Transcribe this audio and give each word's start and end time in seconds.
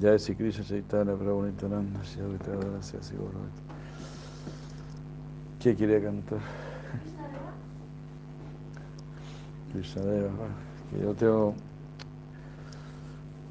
Jai 0.00 0.18
Sri 0.18 0.34
Krishna 0.34 0.64
Chaitanya 0.64 1.14
Prabhu 1.14 1.44
Nityananda 1.46 2.00
gracias 2.00 3.12
¿Qué 5.60 5.76
quería 5.76 6.02
cantar? 6.02 6.40
Krishna 9.72 10.02
Deva, 10.02 10.48
que 10.90 11.00
yo 11.00 11.14
tengo 11.14 11.54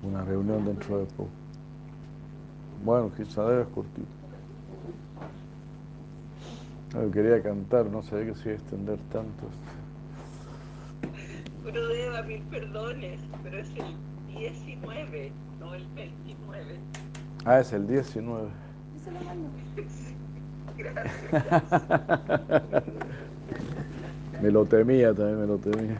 una 0.04 0.24
reunión 0.24 0.66
dentro 0.66 1.00
de 1.00 1.06
poco. 1.06 1.30
Bueno, 2.84 3.10
Krishna 3.10 3.44
Deva 3.46 3.62
es 3.62 3.68
cortito. 3.70 4.08
Yo 6.94 7.10
quería 7.10 7.42
cantar, 7.42 7.88
no 7.88 8.04
sabía 8.04 8.28
que 8.28 8.36
se 8.36 8.50
iba 8.50 8.52
a 8.52 8.56
extender 8.56 9.00
tanto. 9.12 9.48
Deva, 11.64 12.22
mil 12.22 12.42
perdones, 12.44 13.20
pero 13.42 13.58
es 13.58 13.70
el 13.76 13.96
19, 14.28 15.32
no 15.64 15.76
el 15.76 15.88
29. 15.96 16.80
Ah, 17.46 17.60
es 17.60 17.72
el 17.74 17.88
19. 17.88 18.50
Gracias. 20.78 21.32
me 24.42 24.52
lo 24.52 24.66
temía 24.66 25.14
también, 25.14 25.42
me 25.42 25.48
lo 25.48 25.58
temía. 25.58 25.98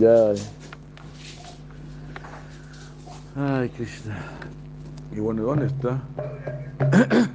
ya. 0.00 0.32
Ay, 3.36 3.68
Krishna. 3.70 4.18
Y 5.10 5.20
bueno, 5.20 5.42
¿dónde 5.42 5.66
está? 5.66 6.00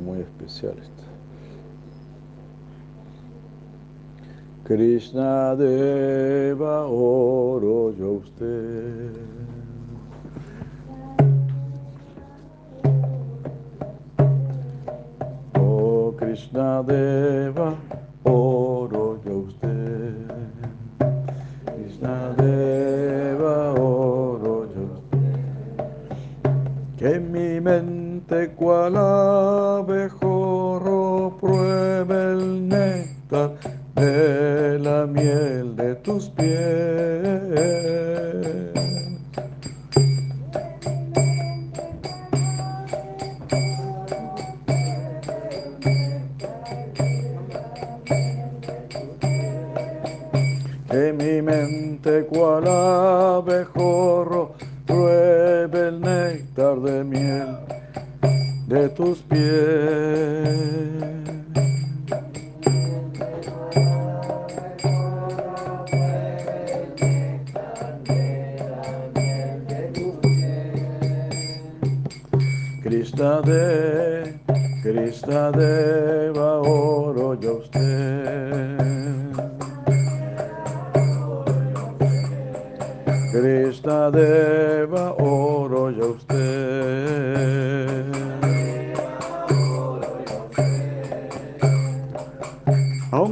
muy 0.00 0.20
especial 0.20 0.78
esta. 0.78 1.02
Krishna 4.64 5.54
Deva 5.54 6.86
oro 6.86 7.92
yo 7.96 8.12
usted. 8.12 8.85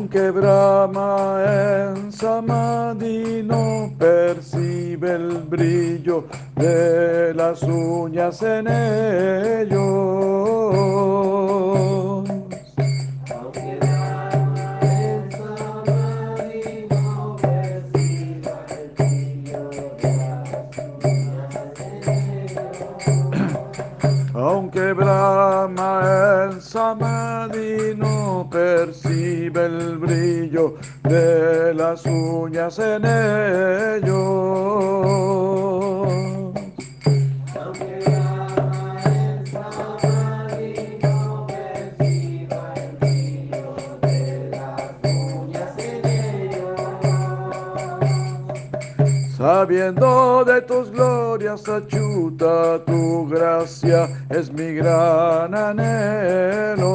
Aunque 0.04 0.30
Brahma 0.32 1.94
en 1.94 2.12
Samadhi 2.12 3.42
no 3.42 3.90
percibe 3.98 5.12
el 5.12 5.38
brillo 5.48 6.26
de 6.56 7.32
las 7.32 7.62
uñas 7.62 8.42
en 8.42 8.68
ellos. 8.68 9.80
Aunque 24.34 24.92
Brahma 24.92 26.50
en 26.50 26.60
Samadhi 26.60 27.94
no 27.96 28.03
percibe 28.42 29.66
el 29.66 29.98
brillo 29.98 30.74
de 31.02 31.74
las 31.74 32.04
uñas 32.06 32.78
en 32.78 33.04
ellos. 33.04 34.34
Sabiendo 49.36 50.42
de 50.44 50.62
tus 50.62 50.90
glorias, 50.90 51.68
achuta 51.68 52.82
tu 52.86 53.28
gracia, 53.28 54.08
es 54.30 54.50
mi 54.50 54.72
gran 54.74 55.54
anhelo. 55.54 56.94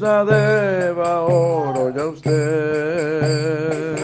Deva, 0.00 1.20
oro 1.20 1.90
yo 1.90 2.12
usted. 2.12 3.98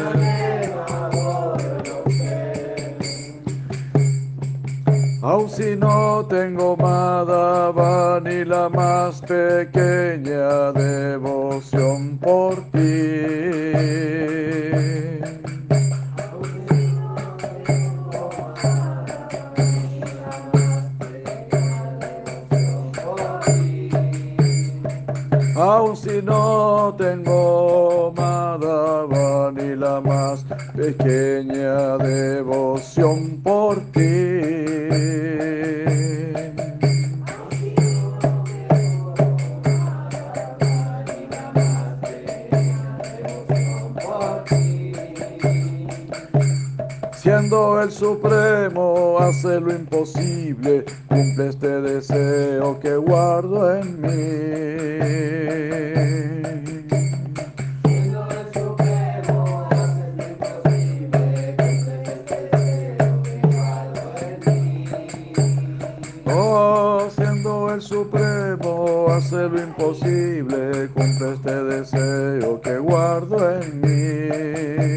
Aun 5.23 5.49
si 5.49 5.75
no 5.75 6.27
tengo 6.29 6.77
Madhava 6.77 8.21
ni 8.21 8.45
la 8.45 8.69
más 8.69 9.23
pequeña 9.23 10.73
devoción 10.73 12.19
por 12.19 12.57
ti. 12.73 13.56
No 26.23 26.95
tengo 26.97 28.13
Madhava 28.17 29.53
ni 29.53 29.75
la 29.77 30.01
más 30.01 30.45
pequeña 30.75 31.99
devoción 31.99 33.41
por 33.43 33.81
ti. 33.93 34.87
Siendo 47.27 47.83
el 47.83 47.91
supremo, 47.91 49.19
hace 49.19 49.61
lo 49.61 49.73
imposible, 49.73 50.85
cumple 51.09 51.49
este 51.49 51.81
deseo 51.81 52.79
que 52.79 52.97
guardo 52.97 53.77
en 53.77 54.01
mí. 54.01 55.96
Supremo, 69.21 69.47
hace 69.47 69.49
lo 69.49 69.63
imposible, 69.63 70.89
cumple 70.95 71.35
este 71.35 71.65
deseo 71.65 72.61
que 72.61 72.79
guardo 72.79 73.61
en 73.61 73.81
mí. 73.81 74.96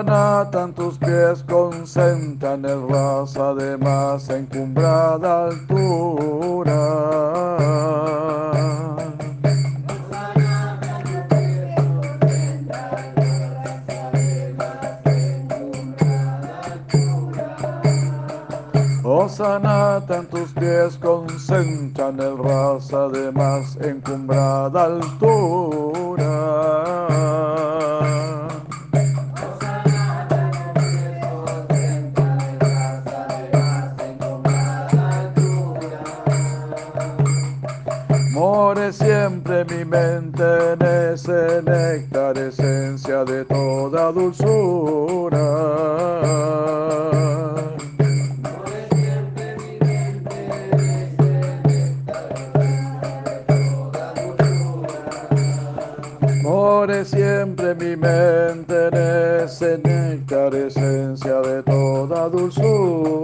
Oh, 0.00 0.02
Sanatan, 0.02 0.72
tus 0.72 0.96
pies 0.96 1.42
concentran 1.42 2.64
el 2.64 2.88
raza 2.88 3.52
de 3.52 3.76
más 3.76 4.30
encumbrada 4.30 5.48
altura. 5.48 6.80
Oh 19.04 19.28
Sanatan, 19.28 20.26
tus 20.28 20.50
pies 20.54 20.96
concentran 20.96 22.18
el 22.20 22.38
raza 22.38 23.08
de 23.08 23.30
más 23.32 23.76
encumbrada 23.76 24.84
altura. 24.84 25.49
More 38.40 38.90
siempre 38.90 39.66
mi 39.66 39.84
mente 39.84 40.42
en 40.72 40.80
ese 41.12 41.60
néctar, 41.62 42.38
esencia 42.38 43.22
de 43.22 43.44
toda 43.44 44.10
dulzura. 44.12 45.46
More 56.42 57.04
siempre 57.04 57.74
mi 57.74 57.94
mente 57.94 58.88
en 58.88 59.44
ese 59.44 59.76
néctar, 59.84 60.54
esencia 60.54 61.42
de 61.42 61.62
toda 61.62 62.30
dulzura. 62.30 63.19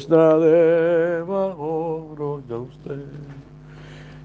Krishna 0.00 0.38
Deva, 0.38 1.54
oro 1.56 2.42
ya 2.48 2.56
usted. 2.56 3.04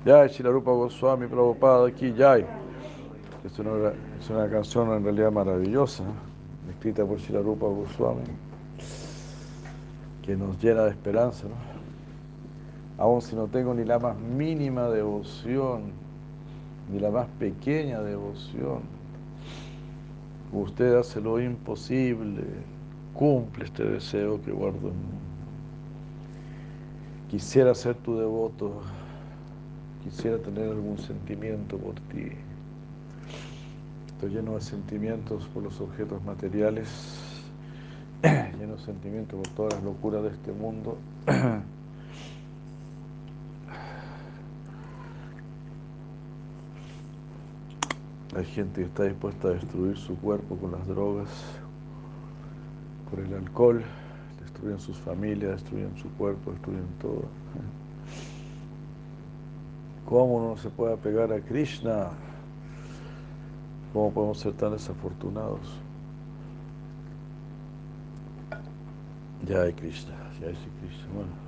Jai, 0.05 0.29
Shilarupa 0.29 0.72
Goswami 0.72 1.27
Prabhupada, 1.27 1.88
aquí 1.88 2.13
Jai. 2.17 2.46
Es 3.44 3.60
una, 3.60 3.91
es 4.17 4.29
una 4.29 4.50
canción 4.50 4.94
en 4.94 5.03
realidad 5.03 5.34
maravillosa, 5.34 6.05
escrita 6.70 7.05
por 7.05 7.17
Shilarupa 7.17 7.65
Goswami, 7.65 8.24
que 10.22 10.38
nos 10.38 10.58
llena 10.63 10.84
de 10.84 10.91
esperanza, 10.91 11.46
¿no? 11.50 13.03
Aun 13.03 13.22
si 13.22 13.36
no 13.36 13.48
tengo 13.48 13.74
ni 13.74 13.84
la 13.84 14.00
más 14.00 14.17
mínima 14.17 14.88
devoción, 14.88 15.91
ni 16.89 17.00
la 17.01 17.12
más 17.12 17.27
pequeña 17.38 18.00
devoción, 18.00 18.79
usted 20.53 20.96
hace 20.96 21.20
lo 21.20 21.38
imposible, 21.41 22.46
cumple 23.13 23.65
este 23.65 23.84
deseo 23.84 24.41
que 24.41 24.51
guardo 24.51 24.88
en 24.88 24.96
mí. 24.96 25.15
Quisiera 27.36 27.75
ser 27.75 27.96
tu 27.96 28.18
devoto, 28.18 28.82
quisiera 30.06 30.38
tener 30.38 30.70
algún 30.70 30.98
sentimiento 30.98 31.77
por 31.77 31.96
ti. 31.96 32.30
Estoy 34.08 34.30
lleno 34.30 34.56
de 34.56 34.62
sentimientos 34.62 35.46
por 35.54 35.63
los 35.63 35.82
objetos 35.82 36.24
materiales, 36.24 37.44
lleno 38.24 38.77
de 38.77 38.82
sentimientos 38.82 39.38
por 39.38 39.50
todas 39.50 39.74
las 39.74 39.84
locuras 39.84 40.24
de 40.24 40.30
este 40.30 40.54
mundo. 40.54 40.98
Hay 48.34 48.46
gente 48.46 48.80
que 48.80 48.88
está 48.88 49.04
dispuesta 49.04 49.50
a 49.50 49.51
destruir 49.51 49.98
su 49.98 50.15
cuerpo 50.20 50.56
con 50.56 50.72
las 50.72 50.88
drogas, 50.88 51.27
por 53.12 53.20
el 53.20 53.34
alcohol, 53.34 53.84
destruyen 54.56 54.80
sus 54.80 54.98
familias, 54.98 55.52
destruyen 55.52 55.96
su 55.98 56.10
cuerpo, 56.12 56.52
destruyen 56.52 56.88
todo. 57.02 57.24
¿Cómo 60.08 60.48
no 60.48 60.58
se 60.58 60.70
puede 60.70 60.94
apegar 60.94 61.34
a 61.34 61.40
Krishna? 61.42 62.10
¿Cómo 63.92 64.12
podemos 64.12 64.40
ser 64.40 64.54
tan 64.54 64.72
desafortunados? 64.72 65.60
Ya 69.48 69.62
hay 69.62 69.74
Krishna, 69.74 70.14
ya 70.40 70.48
hay 70.48 70.54
Krishna. 70.54 71.06
Bueno. 71.14 71.46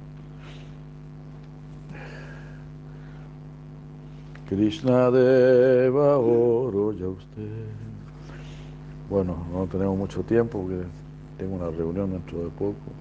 Krishna 4.49 5.11
Deva 5.11 6.17
oro 6.17 6.93
ya 6.93 7.07
usted. 7.07 7.65
Bueno, 9.09 9.45
no 9.51 9.65
tenemos 9.67 9.97
mucho 9.97 10.23
tiempo 10.23 10.61
porque 10.61 10.83
tengo 11.37 11.55
una 11.55 11.69
reunión 11.69 12.11
dentro 12.11 12.39
de 12.39 12.49
poco. 12.49 12.91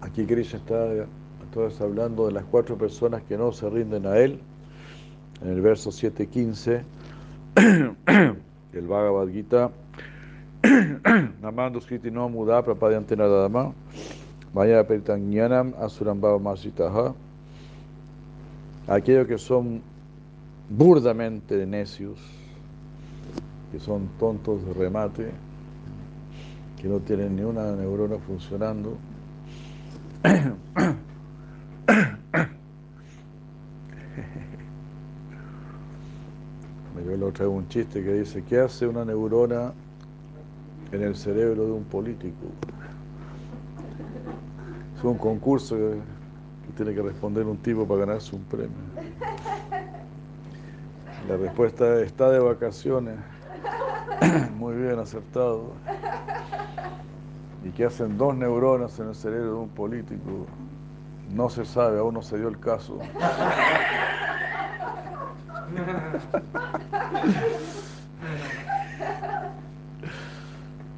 Aquí 0.00 0.24
Krishna 0.26 0.58
está 0.58 1.06
entonces 1.42 1.80
hablando 1.80 2.26
de 2.26 2.32
las 2.32 2.44
cuatro 2.44 2.76
personas 2.76 3.22
que 3.22 3.36
no 3.36 3.52
se 3.52 3.68
rinden 3.68 4.06
a 4.06 4.18
él. 4.18 4.38
En 5.42 5.48
el 5.48 5.60
verso 5.60 5.90
7.15, 5.90 6.82
el 8.72 8.86
Bhagavad 8.86 9.28
Gita, 9.28 9.70
Namando 11.40 11.80
Skriti 11.80 12.10
no 12.10 12.28
muda 12.28 12.62
prapadyante 12.62 13.16
nadadama, 13.16 13.72
Maya 14.52 14.86
peritanyanam 14.86 15.74
asurambhava 15.78 16.38
masitaha 16.38 17.14
aquellos 18.88 19.26
que 19.26 19.38
son 19.38 19.82
burdamente 20.70 21.66
necios, 21.66 22.18
que 23.70 23.78
son 23.78 24.08
tontos 24.18 24.64
de 24.64 24.72
remate, 24.72 25.30
que 26.80 26.88
no 26.88 27.00
tienen 27.00 27.36
ni 27.36 27.42
una 27.42 27.72
neurona 27.72 28.18
funcionando. 28.18 28.96
Me 36.94 37.16
lo 37.16 37.26
otra 37.28 37.48
un 37.48 37.68
chiste 37.68 38.02
que 38.02 38.12
dice, 38.14 38.44
¿qué 38.44 38.60
hace 38.60 38.86
una 38.86 39.04
neurona 39.04 39.72
en 40.92 41.02
el 41.02 41.16
cerebro 41.16 41.64
de 41.66 41.72
un 41.72 41.84
político? 41.84 42.46
Es 44.96 45.04
un 45.04 45.18
concurso 45.18 45.76
tiene 46.78 46.94
que 46.94 47.02
responder 47.02 47.44
un 47.44 47.56
tipo 47.56 47.86
para 47.86 48.06
ganarse 48.06 48.36
un 48.36 48.42
premio. 48.44 48.76
La 51.28 51.36
respuesta 51.36 52.00
está 52.00 52.30
de 52.30 52.38
vacaciones. 52.38 53.16
Muy 54.56 54.76
bien 54.76 54.98
acertado. 54.98 55.72
¿Y 57.64 57.70
qué 57.70 57.86
hacen 57.86 58.18
dos 58.18 58.34
neuronas 58.34 58.98
en 58.98 59.08
el 59.08 59.14
cerebro 59.14 59.46
de 59.46 59.54
un 59.54 59.68
político? 59.68 60.46
No 61.30 61.48
se 61.50 61.64
sabe, 61.64 61.98
aún 61.98 62.14
no 62.14 62.22
se 62.22 62.38
dio 62.38 62.48
el 62.48 62.58
caso. 62.58 62.98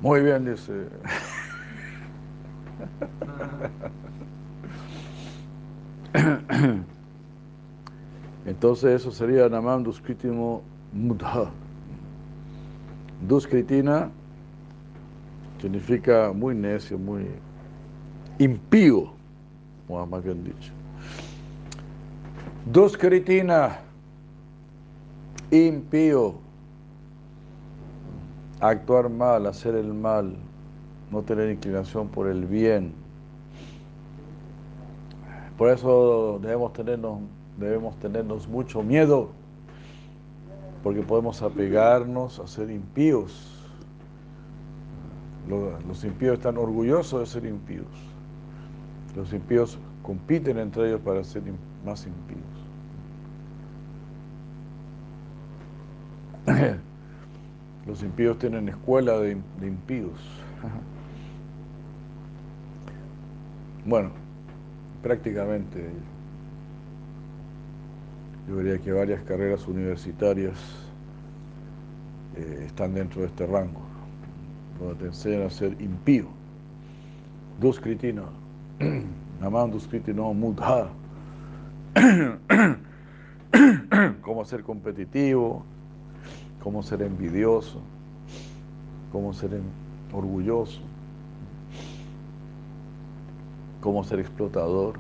Muy 0.00 0.22
bien, 0.22 0.46
dice. 0.46 0.72
Entonces 8.46 9.00
eso 9.00 9.12
sería 9.12 9.48
Namam 9.48 9.82
Duskritimo 9.82 10.62
Mudha. 10.92 11.50
Duskritina 13.26 14.10
significa 15.60 16.32
muy 16.32 16.54
necio, 16.54 16.98
muy 16.98 17.26
impío, 18.38 19.12
más 19.88 20.24
bien 20.24 20.44
dicho. 20.44 20.72
Duskritina, 22.72 23.78
impío, 25.50 26.34
actuar 28.60 29.08
mal, 29.08 29.46
hacer 29.46 29.74
el 29.74 29.92
mal, 29.92 30.36
no 31.10 31.22
tener 31.22 31.50
inclinación 31.50 32.08
por 32.08 32.28
el 32.28 32.46
bien 32.46 32.94
por 35.60 35.68
eso 35.68 36.38
debemos 36.40 36.72
tenernos, 36.72 37.18
debemos 37.58 37.94
tenernos 37.98 38.48
mucho 38.48 38.82
miedo, 38.82 39.28
porque 40.82 41.02
podemos 41.02 41.42
apegarnos 41.42 42.38
a 42.38 42.46
ser 42.46 42.70
impíos. 42.70 43.56
Los 45.86 46.04
impíos 46.04 46.38
están 46.38 46.56
orgullosos 46.58 47.20
de 47.20 47.26
ser 47.26 47.44
impíos. 47.44 47.86
Los 49.16 49.32
impíos 49.32 49.78
compiten 50.02 50.58
entre 50.58 50.88
ellos 50.88 51.00
para 51.00 51.24
ser 51.24 51.42
más 51.84 52.06
impíos. 52.06 52.40
Los 57.86 58.02
impíos 58.02 58.38
tienen 58.38 58.68
escuela 58.68 59.18
de, 59.18 59.36
de 59.58 59.66
impíos. 59.66 60.20
Bueno, 63.84 64.10
prácticamente 65.02 65.90
yo 68.50 68.56
diría 68.56 68.78
que 68.78 68.90
varias 68.90 69.22
carreras 69.22 69.68
universitarias 69.68 70.58
eh, 72.36 72.64
están 72.66 72.94
dentro 72.94 73.20
de 73.20 73.28
este 73.28 73.46
rango, 73.46 73.82
donde 74.80 74.96
te 74.96 75.04
enseñan 75.06 75.42
a 75.42 75.50
ser 75.50 75.80
impío. 75.80 76.26
Duskritina, 77.60 78.24
Naman 79.40 79.72
no 80.14 80.34
Mudha, 80.34 80.88
cómo 84.22 84.44
ser 84.44 84.64
competitivo, 84.64 85.64
cómo 86.60 86.82
ser 86.82 87.02
envidioso, 87.02 87.80
cómo 89.12 89.32
ser 89.32 89.60
orgulloso 90.12 90.80
cómo 93.80 94.04
ser 94.04 94.20
explotador. 94.20 94.98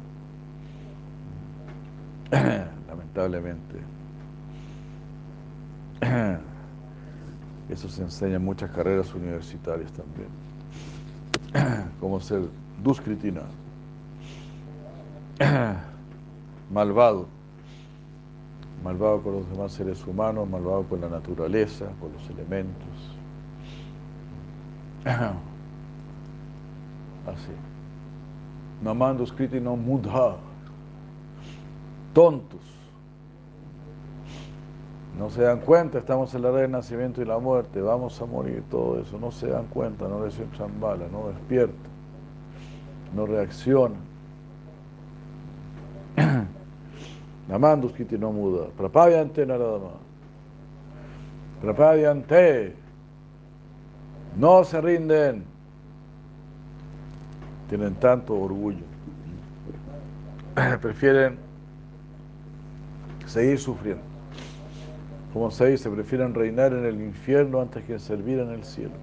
Lamentablemente. 2.88 3.76
Eso 7.68 7.88
se 7.88 8.02
enseña 8.02 8.36
en 8.36 8.44
muchas 8.44 8.70
carreras 8.70 9.14
universitarias 9.14 9.90
también. 9.92 10.28
Cómo 12.00 12.20
ser 12.20 12.42
duskritina. 12.82 13.42
Malvado. 16.70 17.26
Malvado 18.84 19.22
con 19.22 19.32
los 19.34 19.50
demás 19.50 19.72
seres 19.72 20.06
humanos, 20.06 20.48
malvado 20.48 20.84
con 20.84 21.00
la 21.00 21.08
naturaleza, 21.08 21.86
con 22.00 22.12
los 22.12 22.30
elementos. 22.30 23.16
Así. 27.26 27.52
Namando 28.82 29.24
y 29.24 29.60
no 29.60 29.76
mudha. 29.76 30.36
Tontos. 32.12 32.60
No 35.18 35.28
se 35.30 35.42
dan 35.42 35.60
cuenta, 35.60 35.98
estamos 35.98 36.34
en 36.34 36.42
la 36.42 36.50
red 36.50 36.62
del 36.62 36.70
nacimiento 36.70 37.20
y 37.20 37.24
la 37.24 37.38
muerte, 37.38 37.80
vamos 37.82 38.20
a 38.22 38.26
morir, 38.26 38.62
todo 38.70 39.00
eso. 39.00 39.18
No 39.18 39.30
se 39.30 39.48
dan 39.48 39.66
cuenta, 39.66 40.08
no 40.08 40.24
les 40.24 40.38
echan 40.38 40.80
bala, 40.80 41.06
no 41.12 41.28
despiertan, 41.28 41.76
no 43.14 43.26
reaccionan. 43.26 44.00
Namando 47.48 47.92
y 47.98 48.18
no 48.18 48.32
muda. 48.32 48.68
Prapadyante 48.76 49.44
naradama. 49.44 49.90
Prapadyante. 51.60 52.76
No 54.36 54.64
se 54.64 54.80
rinden 54.80 55.44
tienen 57.70 57.94
tanto 57.94 58.34
orgullo. 58.34 58.84
Prefieren 60.82 61.38
seguir 63.30 63.58
sufriendo. 63.58 64.02
Como 65.32 65.50
se 65.50 65.66
dice, 65.66 65.88
prefieren 65.88 66.34
reinar 66.34 66.72
en 66.72 66.84
el 66.84 67.00
infierno 67.00 67.60
antes 67.60 67.84
que 67.84 67.98
servir 67.98 68.40
en 68.40 68.50
el 68.50 68.64
cielo. 68.64 68.94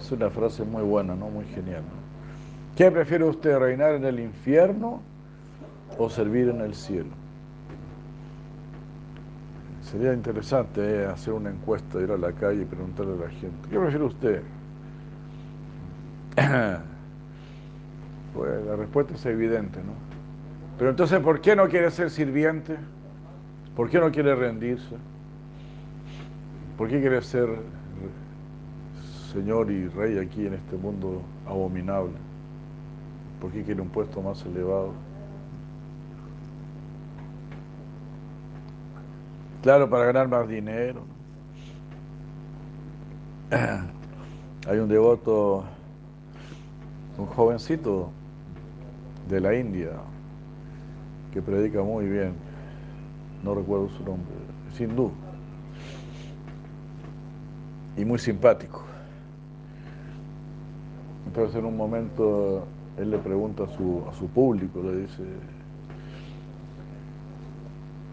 Es 0.00 0.12
una 0.12 0.30
frase 0.30 0.62
muy 0.64 0.82
buena, 0.82 1.16
¿no? 1.16 1.28
Muy 1.28 1.44
genial. 1.46 1.82
¿Qué 2.76 2.90
prefiere 2.90 3.24
usted, 3.24 3.58
reinar 3.58 3.94
en 3.94 4.04
el 4.04 4.20
infierno 4.20 5.02
o 5.98 6.08
servir 6.08 6.48
en 6.48 6.60
el 6.60 6.74
cielo? 6.74 7.10
Sería 9.82 10.14
interesante 10.14 10.80
eh, 10.80 11.06
hacer 11.06 11.34
una 11.34 11.50
encuesta, 11.50 12.00
ir 12.00 12.12
a 12.12 12.16
la 12.16 12.32
calle 12.32 12.62
y 12.62 12.64
preguntarle 12.64 13.14
a 13.14 13.26
la 13.26 13.30
gente, 13.30 13.68
¿qué 13.68 13.78
prefiere 13.78 14.04
usted? 14.04 14.42
Pues 18.32 18.64
la 18.64 18.76
respuesta 18.76 19.12
es 19.12 19.26
evidente, 19.26 19.78
¿no? 19.80 20.11
Pero 20.78 20.90
entonces, 20.90 21.20
¿por 21.20 21.40
qué 21.40 21.54
no 21.54 21.68
quiere 21.68 21.90
ser 21.90 22.10
sirviente? 22.10 22.76
¿Por 23.76 23.88
qué 23.88 23.98
no 23.98 24.10
quiere 24.10 24.34
rendirse? 24.34 24.96
¿Por 26.76 26.88
qué 26.88 27.00
quiere 27.00 27.22
ser 27.22 27.48
señor 29.32 29.70
y 29.70 29.88
rey 29.88 30.18
aquí 30.18 30.46
en 30.46 30.54
este 30.54 30.76
mundo 30.76 31.22
abominable? 31.46 32.14
¿Por 33.40 33.50
qué 33.50 33.62
quiere 33.62 33.80
un 33.80 33.88
puesto 33.88 34.20
más 34.20 34.44
elevado? 34.44 34.92
Claro, 39.62 39.88
para 39.88 40.06
ganar 40.06 40.28
más 40.28 40.48
dinero. 40.48 41.02
Hay 44.68 44.78
un 44.78 44.88
devoto, 44.88 45.64
un 47.16 47.26
jovencito 47.26 48.10
de 49.28 49.40
la 49.40 49.54
India, 49.54 49.90
que 51.32 51.42
predica 51.42 51.82
muy 51.82 52.06
bien, 52.06 52.34
no 53.42 53.54
recuerdo 53.54 53.88
su 53.88 54.04
nombre, 54.04 54.34
es 54.70 54.80
hindú, 54.80 55.10
y 57.96 58.04
muy 58.04 58.18
simpático. 58.18 58.84
Entonces 61.26 61.56
en 61.56 61.64
un 61.64 61.76
momento 61.76 62.66
él 62.98 63.10
le 63.10 63.18
pregunta 63.18 63.64
a 63.64 63.68
su, 63.68 64.04
a 64.10 64.14
su 64.14 64.28
público, 64.28 64.82
le 64.82 65.02
dice, 65.02 65.22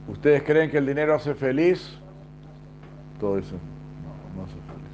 ¿Ustedes 0.10 0.42
creen 0.44 0.72
que 0.72 0.80
el 0.80 0.88
dinero 0.88 1.14
hace 1.14 1.36
feliz? 1.36 1.96
Todos 3.20 3.44
dicen, 3.44 3.60
no, 4.04 4.42
no 4.42 4.46
hace 4.46 4.54
feliz. 4.54 4.90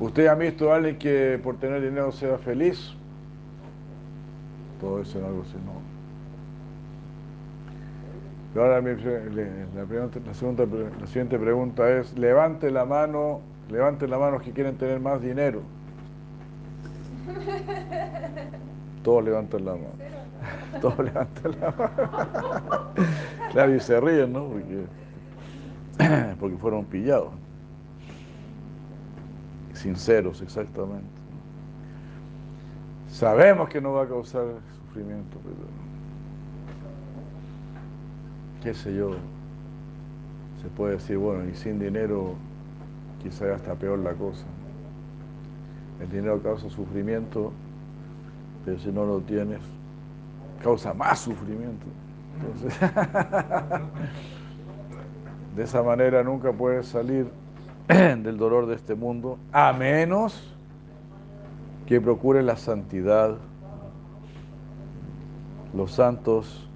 ¿Ustedes 0.00 0.30
han 0.30 0.38
visto 0.38 0.72
a 0.72 0.76
alguien 0.76 0.96
que 0.96 1.38
por 1.42 1.56
tener 1.56 1.82
dinero 1.82 2.10
sea 2.10 2.38
feliz? 2.38 2.94
Todos 4.80 5.06
dicen 5.06 5.24
algo 5.24 5.42
así, 5.42 5.56
no. 5.64 5.95
Pero 8.52 8.64
ahora 8.64 8.80
la, 8.80 8.92
la, 8.94 10.34
segunda, 10.34 10.64
la 10.64 11.06
siguiente 11.06 11.38
pregunta 11.38 11.90
es, 11.90 12.16
levante 12.18 12.70
la 12.70 12.84
mano, 12.84 13.40
levante 13.70 14.08
la 14.08 14.18
mano 14.18 14.32
los 14.32 14.42
que 14.42 14.52
quieren 14.52 14.76
tener 14.76 15.00
más 15.00 15.20
dinero. 15.20 15.60
Todos 19.02 19.24
levantan 19.24 19.64
la 19.64 19.72
mano. 19.72 19.92
Todos 20.80 20.98
levantan 20.98 21.60
la 21.60 21.70
mano. 21.72 22.92
Claro, 23.52 23.74
y 23.74 23.80
se 23.80 24.00
ríen, 24.00 24.32
¿no? 24.32 24.48
Porque, 24.48 24.86
porque 26.40 26.56
fueron 26.56 26.84
pillados. 26.86 27.32
Sinceros, 29.74 30.40
exactamente. 30.40 31.04
Sabemos 33.08 33.68
que 33.68 33.80
no 33.80 33.92
va 33.92 34.04
a 34.04 34.06
causar 34.06 34.44
sufrimiento, 34.86 35.38
pero 35.42 35.85
qué 38.66 38.74
sé 38.74 38.92
yo, 38.92 39.12
se 40.60 40.66
puede 40.76 40.94
decir, 40.94 41.18
bueno, 41.18 41.48
y 41.48 41.54
sin 41.54 41.78
dinero 41.78 42.34
quizá 43.22 43.54
hasta 43.54 43.76
peor 43.76 44.00
la 44.00 44.12
cosa. 44.12 44.44
El 46.00 46.10
dinero 46.10 46.42
causa 46.42 46.68
sufrimiento, 46.68 47.52
pero 48.64 48.76
si 48.80 48.90
no 48.90 49.06
lo 49.06 49.20
tienes, 49.20 49.60
causa 50.64 50.92
más 50.92 51.20
sufrimiento. 51.20 51.86
de 55.54 55.62
esa 55.62 55.84
manera 55.84 56.24
nunca 56.24 56.52
puedes 56.52 56.88
salir 56.88 57.30
del 57.86 58.36
dolor 58.36 58.66
de 58.66 58.74
este 58.74 58.96
mundo, 58.96 59.38
a 59.52 59.72
menos 59.74 60.42
que 61.86 62.00
procure 62.00 62.42
la 62.42 62.56
santidad. 62.56 63.36
Los 65.72 65.92
santos 65.92 66.66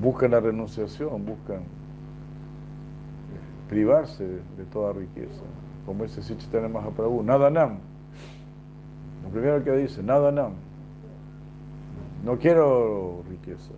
buscan 0.00 0.30
la 0.30 0.40
renunciación, 0.40 1.24
buscan 1.24 1.62
privarse 3.68 4.24
de 4.24 4.64
toda 4.72 4.92
riqueza. 4.92 5.42
Como 5.86 6.04
ese 6.04 6.22
Sichitana 6.22 6.68
Mahaprabhu, 6.68 7.22
nada 7.22 7.50
nam. 7.50 7.78
Lo 9.24 9.30
primero 9.30 9.62
que 9.64 9.72
dice, 9.72 10.02
nada 10.02 10.30
nam. 10.30 10.52
No 12.24 12.38
quiero 12.38 13.22
riqueza 13.28 13.72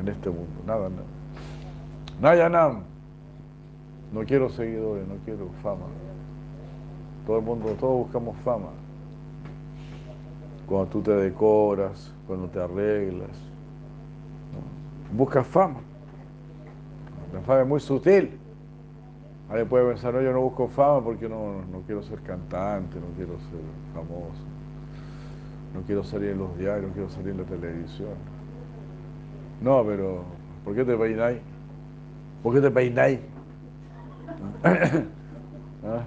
en 0.00 0.08
este 0.08 0.30
mundo, 0.30 0.62
nada 0.66 0.88
nam. 0.88 1.04
Nayanam. 2.20 2.82
No 4.12 4.24
quiero 4.24 4.48
seguidores, 4.48 5.06
no 5.08 5.16
quiero 5.24 5.48
fama. 5.62 5.86
Todo 7.26 7.38
el 7.38 7.44
mundo, 7.44 7.74
todos 7.80 8.04
buscamos 8.04 8.36
fama. 8.44 8.68
Cuando 10.66 10.86
tú 10.88 11.02
te 11.02 11.10
decoras, 11.10 12.12
cuando 12.26 12.48
te 12.48 12.60
arreglas. 12.60 13.53
Buscas 15.14 15.46
fama. 15.46 15.78
La 17.32 17.40
fama 17.40 17.60
es 17.60 17.68
muy 17.68 17.78
sutil. 17.78 18.36
Alguien 19.48 19.68
puede 19.68 19.88
pensar, 19.88 20.12
no, 20.12 20.20
yo 20.20 20.32
no 20.32 20.40
busco 20.40 20.66
fama 20.66 21.04
porque 21.04 21.28
no, 21.28 21.62
no 21.70 21.82
quiero 21.86 22.02
ser 22.02 22.20
cantante, 22.22 22.98
no 22.98 23.06
quiero 23.14 23.34
ser 23.34 23.60
famoso, 23.94 24.42
no 25.72 25.82
quiero 25.82 26.02
salir 26.02 26.30
en 26.30 26.38
los 26.38 26.58
diarios, 26.58 26.88
no 26.88 26.92
quiero 26.94 27.10
salir 27.10 27.28
en 27.28 27.38
la 27.38 27.44
televisión. 27.44 28.14
No, 29.60 29.84
pero 29.84 30.24
¿por 30.64 30.74
qué 30.74 30.84
te 30.84 30.96
peináis? 30.96 31.38
¿Por 32.42 32.54
qué 32.54 32.60
te 32.60 32.70
peináis? 32.70 33.20
¿Ah? 34.64 36.02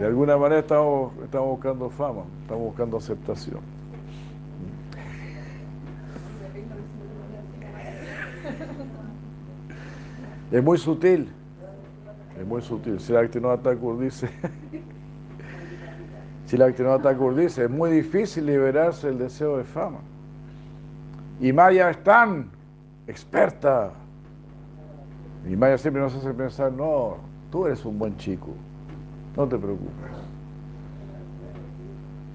De 0.00 0.06
alguna 0.06 0.36
manera 0.36 0.60
estamos, 0.60 1.12
estamos 1.22 1.48
buscando 1.48 1.90
fama, 1.90 2.22
estamos 2.42 2.64
buscando 2.64 2.96
aceptación. 2.96 3.75
Es 10.50 10.62
muy 10.62 10.78
sutil, 10.78 11.28
es 12.38 12.46
muy 12.46 12.62
sutil. 12.62 13.00
Si 13.00 13.12
la 13.12 13.28
Thakur 13.28 13.98
dice, 13.98 14.28
si 16.46 16.56
la 16.56 16.72
Thakur 16.72 17.34
dice, 17.34 17.64
es 17.64 17.70
muy 17.70 17.90
difícil 17.90 18.46
liberarse 18.46 19.08
del 19.08 19.18
deseo 19.18 19.58
de 19.58 19.64
fama. 19.64 19.98
Y 21.40 21.52
Maya 21.52 21.90
es 21.90 22.02
tan 22.04 22.48
experta. 23.06 23.90
Y 25.48 25.56
Maya 25.56 25.78
siempre 25.78 26.02
nos 26.02 26.14
hace 26.14 26.32
pensar, 26.32 26.72
no, 26.72 27.16
tú 27.50 27.66
eres 27.66 27.84
un 27.84 27.98
buen 27.98 28.16
chico, 28.16 28.48
no 29.36 29.46
te 29.48 29.58
preocupes. 29.58 30.12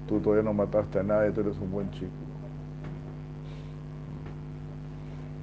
Tú 0.06 0.20
todavía 0.20 0.42
no 0.42 0.52
mataste 0.52 0.98
a 0.98 1.02
nadie, 1.02 1.30
tú 1.30 1.40
eres 1.40 1.58
un 1.58 1.70
buen 1.70 1.90
chico. 1.90 2.21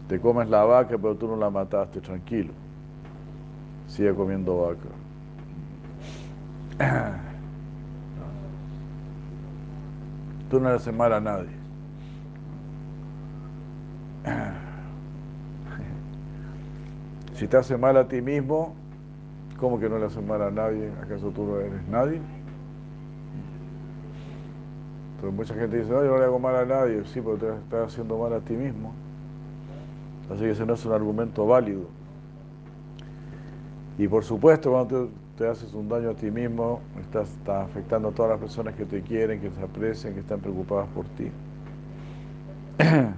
Te 0.09 0.19
comes 0.19 0.49
la 0.49 0.65
vaca, 0.65 0.97
pero 0.97 1.15
tú 1.15 1.27
no 1.27 1.35
la 1.35 1.51
mataste, 1.51 2.01
tranquilo. 2.01 2.51
Sigue 3.87 4.13
comiendo 4.15 4.57
vaca. 4.57 4.89
Tú 10.49 10.59
no 10.59 10.69
le 10.69 10.75
haces 10.77 10.91
mal 10.91 11.13
a 11.13 11.21
nadie. 11.21 11.51
Si 17.35 17.47
te 17.47 17.57
hace 17.57 17.77
mal 17.77 17.95
a 17.95 18.07
ti 18.07 18.19
mismo, 18.19 18.73
¿cómo 19.59 19.79
que 19.79 19.87
no 19.87 19.99
le 19.99 20.07
haces 20.07 20.25
mal 20.25 20.41
a 20.41 20.49
nadie? 20.49 20.91
¿Acaso 21.03 21.29
tú 21.29 21.45
no 21.45 21.59
eres 21.59 21.87
nadie? 21.87 22.19
Entonces 25.15 25.37
mucha 25.37 25.53
gente 25.53 25.77
dice, 25.77 25.91
no, 25.91 26.03
yo 26.03 26.13
no 26.13 26.17
le 26.17 26.25
hago 26.25 26.39
mal 26.39 26.55
a 26.55 26.65
nadie. 26.65 27.03
Sí, 27.05 27.21
pero 27.21 27.37
te 27.37 27.47
estás 27.47 27.93
haciendo 27.93 28.17
mal 28.17 28.33
a 28.33 28.39
ti 28.39 28.53
mismo. 28.53 28.91
Así 30.29 30.41
que 30.41 30.51
ese 30.51 30.65
no 30.65 30.73
es 30.73 30.85
un 30.85 30.93
argumento 30.93 31.45
válido. 31.45 31.87
Y 33.97 34.07
por 34.07 34.23
supuesto, 34.23 34.71
cuando 34.71 35.09
te, 35.37 35.47
haces 35.47 35.73
un 35.73 35.89
daño 35.89 36.11
a 36.11 36.13
ti 36.13 36.31
mismo, 36.31 36.81
estás, 37.01 37.29
afectando 37.47 38.09
a 38.09 38.11
todas 38.11 38.31
las 38.31 38.39
personas 38.39 38.75
que 38.75 38.85
te 38.85 39.01
quieren, 39.01 39.41
que 39.41 39.49
te 39.49 39.61
aprecian, 39.61 40.13
que 40.13 40.19
están 40.21 40.39
preocupadas 40.39 40.87
por 40.89 41.05
ti. 41.09 41.31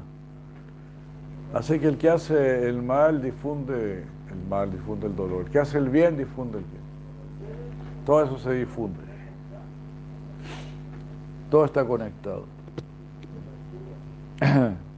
Así 1.54 1.80
que 1.80 1.88
el 1.88 1.98
que 1.98 2.10
hace 2.10 2.68
el 2.68 2.82
mal 2.82 3.22
difunde 3.22 4.06
el 4.32 4.50
mal, 4.50 4.72
difunde 4.72 5.08
el 5.08 5.16
dolor. 5.16 5.46
El 5.46 5.52
que 5.52 5.60
hace 5.60 5.78
el 5.78 5.90
bien 5.90 6.18
difunde 6.18 6.60
el 6.60 6.64
bien. 6.64 6.82
Todo 8.06 8.24
eso 8.24 8.40
se 8.40 8.54
difunde. 8.54 9.00
Todo 11.50 11.66
está 11.66 11.86
conectado. 11.86 12.46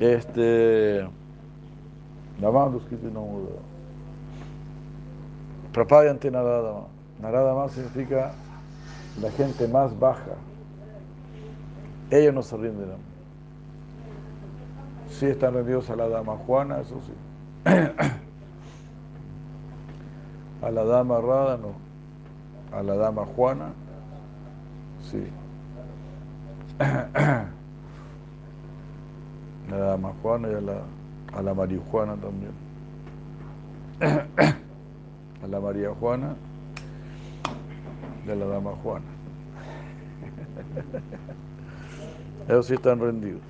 Este. 0.00 1.08
No 2.40 2.52
muda. 2.52 3.50
Prapadyanti 5.72 6.30
Naradama. 6.30 6.86
Naradama 7.20 7.68
significa 7.68 8.32
la 9.20 9.30
gente 9.32 9.66
más 9.66 9.98
baja. 9.98 10.36
Ellos 12.10 12.32
no 12.32 12.42
se 12.42 12.56
rinden. 12.56 13.08
Sí 15.10 15.26
están 15.26 15.54
rendidos 15.54 15.90
a 15.90 15.96
la 15.96 16.08
dama 16.08 16.36
Juana, 16.46 16.80
eso 16.80 17.00
sí. 17.04 17.12
a 20.62 20.70
la 20.70 20.84
dama 20.84 21.20
Rada 21.20 21.56
no. 21.56 21.72
A 22.76 22.82
la 22.82 22.96
dama 22.96 23.24
Juana, 23.24 23.72
sí. 25.10 25.24
y 29.98 30.54
a 30.54 30.60
la, 30.60 30.82
a 31.32 31.42
la 31.42 31.54
marihuana 31.54 32.16
también. 32.16 32.52
A 35.42 35.46
la 35.46 35.60
María 35.60 35.90
Juana 35.94 36.34
y 38.26 38.30
a 38.30 38.34
la 38.34 38.46
dama 38.46 38.72
Juana. 38.82 39.04
Ellos 42.48 42.66
sí 42.66 42.74
están 42.74 43.00
rendidos. 43.00 43.42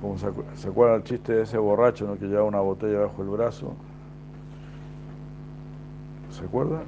Como 0.00 0.18
se, 0.18 0.26
se 0.54 0.68
acuerda 0.68 0.96
el 0.96 1.04
chiste 1.04 1.32
de 1.32 1.42
ese 1.42 1.58
borracho 1.58 2.16
que 2.18 2.26
lleva 2.26 2.44
una 2.44 2.60
botella 2.60 3.00
bajo 3.00 3.22
el 3.22 3.28
brazo. 3.28 3.74
¿Se 6.30 6.44
acuerda? 6.44 6.82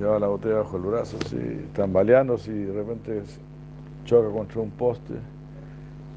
Lleva 0.00 0.18
la 0.18 0.26
botella 0.28 0.56
bajo 0.56 0.78
el 0.78 0.82
brazo, 0.84 1.18
así, 1.26 1.36
tambaleándose 1.74 2.50
y 2.50 2.64
de 2.64 2.72
repente 2.72 3.22
choca 4.06 4.30
contra 4.30 4.62
un 4.62 4.70
poste 4.70 5.12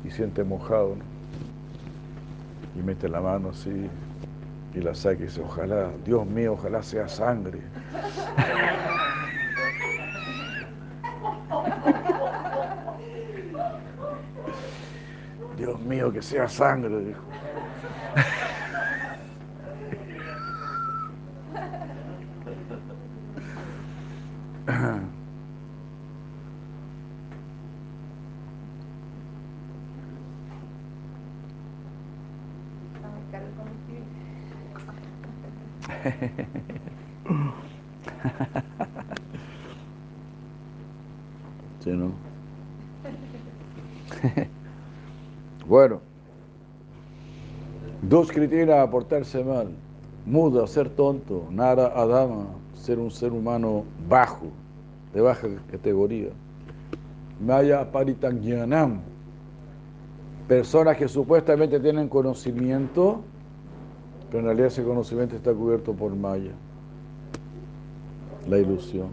y 0.06 0.10
siente 0.10 0.42
mojado. 0.46 0.96
¿no? 0.96 1.04
Y 2.80 2.82
mete 2.82 3.10
la 3.10 3.20
mano 3.20 3.50
así 3.50 3.90
y 4.74 4.80
la 4.80 4.96
saca 4.96 5.20
y 5.20 5.24
dice, 5.24 5.42
ojalá, 5.42 5.90
Dios 6.06 6.26
mío, 6.26 6.54
ojalá 6.54 6.82
sea 6.82 7.10
sangre. 7.10 7.60
Dios 15.58 15.78
mío, 15.82 16.10
que 16.14 16.22
sea 16.22 16.48
sangre, 16.48 17.00
dijo. 17.00 17.34
Sí, 41.80 41.92
¿no? 41.92 42.12
Bueno, 45.68 46.02
criterios 48.34 48.90
portarse 48.90 49.44
mal, 49.44 49.70
muda, 50.26 50.68
ser 50.68 50.90
tonto, 50.90 51.48
nara 51.52 51.88
adama, 51.96 52.48
ser 52.74 53.00
un 53.00 53.12
ser 53.12 53.32
humano 53.32 53.84
bajo, 54.10 54.48
de 55.14 55.22
baja 55.22 55.48
categoría. 55.72 56.30
Maya 57.40 57.92
paritangyanam, 57.92 59.02
personas 60.48 60.98
que 60.98 61.08
supuestamente 61.08 61.80
tienen 61.80 62.10
conocimiento, 62.10 63.22
pero 64.30 64.40
en 64.40 64.46
realidad 64.46 64.68
ese 64.68 64.84
conocimiento 64.84 65.36
está 65.36 65.54
cubierto 65.54 65.94
por 65.94 66.16
Maya, 66.16 66.52
la 68.48 68.58
ilusión. 68.58 69.10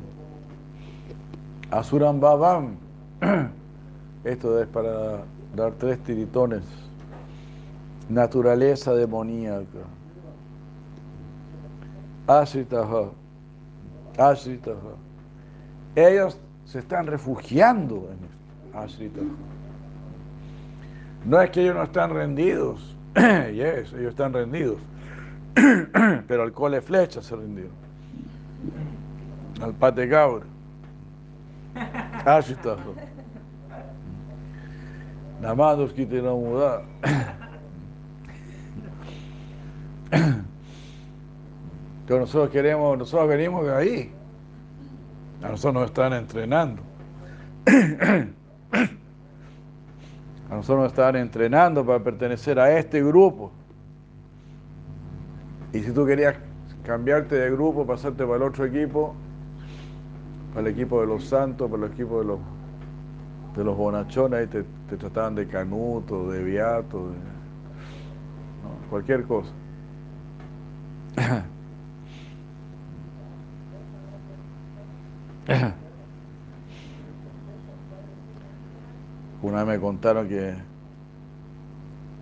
Asuram 1.71 2.21
Babam, 2.21 2.77
esto 4.25 4.61
es 4.61 4.67
para 4.69 5.25
dar 5.55 5.73
tres 5.79 5.99
tiritones. 6.01 6.63
Naturaleza 8.11 8.93
demoníaca. 8.93 9.87
Ashritaha. 12.27 13.11
Ashritaha. 14.19 14.97
Ellos 15.95 16.37
se 16.65 16.81
están 16.81 17.07
refugiando 17.07 18.11
en 18.11 18.77
Ashritaha. 18.79 19.27
No 21.25 21.41
es 21.41 21.51
que 21.51 21.63
ellos 21.63 21.77
no 21.77 21.85
están 21.85 22.11
rendidos. 22.11 22.97
yes, 23.15 23.93
ellos 23.93 24.11
están 24.11 24.33
rendidos. 24.33 24.79
Pero 26.27 26.43
al 26.43 26.53
cole 26.53 26.81
flecha 26.81 27.23
se 27.23 27.37
rindieron. 27.37 27.73
Al 29.63 29.73
pate 29.75 30.09
cabra. 30.09 30.47
Más 35.55 35.79
nos 35.79 35.93
quiten 35.93 36.25
la 36.25 36.33
mudar. 36.33 36.83
Pero 42.07 42.21
nosotros 42.21 42.51
queremos, 42.51 42.99
nosotros 42.99 43.29
venimos 43.29 43.65
de 43.65 43.75
ahí. 43.75 44.13
A 45.43 45.49
nosotros 45.49 45.75
nos 45.75 45.85
están 45.87 46.13
entrenando. 46.13 46.83
A 50.51 50.55
nosotros 50.57 50.83
nos 50.83 50.89
están 50.89 51.15
entrenando 51.15 51.87
para 51.87 52.03
pertenecer 52.03 52.59
a 52.59 52.77
este 52.77 53.05
grupo. 53.05 53.53
Y 55.73 55.79
si 55.79 55.93
tú 55.93 56.05
querías 56.05 56.35
cambiarte 56.83 57.37
de 57.37 57.53
grupo, 57.53 57.87
pasarte 57.87 58.25
para 58.25 58.39
el 58.39 58.43
otro 58.43 58.65
equipo, 58.65 59.15
para 60.53 60.67
el 60.67 60.75
equipo 60.75 61.01
de 61.03 61.07
los 61.07 61.25
santos, 61.25 61.71
para 61.71 61.87
el 61.87 61.93
equipo 61.93 62.19
de 62.19 62.25
los 62.25 62.41
de 63.55 63.65
los 63.65 63.77
bonachones, 63.77 64.41
ahí 64.41 64.47
te, 64.47 64.65
te 64.89 64.97
trataban 64.97 65.35
de 65.35 65.47
canuto, 65.47 66.31
de 66.31 66.43
viato, 66.43 67.09
cualquier 68.89 69.25
cosa. 69.25 69.51
Una 79.43 79.65
vez 79.65 79.77
me 79.77 79.81
contaron 79.81 80.29
que 80.29 80.55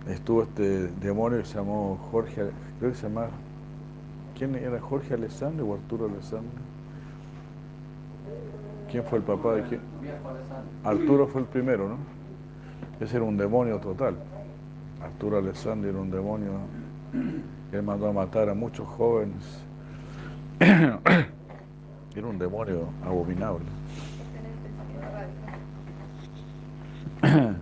estuvo 0.07 0.43
este 0.43 0.87
demonio 0.99 1.39
que 1.39 1.45
se 1.45 1.55
llamó 1.55 1.97
Jorge, 2.11 2.51
creo 2.79 2.91
que 2.91 2.97
se 2.97 3.07
llamaba, 3.07 3.29
¿quién 4.37 4.55
era? 4.55 4.79
¿Jorge 4.79 5.13
Alessandro 5.13 5.67
o 5.67 5.73
Arturo 5.75 6.05
Alessandro? 6.05 6.59
¿Quién 8.91 9.03
fue 9.03 9.19
el 9.19 9.23
papá 9.23 9.55
de 9.55 9.63
quién? 9.63 9.81
Arturo 10.83 11.27
fue 11.27 11.41
el 11.41 11.47
primero, 11.47 11.89
¿no? 11.89 11.97
Ese 12.99 13.17
era 13.17 13.25
un 13.25 13.37
demonio 13.37 13.79
total. 13.79 14.15
Arturo 15.01 15.37
Alessandro 15.37 15.89
era 15.89 15.99
un 15.99 16.11
demonio 16.11 16.51
él 17.71 17.83
mandó 17.83 18.07
a 18.07 18.13
matar 18.13 18.49
a 18.49 18.53
muchos 18.53 18.87
jóvenes. 18.87 19.43
Era 20.59 22.27
un 22.27 22.37
demonio 22.37 22.89
abominable. 23.05 23.65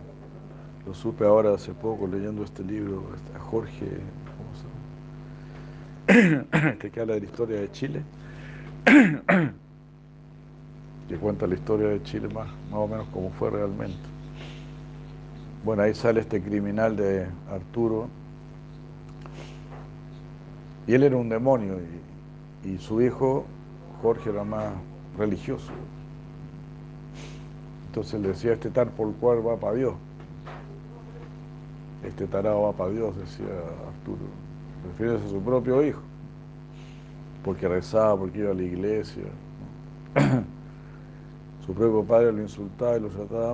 Lo 0.86 0.94
supe 0.94 1.26
ahora 1.26 1.54
hace 1.54 1.74
poco 1.74 2.08
leyendo 2.08 2.44
este 2.44 2.64
libro 2.64 3.04
a 3.36 3.40
Jorge. 3.40 3.88
Este 6.08 6.90
que 6.90 7.02
habla 7.02 7.16
de 7.16 7.20
la 7.20 7.26
historia 7.26 7.60
de 7.60 7.72
Chile 7.72 8.02
que 11.08 11.16
cuenta 11.18 11.48
la 11.48 11.56
historia 11.56 11.88
de 11.88 12.04
Chile 12.04 12.28
más, 12.28 12.48
más 12.70 12.80
o 12.80 12.88
menos 12.88 13.08
como 13.10 13.30
fue 13.32 13.50
realmente. 13.50 13.98
Bueno, 15.64 15.84
ahí 15.84 15.94
sale 15.94 16.22
este 16.22 16.42
criminal 16.42 16.96
de 16.96 17.28
Arturo, 17.50 18.08
y 20.88 20.94
él 20.94 21.04
era 21.04 21.18
un 21.18 21.28
demonio, 21.28 21.78
y, 22.64 22.78
su 22.78 23.02
hijo, 23.02 23.46
Jorge, 24.02 24.30
era 24.30 24.44
más 24.44 24.72
religioso. 25.18 25.72
Entonces 27.88 28.22
le 28.22 28.30
decía, 28.30 28.54
este 28.54 28.70
tal 28.70 28.90
por 28.90 29.14
cual 29.16 29.46
va 29.46 29.58
para 29.58 29.74
Dios. 29.74 29.94
Este 32.04 32.26
tarado 32.26 32.62
va 32.64 32.72
para 32.72 32.92
Dios, 32.92 33.18
decía 33.18 33.46
Arturo. 33.88 34.22
Refieres 34.88 35.22
a 35.24 35.30
su 35.30 35.42
propio 35.42 35.84
hijo, 35.84 36.02
porque 37.44 37.68
rezaba, 37.68 38.18
porque 38.18 38.40
iba 38.40 38.52
a 38.52 38.54
la 38.54 38.64
iglesia. 38.64 39.24
Su 41.66 41.74
propio 41.74 42.02
padre 42.04 42.32
lo 42.32 42.42
insultaba 42.42 42.96
y 42.96 43.02
lo 43.02 43.10
trataba 43.10 43.54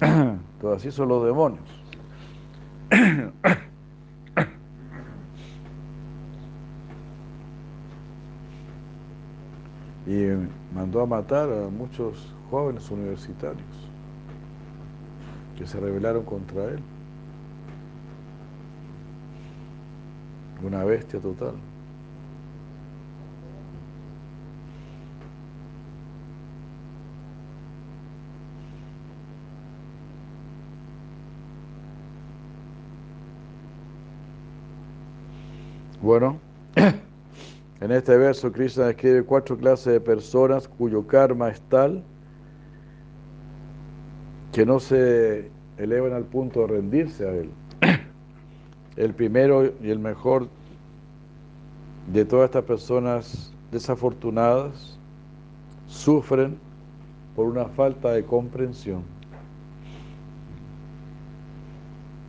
mal. 0.00 0.38
Todo 0.60 0.74
así 0.74 0.90
son 0.90 1.08
los 1.08 1.26
demonios. 1.26 1.60
Y 10.06 10.24
mandó 10.92 11.00
a 11.00 11.06
matar 11.06 11.48
a 11.50 11.70
muchos 11.70 12.34
jóvenes 12.50 12.90
universitarios 12.90 13.64
que 15.56 15.66
se 15.66 15.80
rebelaron 15.80 16.22
contra 16.22 16.64
él. 16.64 16.80
Una 20.62 20.84
bestia 20.84 21.18
total. 21.18 21.54
Bueno, 36.02 36.38
En 37.82 37.90
este 37.90 38.16
verso, 38.16 38.52
Krishna 38.52 38.86
describe 38.86 39.24
cuatro 39.24 39.58
clases 39.58 39.92
de 39.94 40.00
personas 40.00 40.68
cuyo 40.68 41.04
karma 41.04 41.48
es 41.48 41.60
tal 41.62 42.04
que 44.52 44.64
no 44.64 44.78
se 44.78 45.50
elevan 45.78 46.12
al 46.12 46.22
punto 46.22 46.60
de 46.60 46.66
rendirse 46.68 47.26
a 47.26 47.32
él. 47.32 47.50
El 48.94 49.12
primero 49.14 49.72
y 49.82 49.90
el 49.90 49.98
mejor 49.98 50.46
de 52.12 52.24
todas 52.24 52.44
estas 52.44 52.62
personas 52.62 53.52
desafortunadas 53.72 54.96
sufren 55.88 56.56
por 57.34 57.48
una 57.48 57.64
falta 57.64 58.12
de 58.12 58.24
comprensión. 58.24 59.02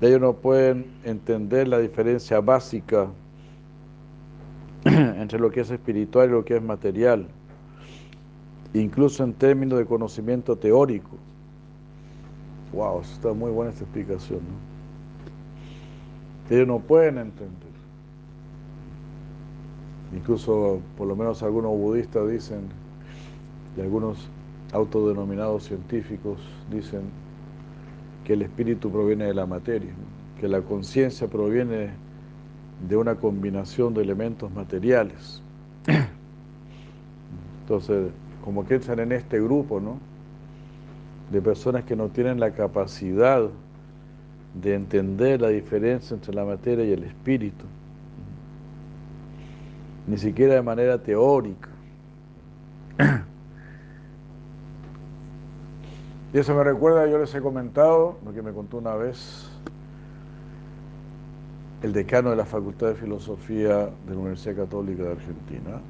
Ellos 0.01 0.19
no 0.19 0.33
pueden 0.33 0.87
entender 1.03 1.67
la 1.67 1.77
diferencia 1.77 2.39
básica 2.41 3.07
entre 4.85 5.39
lo 5.39 5.49
que 5.49 5.61
es 5.61 5.71
espiritual 5.71 6.29
y 6.29 6.31
lo 6.33 6.45
que 6.45 6.57
es 6.57 6.61
material, 6.61 7.27
incluso 8.73 9.23
en 9.23 9.33
términos 9.33 9.79
de 9.79 9.85
conocimiento 9.85 10.57
teórico. 10.57 11.17
Wow, 12.73 13.01
está 13.01 13.33
muy 13.33 13.51
buena 13.51 13.71
esta 13.71 13.83
explicación, 13.83 14.39
¿no? 14.39 14.73
Ellos 16.49 16.67
no 16.67 16.79
pueden 16.79 17.17
entender. 17.17 17.73
Incluso, 20.13 20.81
por 20.97 21.07
lo 21.07 21.15
menos 21.15 21.41
algunos 21.41 21.71
budistas 21.71 22.29
dicen, 22.29 22.67
y 23.77 23.81
algunos 23.81 24.27
autodenominados 24.73 25.63
científicos 25.63 26.39
dicen 26.69 27.01
que 28.23 28.33
el 28.33 28.41
espíritu 28.41 28.91
proviene 28.91 29.25
de 29.25 29.33
la 29.33 29.45
materia, 29.45 29.91
que 30.39 30.47
la 30.47 30.61
conciencia 30.61 31.27
proviene 31.27 31.91
de 32.87 32.97
una 32.97 33.15
combinación 33.15 33.93
de 33.93 34.01
elementos 34.01 34.51
materiales. 34.51 35.41
Entonces, 37.61 38.11
como 38.43 38.65
que 38.65 38.75
entran 38.75 38.99
en 38.99 39.13
este 39.13 39.39
grupo, 39.39 39.79
¿no? 39.79 39.97
De 41.31 41.41
personas 41.41 41.85
que 41.85 41.95
no 41.95 42.09
tienen 42.09 42.39
la 42.39 42.51
capacidad 42.51 43.49
de 44.53 44.75
entender 44.75 45.41
la 45.41 45.47
diferencia 45.47 46.13
entre 46.13 46.33
la 46.33 46.45
materia 46.45 46.85
y 46.85 46.91
el 46.91 47.03
espíritu, 47.03 47.65
ni 50.05 50.17
siquiera 50.17 50.55
de 50.55 50.61
manera 50.61 51.01
teórica. 51.01 51.69
Y 56.33 56.37
eso 56.37 56.53
me 56.55 56.63
recuerda, 56.63 57.07
yo 57.07 57.17
les 57.17 57.33
he 57.33 57.41
comentado, 57.41 58.17
lo 58.25 58.33
que 58.33 58.41
me 58.41 58.51
contó 58.51 58.77
una 58.77 58.95
vez 58.95 59.49
el 61.83 61.91
decano 61.91 62.29
de 62.29 62.37
la 62.37 62.45
Facultad 62.45 62.87
de 62.87 62.95
Filosofía 62.95 63.89
de 64.07 64.13
la 64.13 64.17
Universidad 64.17 64.55
Católica 64.55 65.03
de 65.03 65.11
Argentina, 65.11 65.81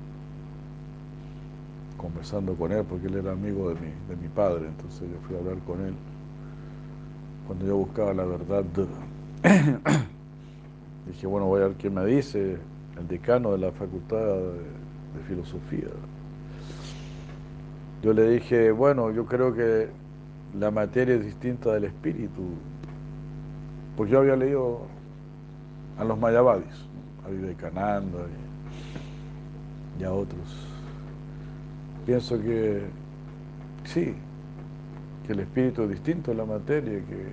conversando 1.97 2.55
con 2.55 2.71
él, 2.71 2.83
porque 2.83 3.05
él 3.05 3.17
era 3.17 3.31
amigo 3.31 3.69
de 3.69 3.75
mi, 3.75 3.91
de 4.09 4.15
mi 4.19 4.27
padre, 4.27 4.65
entonces 4.67 5.01
yo 5.01 5.15
fui 5.27 5.35
a 5.35 5.39
hablar 5.39 5.57
con 5.67 5.85
él 5.85 5.93
cuando 7.45 7.67
yo 7.67 7.77
buscaba 7.77 8.11
la 8.13 8.25
verdad. 8.25 8.63
Dije, 11.07 11.27
bueno, 11.27 11.45
voy 11.45 11.61
a 11.61 11.67
ver 11.67 11.75
quién 11.77 11.93
me 11.93 12.05
dice, 12.05 12.57
el 12.97 13.07
decano 13.07 13.51
de 13.51 13.59
la 13.59 13.71
Facultad 13.71 14.17
de 14.17 15.23
Filosofía. 15.27 15.89
Yo 18.01 18.13
le 18.13 18.31
dije, 18.31 18.71
bueno, 18.71 19.11
yo 19.11 19.27
creo 19.27 19.53
que 19.53 19.89
la 20.57 20.71
materia 20.71 21.15
es 21.15 21.23
distinta 21.23 21.73
del 21.73 21.83
espíritu. 21.85 22.41
Pues 23.95 24.09
yo 24.09 24.19
había 24.19 24.35
leído 24.35 24.87
a 25.97 26.03
los 26.03 26.17
Mayavadis, 26.17 26.85
a 27.25 27.29
Vivekananda 27.29 28.19
y, 29.99 30.01
y 30.01 30.05
a 30.05 30.11
otros. 30.11 30.67
Pienso 32.05 32.39
que 32.41 32.83
sí, 33.85 34.15
que 35.25 35.33
el 35.33 35.39
espíritu 35.41 35.83
es 35.83 35.89
distinto 35.89 36.31
de 36.31 36.37
la 36.37 36.45
materia, 36.45 36.99
que, 37.05 37.27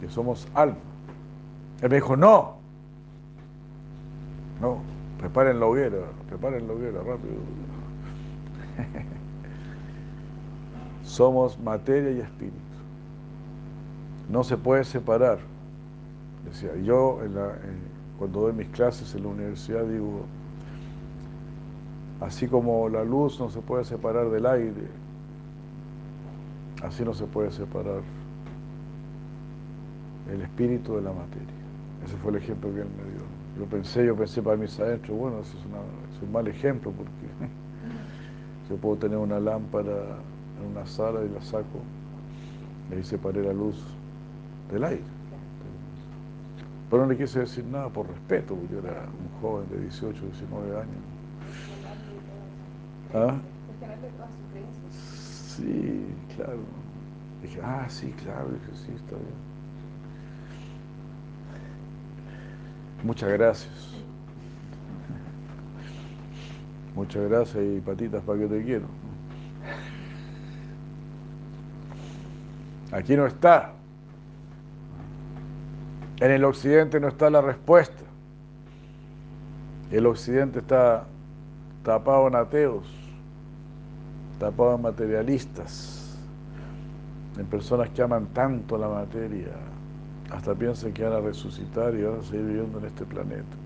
que 0.00 0.12
somos 0.12 0.48
alma. 0.54 0.76
Él 1.82 1.90
me 1.90 1.96
dijo, 1.96 2.16
no, 2.16 2.56
no, 4.60 4.78
preparen 5.18 5.60
la 5.60 5.66
hoguera, 5.66 5.98
preparen 6.28 6.66
la 6.66 6.72
hoguera 6.72 6.98
rápido. 6.98 7.34
Somos 11.04 11.58
materia 11.58 12.10
y 12.12 12.20
espíritu. 12.20 12.56
No 14.28 14.44
se 14.44 14.56
puede 14.56 14.84
separar. 14.84 15.38
Decía, 16.48 16.74
yo 16.82 17.18
cuando 18.18 18.40
doy 18.40 18.52
mis 18.52 18.68
clases 18.68 19.14
en 19.14 19.22
la 19.22 19.28
universidad 19.28 19.84
digo, 19.84 20.22
así 22.20 22.48
como 22.48 22.88
la 22.88 23.04
luz 23.04 23.38
no 23.38 23.50
se 23.50 23.60
puede 23.60 23.84
separar 23.84 24.30
del 24.30 24.46
aire, 24.46 24.88
así 26.82 27.04
no 27.04 27.12
se 27.12 27.26
puede 27.26 27.50
separar 27.50 28.00
el 30.32 30.42
espíritu 30.42 30.96
de 30.96 31.02
la 31.02 31.12
materia. 31.12 31.46
Ese 32.04 32.16
fue 32.16 32.30
el 32.32 32.38
ejemplo 32.38 32.72
que 32.72 32.80
él 32.80 32.88
me 32.96 33.12
dio. 33.12 33.22
Yo 33.58 33.64
pensé, 33.66 34.06
yo 34.06 34.16
pensé 34.16 34.40
para 34.42 34.56
mis 34.56 34.78
adentros, 34.80 35.18
bueno, 35.18 35.40
eso 35.40 35.56
es, 35.58 35.64
es 36.16 36.22
un 36.22 36.32
mal 36.32 36.46
ejemplo 36.48 36.92
porque 36.92 37.10
yo 38.70 38.76
puedo 38.76 38.96
tener 38.96 39.18
una 39.18 39.38
lámpara 39.38 40.18
en 40.60 40.70
una 40.70 40.86
sala 40.86 41.20
y 41.24 41.28
la 41.28 41.42
saco, 41.42 41.80
y 42.90 42.94
ahí 42.94 43.04
separé 43.04 43.42
la 43.42 43.52
luz 43.52 43.76
del 44.70 44.84
aire. 44.84 45.17
Pero 46.90 47.02
no 47.02 47.08
le 47.10 47.18
quise 47.18 47.40
decir 47.40 47.64
nada 47.64 47.88
por 47.88 48.08
respeto, 48.08 48.54
porque 48.54 48.74
yo 48.74 48.78
era 48.80 49.02
un 49.02 49.40
joven 49.40 49.68
de 49.68 49.80
18, 49.80 50.20
19 50.24 50.76
años. 50.76 50.88
¿Ah? 53.14 53.36
Sí, 55.56 56.06
claro. 56.34 56.60
Dije, 57.42 57.60
ah, 57.62 57.86
sí, 57.88 58.12
claro, 58.22 58.48
dije, 58.48 58.72
sí, 58.86 58.92
está 58.94 59.16
bien. 59.16 59.48
Muchas 63.04 63.30
gracias. 63.30 63.94
Muchas 66.94 67.28
gracias 67.28 67.64
y 67.64 67.80
patitas 67.80 68.22
para 68.24 68.38
que 68.40 68.46
te 68.46 68.64
quiero. 68.64 68.86
Aquí 72.90 73.14
no 73.14 73.26
está. 73.26 73.77
En 76.20 76.32
el 76.32 76.44
occidente 76.44 76.98
no 76.98 77.08
está 77.08 77.30
la 77.30 77.40
respuesta. 77.40 78.02
El 79.90 80.06
occidente 80.06 80.58
está 80.58 81.04
tapado 81.82 82.28
en 82.28 82.34
ateos, 82.34 82.86
tapado 84.38 84.74
en 84.74 84.82
materialistas, 84.82 86.18
en 87.38 87.46
personas 87.46 87.88
que 87.90 88.02
aman 88.02 88.26
tanto 88.26 88.76
la 88.76 88.88
materia, 88.88 89.52
hasta 90.30 90.54
piensan 90.54 90.92
que 90.92 91.04
van 91.04 91.12
a 91.12 91.20
resucitar 91.20 91.94
y 91.94 92.02
van 92.02 92.20
a 92.20 92.22
seguir 92.22 92.46
viviendo 92.46 92.78
en 92.78 92.84
este 92.86 93.04
planeta. 93.04 93.56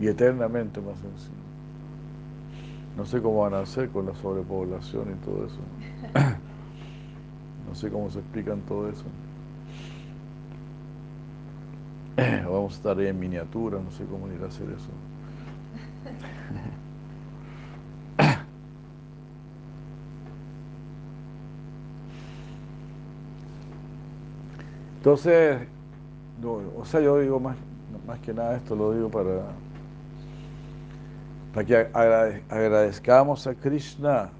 Y 0.00 0.08
eternamente 0.08 0.80
más 0.80 0.96
encima. 0.96 1.36
No 2.96 3.06
sé 3.06 3.22
cómo 3.22 3.42
van 3.42 3.54
a 3.54 3.60
hacer 3.60 3.88
con 3.90 4.06
la 4.06 4.14
sobrepoblación 4.16 5.12
y 5.12 5.24
todo 5.24 5.46
eso. 5.46 5.60
No 7.70 7.76
sé 7.76 7.88
cómo 7.88 8.10
se 8.10 8.18
explican 8.18 8.60
todo 8.62 8.88
eso. 8.88 9.04
Vamos 12.44 12.72
a 12.72 12.76
estar 12.76 13.00
en 13.00 13.16
miniatura, 13.16 13.78
no 13.78 13.92
sé 13.92 14.04
cómo 14.06 14.26
ir 14.26 14.42
a 14.42 14.48
hacer 14.48 14.66
eso. 14.70 14.90
Entonces, 24.96 25.68
o 26.76 26.84
sea, 26.84 27.00
yo 27.00 27.20
digo 27.20 27.38
más, 27.38 27.56
más 28.04 28.18
que 28.18 28.34
nada 28.34 28.56
esto 28.56 28.74
lo 28.74 28.92
digo 28.92 29.08
para 29.08 29.44
para 31.54 31.66
que 31.66 31.76
agradezcamos 32.48 33.46
a 33.46 33.54
Krishna 33.54 34.30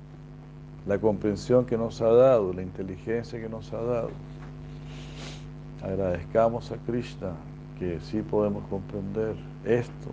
la 0.86 0.98
comprensión 0.98 1.64
que 1.66 1.76
nos 1.76 2.00
ha 2.00 2.10
dado, 2.12 2.52
la 2.52 2.62
inteligencia 2.62 3.40
que 3.40 3.48
nos 3.48 3.72
ha 3.72 3.82
dado. 3.82 4.10
Agradezcamos 5.82 6.70
a 6.72 6.76
Krishna 6.78 7.32
que 7.78 8.00
sí 8.00 8.22
podemos 8.22 8.66
comprender 8.68 9.36
esto. 9.64 10.10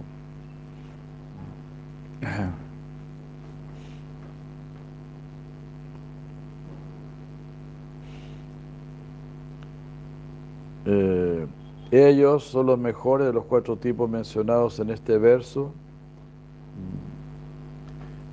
Eh, 10.90 11.46
ellos 11.92 12.46
son 12.46 12.68
los 12.68 12.80
mejores 12.80 13.28
de 13.28 13.34
los 13.34 13.44
cuatro 13.44 13.76
tipos 13.76 14.10
mencionados 14.10 14.80
en 14.80 14.90
este 14.90 15.18
verso 15.18 15.74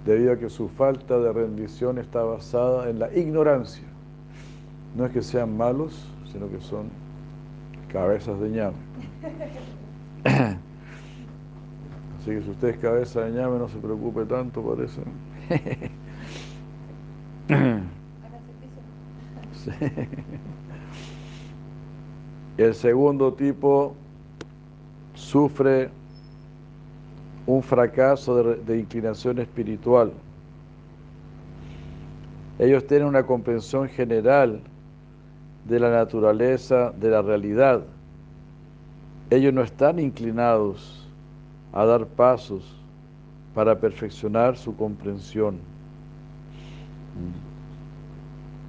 debido 0.04 0.32
a 0.32 0.38
que 0.38 0.50
su 0.50 0.68
falta 0.68 1.18
de 1.18 1.32
rendición 1.32 1.98
está 1.98 2.22
basada 2.22 2.90
en 2.90 2.98
la 2.98 3.12
ignorancia. 3.14 3.84
No 4.94 5.06
es 5.06 5.12
que 5.12 5.22
sean 5.22 5.56
malos, 5.56 6.08
sino 6.30 6.48
que 6.50 6.60
son 6.60 6.90
cabezas 7.88 8.38
de 8.40 8.50
ñame. 8.50 8.76
Así 12.20 12.30
que 12.30 12.42
si 12.42 12.50
usted 12.50 12.68
es 12.68 12.78
cabeza 12.78 13.22
de 13.22 13.32
ñame, 13.32 13.58
no 13.58 13.68
se 13.68 13.78
preocupe 13.78 14.24
tanto 14.26 14.62
por 14.62 14.80
eso. 14.80 15.02
Sí. 19.64 19.70
El 22.58 22.74
segundo 22.74 23.32
tipo 23.32 23.94
sufre 25.14 25.90
un 27.46 27.62
fracaso 27.62 28.42
de, 28.54 28.78
inclinación 28.78 29.38
espiritual. 29.38 30.12
Ellos 32.58 32.86
tienen 32.86 33.08
una 33.08 33.24
comprensión 33.24 33.88
general 33.88 34.60
de 35.64 35.80
la 35.80 35.90
naturaleza, 35.90 36.92
de 36.92 37.10
la 37.10 37.22
realidad. 37.22 37.82
Ellos 39.30 39.52
no 39.52 39.62
están 39.62 39.98
inclinados 39.98 41.08
a 41.72 41.84
dar 41.84 42.06
pasos 42.06 42.80
para 43.54 43.78
perfeccionar 43.78 44.56
su 44.56 44.74
comprensión. 44.76 45.58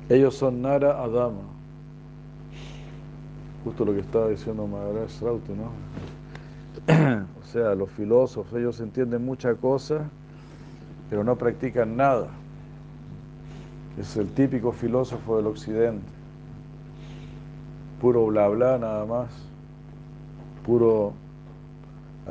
Ellos 0.10 0.36
son 0.36 0.62
Nara 0.62 1.02
Adama. 1.02 1.42
Justo 3.64 3.86
lo 3.86 3.94
que 3.94 4.02
estaba 4.02 4.30
diciendo 4.30 4.68
Maharaj 4.68 5.10
Srauti, 5.10 5.54
¿no? 5.54 5.72
o 6.88 7.46
sea, 7.52 7.74
los 7.74 7.90
filósofos, 7.92 8.54
ellos 8.60 8.80
entienden 8.80 9.26
muchas 9.26 9.58
cosas, 9.58 10.04
pero 11.10 11.24
no 11.24 11.36
practican 11.36 11.98
nada. 11.98 12.28
Es 13.98 14.16
el 14.18 14.28
típico 14.30 14.72
filósofo 14.72 15.38
del 15.38 15.48
occidente. 15.48 16.06
Puro 18.02 18.26
bla 18.28 18.48
bla 18.50 18.78
nada 18.78 19.06
más. 19.06 19.30
Puro 20.66 21.14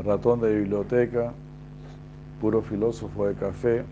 ratón 0.04 0.40
de 0.40 0.54
biblioteca. 0.56 1.32
Puro 2.40 2.62
filósofo 2.62 3.26
de 3.26 3.34
café. 3.34 3.84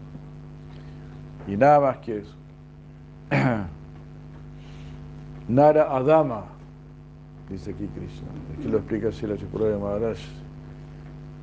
Y 1.49 1.57
nada 1.57 1.81
más 1.81 1.97
que 1.99 2.19
eso. 2.19 2.35
Nara 5.49 5.97
Adama, 5.97 6.45
dice 7.49 7.71
aquí 7.73 7.89
Krishna. 7.89 8.29
Aquí 8.57 8.69
lo 8.69 8.79
explica 8.79 9.09
así 9.09 9.27
la 9.27 9.35
de 9.35 9.79
Maharaj 9.79 10.19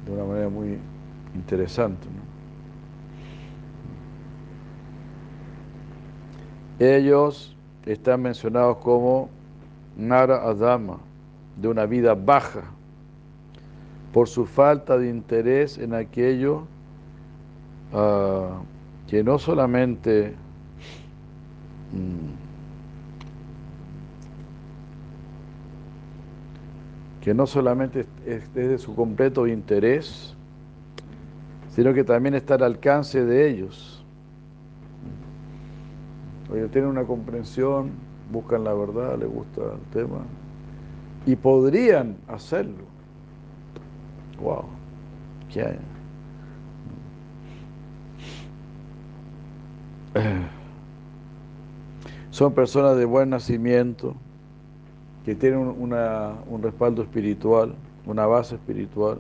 de 0.06 0.12
una 0.12 0.24
manera 0.24 0.50
muy 0.50 0.78
interesante. 1.36 2.08
Ellos 6.80 7.56
están 7.86 8.22
mencionados 8.22 8.78
como 8.78 9.30
Nara 9.98 10.38
Adama, 10.48 11.00
de 11.58 11.68
una 11.68 11.86
vida 11.86 12.16
baja, 12.16 12.64
por 14.14 14.28
su 14.28 14.46
falta 14.46 14.98
de 14.98 15.10
interés 15.10 15.78
en 15.78 15.94
aquello 15.94 16.64
uh, 17.94 18.64
que 19.08 19.24
no 19.24 19.38
solamente 19.38 20.34
mm, 21.92 22.39
que 27.22 27.34
no 27.34 27.46
solamente 27.46 28.06
es 28.26 28.54
de 28.54 28.78
su 28.78 28.96
completo 28.96 29.48
interés, 29.48 30.36
sino 31.70 31.94
que 31.94 32.04
también 32.04 32.36
está 32.36 32.56
al 32.56 32.64
alcance 32.64 33.26
de 33.26 33.50
ellos. 33.50 34.04
Ellos 36.54 36.72
tienen 36.72 36.90
una 36.90 37.04
comprensión, 37.04 37.92
buscan 38.32 38.64
la 38.64 38.74
verdad, 38.74 39.20
les 39.20 39.30
gusta 39.30 39.62
el 39.62 39.82
tema, 39.92 40.20
y 41.26 41.36
podrían 41.36 42.18
hacerlo. 42.28 42.86
Wow, 44.42 44.66
¿qué 45.52 45.62
hay? 45.62 45.80
Son 52.32 52.54
personas 52.54 52.98
de 52.98 53.06
buen 53.06 53.30
nacimiento, 53.30 54.16
que 55.26 55.36
tienen 55.36 55.60
un 55.60 56.62
respaldo 56.64 57.02
espiritual, 57.04 57.76
una 58.06 58.26
base 58.26 58.56
espiritual, 58.56 59.20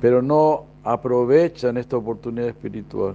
pero 0.00 0.22
no 0.22 0.66
aprovechan 0.84 1.76
esta 1.78 1.96
oportunidad 1.96 2.48
espiritual. 2.48 3.14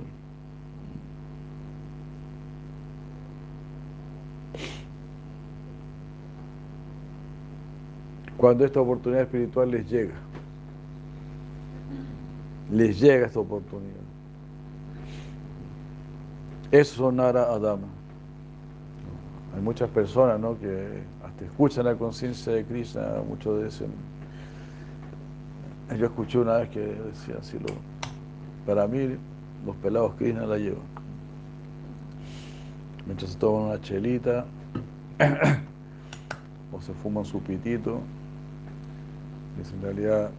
Cuando 8.35 8.65
esta 8.65 8.81
oportunidad 8.81 9.21
espiritual 9.21 9.69
les 9.69 9.89
llega, 9.89 10.15
les 12.71 12.99
llega 12.99 13.27
esta 13.27 13.39
oportunidad. 13.39 14.01
Eso 16.71 16.95
son 16.95 17.17
Nara 17.17 17.43
Adama. 17.43 17.87
Hay 19.55 19.61
muchas 19.61 19.89
personas 19.89 20.39
¿no? 20.39 20.57
que 20.57 21.03
hasta 21.25 21.45
escuchan 21.45 21.85
la 21.85 21.95
conciencia 21.95 22.53
de 22.53 22.63
Krishna, 22.65 23.21
muchos 23.27 23.63
dicen. 23.63 23.91
Yo 25.97 26.05
escuché 26.05 26.37
una 26.39 26.53
vez 26.57 26.69
que 26.69 26.79
decía 26.79 27.35
así, 27.39 27.59
lo, 27.59 27.67
para 28.65 28.87
mí 28.87 29.17
los 29.65 29.75
pelados 29.77 30.13
Krishna 30.15 30.45
la 30.45 30.57
llevan. 30.57 30.81
Mientras 33.05 33.31
se 33.31 33.37
toman 33.37 33.69
una 33.69 33.81
chelita 33.81 34.45
o 36.71 36.79
se 36.79 36.93
fuman 36.93 37.25
su 37.25 37.41
pitito, 37.41 37.99
dicen 39.57 39.75
en 39.79 39.81
realidad 39.81 40.31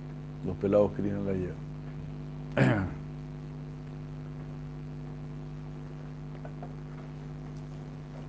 los 0.47 0.57
pelados 0.57 0.93
Krishna 0.93 1.21
la 1.21 1.33
llevan. 1.33 2.93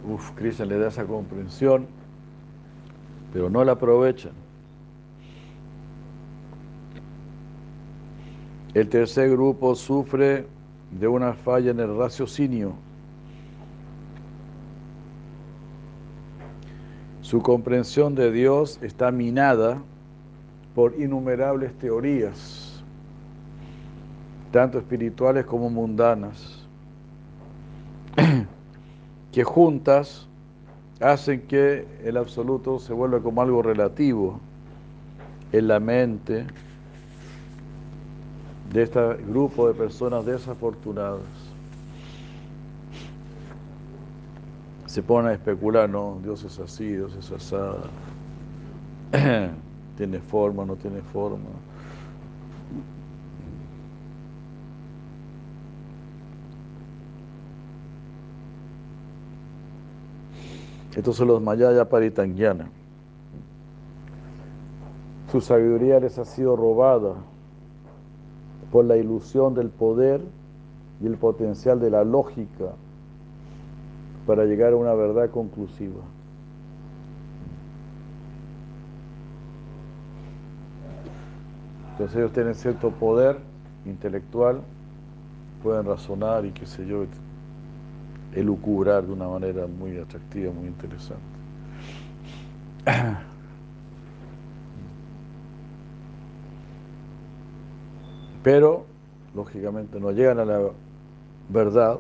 Uf, 0.06 0.32
Krishna 0.32 0.66
le 0.66 0.78
da 0.78 0.90
esa 0.90 1.06
comprensión, 1.06 1.88
pero 3.32 3.50
no 3.50 3.64
la 3.64 3.74
aprovechan. 3.74 4.34
El 8.74 8.90
tercer 8.90 9.30
grupo 9.30 9.76
sufre 9.76 10.46
de 10.92 11.08
una 11.08 11.34
falla 11.34 11.72
en 11.72 11.80
el 11.80 11.98
raciocinio. 11.98 12.74
Su 17.22 17.42
comprensión 17.42 18.14
de 18.14 18.32
Dios 18.32 18.80
está 18.82 19.10
minada 19.10 19.82
por 20.76 21.00
innumerables 21.00 21.74
teorías, 21.78 22.84
tanto 24.52 24.80
espirituales 24.80 25.46
como 25.46 25.70
mundanas 25.70 26.63
que 29.34 29.44
juntas 29.44 30.28
hacen 31.02 31.42
que 31.42 31.86
el 32.04 32.18
absoluto 32.18 32.80
se 32.80 32.94
vuelva 32.94 33.20
como 33.20 33.42
algo 33.42 33.64
relativo 33.64 34.40
en 35.52 35.68
la 35.68 35.80
mente 35.80 36.46
de 38.72 38.84
este 38.84 39.00
grupo 39.28 39.68
de 39.68 39.74
personas 39.74 40.26
desafortunadas. 40.26 41.22
Se 44.86 45.02
ponen 45.02 45.32
a 45.32 45.34
especular, 45.34 45.90
no, 45.90 46.20
Dios 46.24 46.44
es 46.44 46.60
así, 46.60 46.86
Dios 46.86 47.16
es 47.16 47.32
asada, 47.32 47.90
tiene 49.98 50.20
forma, 50.20 50.64
no 50.64 50.76
tiene 50.76 51.02
forma. 51.02 51.50
Estos 60.96 61.16
son 61.16 61.28
los 61.28 61.42
Mayaya 61.42 61.90
Paritangyana. 61.90 62.70
Su 65.32 65.42
sabiduría 65.42 66.00
les 66.00 66.20
ha 66.20 66.26
sido 66.26 66.56
robada 66.56 67.16
por 68.72 68.86
la 68.86 68.98
ilusión 68.98 69.56
del 69.56 69.70
poder 69.70 70.22
y 71.02 71.08
el 71.08 71.18
potencial 71.18 71.80
de 71.80 71.90
la 71.90 72.04
lógica 72.04 72.74
para 74.28 74.46
llegar 74.46 74.74
a 74.74 74.76
una 74.76 74.94
verdad 74.94 75.32
conclusiva. 75.32 76.02
Entonces 81.92 82.18
ellos 82.18 82.34
tienen 82.34 82.56
cierto 82.56 82.92
poder 82.92 83.38
intelectual, 83.86 84.62
pueden 85.62 85.86
razonar 85.86 86.46
y 86.46 86.52
qué 86.52 86.66
sé 86.66 86.86
yo, 86.86 87.06
elucubrar 88.36 89.06
de 89.06 89.14
una 89.14 89.28
manera 89.28 89.68
muy 89.68 89.98
atractiva, 89.98 90.52
muy 90.52 90.68
interesante. 90.68 91.24
Pero, 98.44 98.86
lógicamente, 99.34 100.00
no 100.00 100.12
llegan 100.12 100.40
a 100.40 100.46
la 100.46 100.70
verdad 101.50 102.00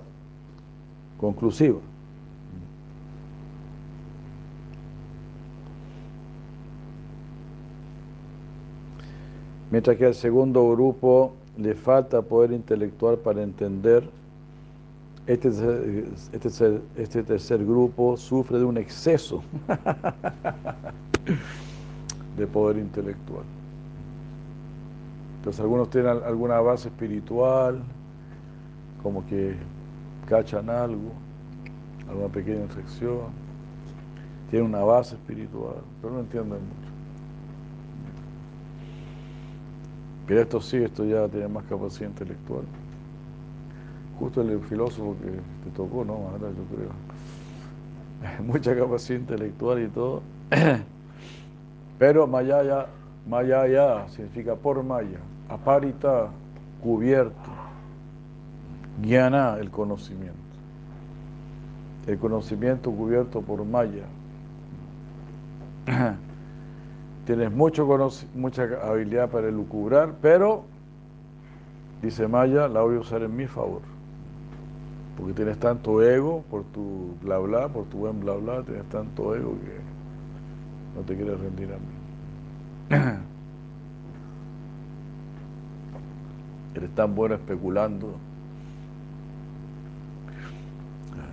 conclusiva. 1.17 1.79
Mientras 9.71 9.97
que 9.97 10.05
al 10.05 10.13
segundo 10.13 10.69
grupo 10.69 11.33
le 11.57 11.73
falta 11.73 12.21
poder 12.21 12.51
intelectual 12.51 13.17
para 13.17 13.41
entender, 13.41 14.07
este 15.27 15.49
este, 16.33 16.81
este 16.97 17.23
tercer 17.23 17.65
grupo 17.65 18.17
sufre 18.17 18.57
de 18.57 18.65
un 18.65 18.77
exceso 18.77 19.41
de 22.37 22.47
poder 22.47 22.77
intelectual. 22.77 23.45
Entonces 25.37 25.61
algunos 25.61 25.89
tienen 25.89 26.23
alguna 26.23 26.59
base 26.61 26.87
espiritual, 26.87 27.81
como 29.01 29.25
que 29.27 29.55
cachan 30.27 30.69
algo, 30.69 31.11
alguna 32.07 32.29
pequeña 32.29 32.61
inflexión, 32.61 33.31
tienen 34.49 34.69
una 34.69 34.83
base 34.83 35.15
espiritual, 35.15 35.77
pero 36.01 36.13
no 36.13 36.19
entienden 36.21 36.59
mucho. 36.59 36.93
Pero 40.27 40.41
esto 40.41 40.61
sí, 40.61 40.77
esto 40.77 41.05
ya 41.05 41.27
tiene 41.27 41.47
más 41.47 41.65
capacidad 41.65 42.09
intelectual. 42.09 42.63
Justo 44.23 44.41
el 44.41 44.57
filósofo 44.61 45.17
que 45.21 45.31
te 45.69 45.75
tocó, 45.75 46.05
¿no? 46.05 46.31
Yo 46.39 46.63
creo. 46.73 46.91
Mucha 48.45 48.73
capacidad 48.73 49.19
intelectual 49.19 49.83
y 49.83 49.87
todo. 49.89 50.21
Pero 51.99 52.25
Mayaya, 52.25 52.87
Mayaya 53.27 54.07
significa 54.07 54.55
por 54.55 54.81
Maya. 54.81 55.19
Aparita, 55.49 56.29
cubierto. 56.81 57.51
Guiana, 59.01 59.57
el 59.59 59.69
conocimiento. 59.69 60.37
El 62.07 62.17
conocimiento 62.17 62.91
cubierto 62.91 63.41
por 63.41 63.65
Maya. 63.65 64.05
Tienes 67.25 67.51
mucho 67.51 67.85
mucha 68.35 68.69
habilidad 68.83 69.29
para 69.29 69.51
lucubrar, 69.51 70.13
pero, 70.21 70.63
dice 72.01 72.25
Maya, 72.29 72.69
la 72.69 72.83
voy 72.83 72.95
a 72.95 72.99
usar 72.99 73.21
en 73.23 73.35
mi 73.35 73.47
favor. 73.47 73.92
Porque 75.17 75.33
tienes 75.33 75.59
tanto 75.59 76.01
ego 76.01 76.43
por 76.49 76.63
tu 76.65 77.15
bla 77.21 77.37
bla, 77.37 77.67
por 77.69 77.85
tu 77.85 77.99
buen 77.99 78.19
bla 78.19 78.33
bla, 78.33 78.63
tienes 78.63 78.85
tanto 78.85 79.35
ego 79.35 79.55
que 79.59 79.79
no 80.95 81.01
te 81.05 81.15
quieres 81.15 81.39
rendir 81.39 81.69
a 81.71 81.77
mí. 81.77 81.83
Eres 86.75 86.89
tan 86.95 87.13
bueno 87.13 87.35
especulando. 87.35 88.15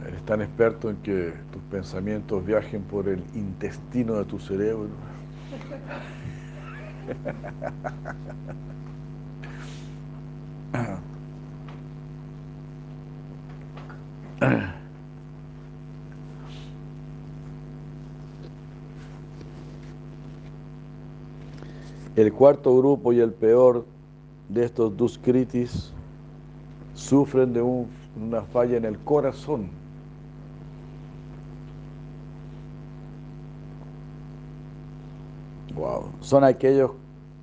Eres 0.06 0.22
tan 0.24 0.42
experto 0.42 0.90
en 0.90 0.96
que 0.96 1.32
tus 1.52 1.62
pensamientos 1.70 2.44
viajen 2.44 2.82
por 2.82 3.08
el 3.08 3.24
intestino 3.34 4.14
de 4.14 4.24
tu 4.26 4.38
cerebro. 4.38 4.90
El 22.16 22.32
cuarto 22.32 22.76
grupo 22.76 23.12
y 23.12 23.20
el 23.20 23.32
peor 23.32 23.86
de 24.48 24.64
estos 24.64 24.96
dos 24.96 25.18
critis 25.18 25.92
sufren 26.94 27.52
de 27.52 27.62
una 27.62 28.42
falla 28.52 28.76
en 28.76 28.84
el 28.84 28.98
corazón. 28.98 29.70
Wow. 35.74 36.10
Son 36.20 36.44
aquellos 36.44 36.90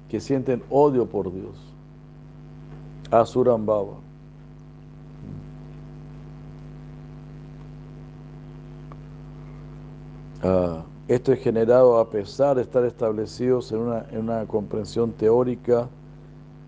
que 0.09 0.19
sienten 0.19 0.61
odio 0.69 1.07
por 1.07 1.31
Dios. 1.33 1.73
Asurambaba. 3.09 4.06
Ah, 10.43 10.83
esto 11.07 11.31
es 11.33 11.39
generado 11.39 11.97
a 11.97 12.09
pesar 12.09 12.57
de 12.57 12.61
estar 12.61 12.83
establecidos 12.85 13.71
en 13.71 13.79
una, 13.79 14.05
en 14.11 14.19
una 14.19 14.45
comprensión 14.45 15.11
teórica 15.11 15.87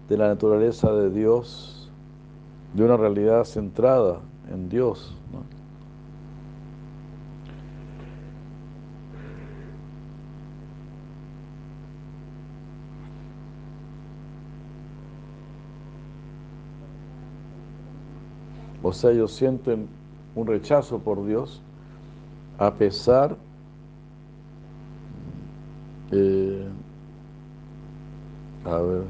de 0.08 0.18
la 0.18 0.28
naturaleza 0.30 0.92
de 0.94 1.12
Dios, 1.12 1.92
de 2.74 2.84
una 2.84 2.98
realidad 2.98 3.44
centrada 3.44 4.20
en 4.52 4.70
Dios. 4.70 5.16
O 18.82 18.94
sea, 18.94 19.12
ellos 19.12 19.34
sienten 19.34 19.88
un 20.36 20.48
rechazo 20.48 21.00
por 21.00 21.24
Dios 21.26 21.62
a 22.58 22.74
pesar 22.74 23.38
eh, 26.12 26.68
a 28.66 28.78
ver 28.78 29.03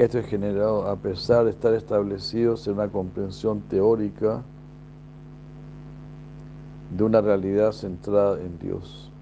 Esto 0.00 0.18
es 0.18 0.26
generado 0.28 0.88
a 0.88 0.96
pesar 0.96 1.44
de 1.44 1.50
estar 1.50 1.74
establecidos 1.74 2.66
en 2.66 2.72
una 2.72 2.88
comprensión 2.88 3.60
teórica 3.60 4.42
de 6.96 7.04
una 7.04 7.20
realidad 7.20 7.72
centrada 7.72 8.40
en 8.40 8.58
Dios. 8.58 9.12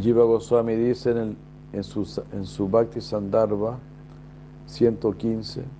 Jiva 0.00 0.24
Goswami 0.24 0.74
dice 0.74 1.12
en, 1.12 1.36
en, 1.72 1.84
su, 1.84 2.00
en 2.32 2.44
su 2.44 2.68
Bhakti 2.68 3.00
Sandarbha 3.00 3.78
115 4.66 5.77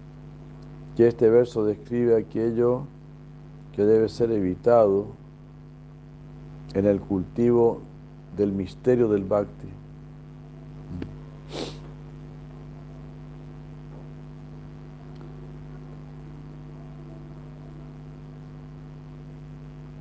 que 0.99 1.07
este 1.07 1.30
verso 1.30 1.64
describe 1.64 2.16
aquello 2.16 2.82
que 3.70 3.84
debe 3.84 4.09
ser 4.09 4.32
evitado 4.32 5.07
en 6.74 6.86
el 6.86 7.01
cultivo 7.01 7.78
del 8.36 8.51
misterio 8.51 9.09
del 9.09 9.22
Bhakti. 9.22 9.68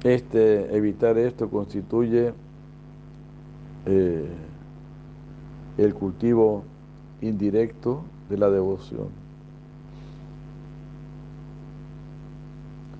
Este, 0.03 0.75
evitar 0.75 1.19
esto 1.19 1.47
constituye 1.47 2.33
eh, 3.85 4.27
el 5.77 5.93
cultivo 5.93 6.63
indirecto 7.21 8.01
de 8.31 8.37
la 8.39 8.49
devoción. 8.49 9.26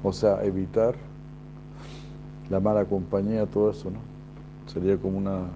O 0.03 0.11
sea, 0.13 0.43
evitar 0.43 0.95
la 2.49 2.59
mala 2.59 2.85
compañía, 2.85 3.45
todo 3.45 3.71
eso, 3.71 3.89
¿no? 3.89 3.99
Sería 4.65 4.97
como 4.97 5.17
una... 5.17 5.47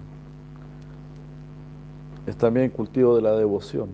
Es 2.26 2.36
también 2.36 2.70
cultivo 2.70 3.16
de 3.16 3.22
la 3.22 3.32
devoción. 3.32 3.90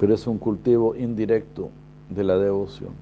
pero 0.00 0.14
es 0.14 0.26
un 0.26 0.38
cultivo 0.38 0.96
indirecto 0.96 1.68
de 2.08 2.24
la 2.24 2.38
devoción. 2.38 2.94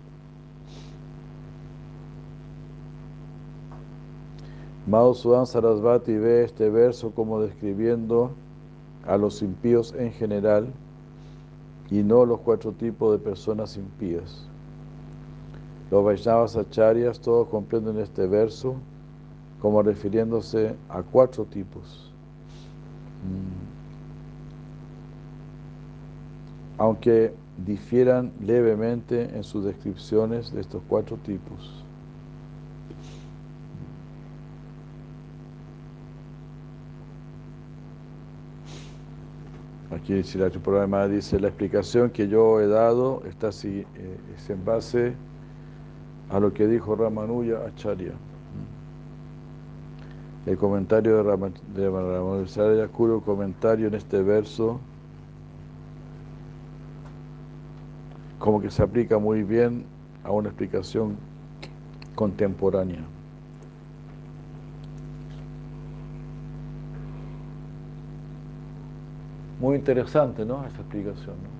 Madhusudan 4.88 5.46
Sarasvati 5.46 6.16
ve 6.16 6.42
este 6.42 6.68
verso 6.68 7.12
como 7.12 7.40
describiendo 7.40 8.32
a 9.08 9.16
los 9.16 9.42
impíos 9.42 9.94
en 9.98 10.12
general 10.12 10.68
y 11.90 12.02
no 12.02 12.24
los 12.24 12.40
cuatro 12.40 12.72
tipos 12.72 13.12
de 13.12 13.18
personas 13.18 13.76
impías. 13.76 14.46
Los 15.90 16.04
Vaishnavas 16.04 16.56
Acharyas 16.56 17.18
todos 17.18 17.48
comprenden 17.48 17.98
este 17.98 18.26
verso 18.26 18.76
como 19.60 19.82
refiriéndose 19.82 20.76
a 20.88 21.02
cuatro 21.02 21.44
tipos. 21.44 22.12
Mm 23.24 23.78
aunque 26.78 27.34
difieran 27.66 28.32
levemente 28.40 29.36
en 29.36 29.42
sus 29.42 29.64
descripciones 29.64 30.52
de 30.52 30.60
estos 30.60 30.80
cuatro 30.88 31.16
tipos. 31.18 31.84
Aquí 39.98 40.22
la 40.38 40.48
programa 40.48 41.08
dice, 41.08 41.40
la 41.40 41.48
explicación 41.48 42.10
que 42.10 42.28
yo 42.28 42.60
he 42.60 42.68
dado 42.68 43.20
está 43.28 43.48
eh, 43.48 43.84
es 44.36 44.48
en 44.48 44.64
base 44.64 45.14
a 46.30 46.38
lo 46.38 46.52
que 46.52 46.68
dijo 46.68 46.94
Ramanuja 46.94 47.66
Acharya. 47.66 48.12
El 50.46 50.56
comentario 50.56 51.16
de 51.16 51.90
Ramasaraya 51.90 52.86
Kuru, 52.86 53.20
comentario 53.22 53.88
en 53.88 53.94
este 53.94 54.22
verso, 54.22 54.78
como 58.38 58.60
que 58.60 58.70
se 58.70 58.82
aplica 58.84 59.18
muy 59.18 59.42
bien 59.42 59.84
a 60.22 60.30
una 60.30 60.48
explicación 60.48 61.16
contemporánea. 62.14 63.00
Muy 69.60 69.76
interesante, 69.76 70.44
¿no? 70.44 70.64
Esta 70.64 70.80
explicación, 70.80 71.36
¿no? 71.42 71.58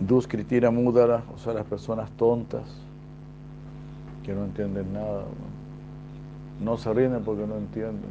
Duskritira 0.00 0.70
Mudara, 0.70 1.22
o 1.34 1.38
sea, 1.38 1.52
las 1.52 1.66
personas 1.66 2.10
tontas 2.12 2.64
que 4.24 4.32
no 4.34 4.44
entienden 4.44 4.92
nada, 4.94 5.24
¿no? 6.62 6.76
se 6.78 6.92
rinden 6.92 7.22
porque 7.22 7.46
no 7.46 7.56
entienden, 7.56 8.10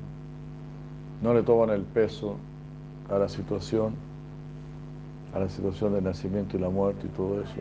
no 1.21 1.33
le 1.33 1.41
toman 1.41 1.71
el 1.71 1.81
peso 1.81 2.35
a 3.09 3.17
la 3.17 3.27
situación, 3.27 3.95
a 5.33 5.39
la 5.39 5.49
situación 5.49 5.93
del 5.93 6.03
nacimiento 6.03 6.57
y 6.57 6.59
la 6.59 6.69
muerte 6.69 7.07
y 7.07 7.09
todo 7.09 7.41
eso, 7.41 7.55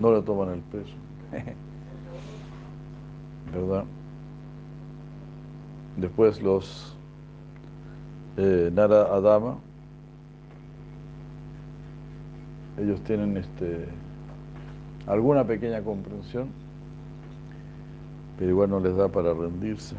no 0.00 0.12
le 0.12 0.22
toman 0.22 0.50
el 0.50 0.60
peso, 0.60 0.94
¿verdad? 3.54 3.84
Después 5.96 6.42
los 6.42 6.97
eh, 8.38 8.70
Nara 8.72 9.02
Adama, 9.02 9.58
ellos 12.78 13.02
tienen 13.02 13.36
este, 13.36 13.86
alguna 15.08 15.42
pequeña 15.44 15.82
comprensión, 15.82 16.48
pero 18.38 18.50
igual 18.50 18.70
no 18.70 18.78
les 18.78 18.96
da 18.96 19.08
para 19.08 19.34
rendirse. 19.34 19.96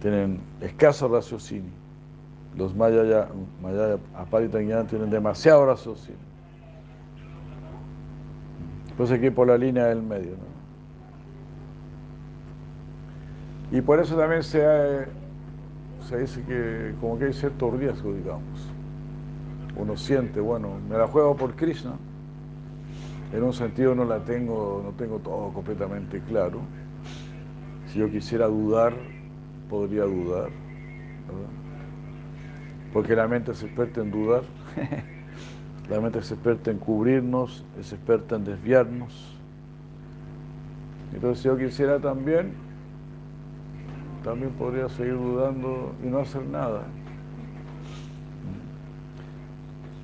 Tienen 0.00 0.40
escaso 0.60 1.06
raciocinio. 1.06 1.70
Los 2.56 2.74
mayaya, 2.74 3.28
mayaya 3.62 3.98
aparitañanas 4.16 4.88
tienen 4.88 5.10
demasiado 5.10 5.64
raciocinio. 5.64 6.20
Entonces 8.90 9.16
aquí 9.16 9.30
por 9.30 9.46
la 9.46 9.56
línea 9.56 9.86
del 9.86 10.02
medio. 10.02 10.32
Y 13.70 13.80
por 13.80 14.00
eso 14.00 14.16
también 14.16 14.42
se 14.42 14.66
ha 14.66 15.06
se 16.02 16.18
dice 16.18 16.42
que 16.42 16.94
como 17.00 17.18
que 17.18 17.26
hay 17.26 17.32
cierto 17.32 17.70
riesgo, 17.70 18.12
digamos. 18.12 18.68
Uno 19.76 19.96
siente, 19.96 20.40
bueno, 20.40 20.70
me 20.88 20.98
la 20.98 21.06
juego 21.06 21.36
por 21.36 21.54
Krishna. 21.54 21.92
En 23.32 23.42
un 23.42 23.52
sentido 23.52 23.94
no 23.94 24.04
la 24.04 24.20
tengo, 24.20 24.82
no 24.84 24.90
tengo 24.92 25.18
todo 25.18 25.52
completamente 25.52 26.20
claro. 26.20 26.60
Si 27.86 27.98
yo 27.98 28.10
quisiera 28.10 28.46
dudar, 28.46 28.92
podría 29.70 30.04
dudar. 30.04 30.50
Porque 32.92 33.16
la 33.16 33.26
mente 33.26 33.52
es 33.52 33.62
experta 33.62 34.02
en 34.02 34.10
dudar. 34.10 34.42
la 35.88 36.00
mente 36.00 36.18
es 36.18 36.30
experta 36.30 36.70
en 36.70 36.78
cubrirnos, 36.78 37.64
es 37.80 37.92
experta 37.92 38.36
en 38.36 38.44
desviarnos. 38.44 39.38
Entonces 41.14 41.42
si 41.42 41.48
yo 41.48 41.56
quisiera 41.56 41.98
también, 41.98 42.52
también 44.22 44.52
podría 44.52 44.88
seguir 44.88 45.14
dudando 45.14 45.92
y 46.02 46.06
no 46.06 46.18
hacer 46.20 46.44
nada. 46.46 46.82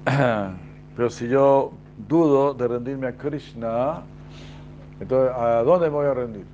Pero 0.96 1.10
si 1.10 1.28
yo 1.28 1.72
dudo 2.08 2.54
de 2.54 2.68
rendirme 2.68 3.06
a 3.06 3.16
Krishna, 3.16 4.02
entonces 5.00 5.34
¿a 5.36 5.62
dónde 5.62 5.86
me 5.88 5.94
voy 5.94 6.06
a 6.06 6.14
rendir? 6.14 6.44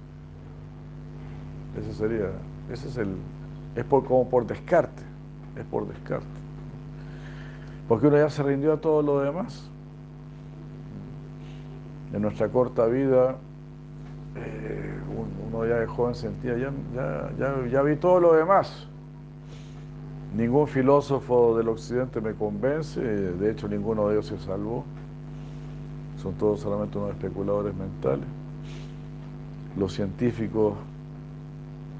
Ese 1.78 1.92
sería, 1.92 2.30
ese 2.70 2.88
es 2.88 2.96
el, 2.96 3.16
es 3.74 3.84
por, 3.84 4.04
como 4.04 4.28
por 4.28 4.46
descarte, 4.46 5.02
es 5.56 5.64
por 5.64 5.88
descarte. 5.88 6.26
Porque 7.88 8.06
uno 8.06 8.16
ya 8.16 8.30
se 8.30 8.42
rindió 8.42 8.74
a 8.74 8.76
todo 8.80 9.02
lo 9.02 9.20
demás. 9.20 9.68
En 12.12 12.22
nuestra 12.22 12.48
corta 12.48 12.86
vida, 12.86 13.36
eh, 14.36 14.94
uno 15.48 15.66
ya 15.66 15.76
de 15.76 15.86
joven 15.86 16.14
sentía, 16.14 16.56
ya, 16.56 16.72
ya, 17.38 17.66
ya, 17.70 17.82
vi 17.82 17.96
todo 17.96 18.20
lo 18.20 18.34
demás. 18.34 18.86
Ningún 20.36 20.66
filósofo 20.66 21.56
del 21.56 21.68
occidente 21.68 22.20
me 22.20 22.34
convence, 22.34 23.00
de 23.00 23.50
hecho 23.50 23.68
ninguno 23.68 24.08
de 24.08 24.14
ellos 24.14 24.26
se 24.26 24.38
salvó. 24.38 24.84
Son 26.20 26.34
todos 26.34 26.60
solamente 26.60 26.98
unos 26.98 27.10
especuladores 27.10 27.74
mentales. 27.74 28.24
Los 29.76 29.92
científicos 29.92 30.74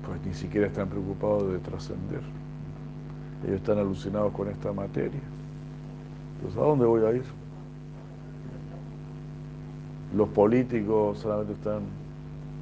pues 0.07 0.21
ni 0.27 0.35
siquiera 0.35 0.67
están 0.67 0.89
preocupados 0.89 1.53
de 1.53 1.59
trascender. 1.59 2.23
Ellos 3.45 3.57
están 3.57 3.79
alucinados 3.79 4.33
con 4.33 4.49
esta 4.49 4.73
materia. 4.73 5.21
Entonces, 6.37 6.61
¿a 6.61 6.65
dónde 6.65 6.87
voy 6.87 7.05
a 7.05 7.13
ir? 7.13 7.25
Los 10.15 10.29
políticos 10.29 11.19
solamente 11.19 11.53
están 11.55 11.83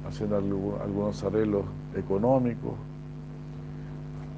haciendo 0.07 0.37
algunos 0.37 1.23
arreglos 1.23 1.65
económicos, 1.95 2.73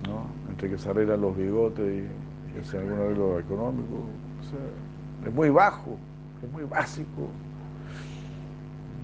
¿no? 0.08 0.28
entre 0.50 0.70
que 0.70 0.78
se 0.78 0.90
arreglan 0.90 1.22
los 1.22 1.36
bigotes 1.36 1.86
y, 1.86 2.08
hacen 2.60 2.82
algún 2.82 3.00
arreglo 3.00 3.40
económico. 3.40 4.06
es 5.26 5.34
muy 5.34 5.50
bajo, 5.50 5.98
es 6.42 6.52
muy 6.52 6.64
básico. 6.64 7.28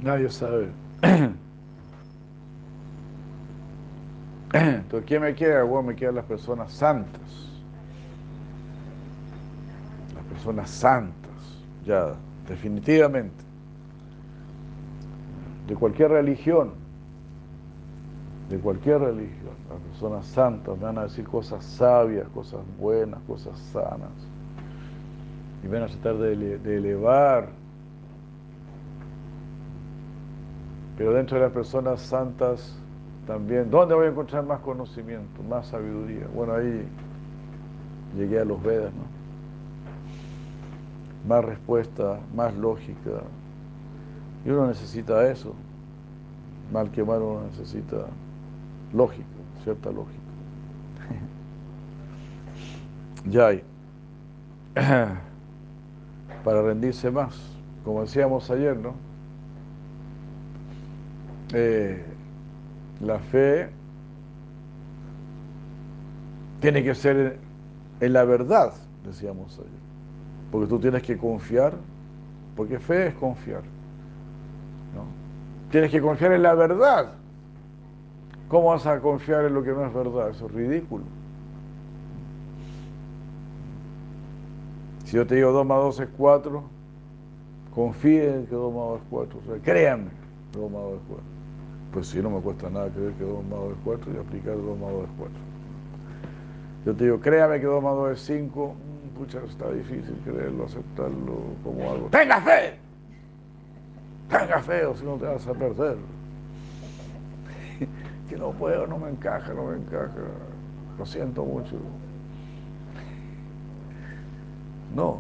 Nadie 0.01 0.29
sabe. 0.29 0.69
Entonces, 4.53 5.03
¿quién 5.05 5.21
me 5.21 5.35
queda? 5.35 5.63
Bueno, 5.63 5.89
me 5.89 5.95
quedan 5.95 6.15
las 6.15 6.25
personas 6.25 6.71
santas. 6.71 7.21
Las 10.15 10.23
personas 10.25 10.69
santas, 10.69 11.29
ya, 11.85 12.15
definitivamente 12.47 13.50
de 15.67 15.75
cualquier 15.75 16.11
religión, 16.11 16.71
de 18.49 18.57
cualquier 18.59 18.99
religión, 18.99 19.55
las 19.69 19.79
personas 19.79 20.25
santas 20.25 20.77
me 20.77 20.83
van 20.83 20.97
a 20.97 21.03
decir 21.03 21.25
cosas 21.25 21.63
sabias, 21.63 22.27
cosas 22.29 22.59
buenas, 22.77 23.21
cosas 23.21 23.57
sanas, 23.71 24.11
y 25.63 25.67
van 25.67 25.83
a 25.83 25.87
tratar 25.87 26.17
de, 26.17 26.55
elevar. 26.75 27.49
Pero 30.97 31.13
dentro 31.13 31.37
de 31.37 31.43
las 31.43 31.53
personas 31.53 32.01
santas 32.01 32.77
también, 33.25 33.71
¿dónde 33.71 33.95
voy 33.95 34.07
a 34.07 34.09
encontrar 34.09 34.43
más 34.43 34.59
conocimiento, 34.59 35.41
más 35.47 35.67
sabiduría? 35.67 36.27
Bueno, 36.35 36.53
ahí 36.53 36.85
llegué 38.17 38.39
a 38.39 38.45
los 38.45 38.61
Vedas, 38.61 38.91
¿no? 38.93 39.21
Más 41.29 41.45
respuesta, 41.45 42.19
más 42.35 42.53
lógica, 42.55 43.21
y 44.45 44.49
uno 44.49 44.67
necesita 44.67 45.29
eso. 45.29 45.53
Mal 46.71 46.89
que 46.91 47.03
mal 47.03 47.21
uno 47.21 47.41
necesita 47.47 48.07
lógica, 48.93 49.25
cierta 49.63 49.91
lógica. 49.91 50.19
ya 53.25 53.47
hay. 53.47 53.63
Para 56.43 56.61
rendirse 56.63 57.11
más, 57.11 57.39
como 57.83 58.01
decíamos 58.01 58.49
ayer, 58.49 58.75
¿no? 58.77 58.95
Eh, 61.53 62.03
la 63.01 63.19
fe 63.19 63.69
tiene 66.61 66.83
que 66.83 66.95
ser 66.95 67.37
en 67.99 68.13
la 68.13 68.23
verdad, 68.23 68.73
decíamos 69.05 69.59
ayer. 69.59 69.81
Porque 70.51 70.67
tú 70.67 70.79
tienes 70.79 71.03
que 71.03 71.17
confiar, 71.17 71.73
porque 72.55 72.79
fe 72.79 73.07
es 73.07 73.13
confiar. 73.15 73.63
Tienes 75.71 75.89
que 75.89 76.01
confiar 76.01 76.33
en 76.33 76.43
la 76.43 76.53
verdad. 76.53 77.13
¿Cómo 78.49 78.67
vas 78.67 78.85
a 78.85 78.99
confiar 78.99 79.45
en 79.45 79.53
lo 79.53 79.63
que 79.63 79.71
no 79.71 79.85
es 79.85 79.93
verdad? 79.93 80.29
Eso 80.29 80.47
es 80.47 80.51
ridículo. 80.51 81.05
Si 85.05 85.15
yo 85.15 85.25
te 85.25 85.35
digo 85.35 85.51
2 85.51 85.65
más 85.65 85.77
2 85.77 85.99
es 86.01 86.09
4, 86.17 86.63
confíe 87.73 88.35
en 88.35 88.45
que 88.47 88.55
2 88.55 88.73
más 88.73 88.83
2 88.83 88.99
es 88.99 89.07
4. 89.09 89.39
O 89.39 89.45
sea, 89.49 89.63
créanme 89.63 90.09
que 90.51 90.59
2 90.59 90.71
más 90.71 90.81
2 90.81 90.93
es 90.93 90.99
4. 91.07 91.23
Pues 91.93 92.07
si 92.07 92.21
no 92.21 92.29
me 92.29 92.41
cuesta 92.41 92.69
nada 92.69 92.89
creer 92.89 93.13
que 93.13 93.23
2 93.23 93.43
más 93.45 93.59
2 93.59 93.71
es 93.71 93.77
4 93.85 94.11
y 94.13 94.17
aplicar 94.17 94.55
2 94.55 94.77
más 94.77 94.91
2 94.91 95.03
es 95.03 95.09
4. 95.17 95.33
Yo 96.85 96.95
te 96.95 97.03
digo, 97.05 97.19
créame 97.21 97.59
que 97.61 97.65
2 97.65 97.81
más 97.81 97.95
2 97.95 98.11
es 98.11 98.25
5. 98.25 98.75
Mm, 98.75 99.17
pucha, 99.17 99.39
está 99.47 99.71
difícil 99.71 100.15
creerlo, 100.25 100.65
aceptarlo 100.65 101.37
como 101.63 101.89
algo. 101.89 102.07
¡Tenga 102.07 102.41
fe! 102.41 102.80
Tenga 104.39 104.61
feo 104.61 104.95
si 104.95 105.03
no 105.03 105.17
te 105.17 105.25
vas 105.25 105.45
a 105.45 105.53
perder. 105.53 105.97
que 108.29 108.37
no 108.37 108.51
puedo, 108.51 108.87
no 108.87 108.97
me 108.97 109.09
encaja, 109.09 109.53
no 109.53 109.65
me 109.65 109.77
encaja. 109.77 110.13
Lo 110.97 111.05
siento 111.05 111.43
mucho. 111.43 111.75
No. 114.95 115.19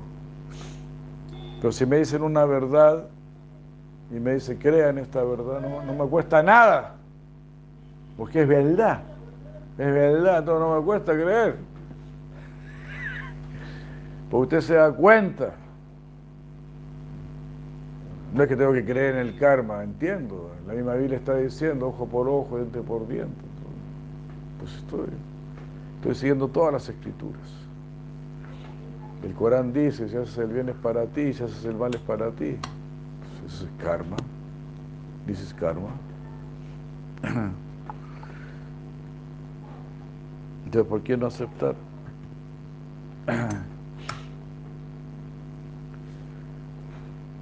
Pero 1.59 1.71
si 1.71 1.85
me 1.85 1.97
dicen 1.97 2.23
una 2.23 2.45
verdad, 2.45 3.07
y 4.09 4.19
me 4.19 4.33
dice, 4.35 4.57
crea 4.57 4.89
en 4.89 4.97
esta 4.97 5.23
verdad, 5.23 5.61
no, 5.61 5.83
no 5.83 5.93
me 5.93 6.09
cuesta 6.09 6.41
nada, 6.41 6.95
porque 8.17 8.41
es 8.41 8.47
verdad, 8.47 9.01
es 9.77 9.93
verdad, 9.93 10.43
todo 10.43 10.59
no 10.59 10.79
me 10.79 10.85
cuesta 10.85 11.13
creer. 11.13 11.57
Porque 14.29 14.55
usted 14.55 14.61
se 14.61 14.73
da 14.75 14.91
cuenta. 14.91 15.53
No 18.33 18.43
es 18.43 18.49
que 18.49 18.55
tengo 18.55 18.71
que 18.71 18.85
creer 18.85 19.15
en 19.15 19.27
el 19.27 19.37
karma, 19.37 19.83
entiendo. 19.83 20.51
La 20.65 20.73
misma 20.73 20.93
Biblia 20.95 21.17
está 21.17 21.35
diciendo 21.35 21.87
ojo 21.89 22.05
por 22.05 22.29
ojo, 22.29 22.57
diente 22.57 22.79
por 22.81 23.07
diente. 23.07 23.41
Pues 24.59 24.73
estoy, 24.75 25.07
estoy 25.97 26.15
siguiendo 26.15 26.47
todas 26.47 26.71
las 26.71 26.87
escrituras. 26.87 27.41
El 29.23 29.33
Corán 29.33 29.73
dice, 29.73 30.07
si 30.07 30.15
haces 30.15 30.37
el 30.37 30.47
bien 30.47 30.69
es 30.69 30.75
para 30.75 31.05
ti, 31.05 31.33
si 31.33 31.43
haces 31.43 31.65
el 31.65 31.75
mal 31.75 31.93
es 31.93 32.01
para 32.01 32.31
ti. 32.31 32.55
Pues 33.41 33.53
eso 33.53 33.65
es 33.65 33.71
karma. 33.83 34.15
Dices 35.27 35.53
karma. 35.53 35.89
Entonces, 40.65 40.89
¿por 40.89 41.01
qué 41.01 41.17
no 41.17 41.27
aceptar? 41.27 41.75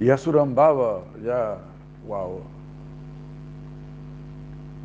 Y 0.00 0.08
Asurambhava, 0.08 1.02
ya, 1.22 1.58
wow. 2.08 2.40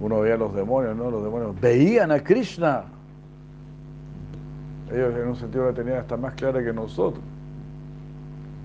Uno 0.02 0.20
veía 0.20 0.36
a 0.36 0.38
los 0.38 0.54
demonios, 0.54 0.96
¿no? 0.98 1.10
Los 1.10 1.24
demonios 1.24 1.60
veían 1.62 2.12
a 2.12 2.20
Krishna. 2.20 2.84
Ellos 4.92 5.16
en 5.16 5.30
un 5.30 5.36
sentido 5.38 5.66
la 5.66 5.74
tenían 5.74 6.00
hasta 6.00 6.18
más 6.18 6.34
clara 6.34 6.62
que 6.62 6.74
nosotros. 6.74 7.24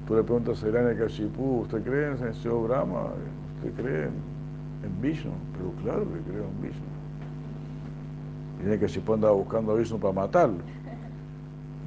Tú 0.09 0.17
le 0.17 0.25
preguntas 0.25 0.63
a 0.65 0.69
Irania 0.69 0.99
Kashipu, 0.99 1.61
¿usted 1.61 1.85
cree 1.85 2.07
en 2.09 2.27
el 2.27 2.35
Señor 2.35 2.67
Brahma? 2.67 3.05
¿Usted 3.59 3.81
cree 3.81 4.05
en, 4.07 5.01
Vishnu? 5.01 5.31
Pero 5.57 5.71
claro 5.83 6.01
que 6.01 6.33
creo 6.33 6.45
en 6.47 6.63
Vishnu. 6.63 6.85
Irania 8.61 8.81
Kashipu 8.81 9.15
andaba 9.15 9.35
buscando 9.35 9.71
a 9.71 9.77
Vishnu 9.77 10.01
para 10.01 10.13
matarlo. 10.13 10.59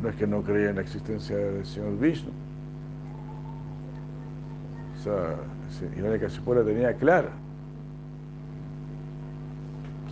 No 0.02 0.08
es 0.08 0.16
que 0.16 0.26
no 0.26 0.42
creía 0.42 0.70
en 0.70 0.78
la 0.78 0.84
existencia 0.84 1.36
del 1.36 1.66
Señor 1.66 2.00
Vishnu. 2.00 2.32
O 5.04 5.70
sea, 5.70 5.90
Hiranyakashipu 5.98 6.54
la 6.54 6.64
tenía 6.64 6.94
clara. 6.94 7.30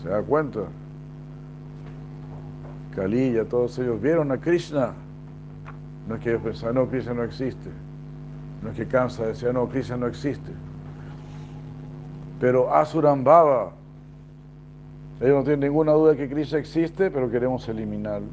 ¿Se 0.02 0.10
da 0.10 0.22
cuenta? 0.22 0.62
Kaliya, 2.94 3.46
todos 3.46 3.80
ellos 3.80 4.02
vieron 4.02 4.34
a 4.34 4.38
Krishna. 4.38 4.92
No 6.10 6.16
es 6.16 6.22
que 6.22 6.32
ellos 6.32 6.42
pensaban, 6.42 6.76
no, 6.76 6.90
Krishna 6.90 7.14
no 7.14 7.24
existe. 7.24 7.70
No 8.62 8.72
es 8.72 8.76
que 8.76 8.86
Kansa 8.86 9.28
decía, 9.28 9.54
no, 9.54 9.70
Krishna 9.70 9.96
no 9.96 10.08
existe. 10.08 10.52
Pero 12.42 12.74
Asurambhava, 12.74 13.72
ellos 15.22 15.38
no 15.38 15.44
tienen 15.44 15.62
ninguna 15.62 15.94
duda 15.94 16.12
de 16.12 16.18
que 16.18 16.30
Krishna 16.30 16.60
existe, 16.60 17.10
pero 17.10 17.32
queremos 17.32 17.70
eliminarlo. 17.70 18.28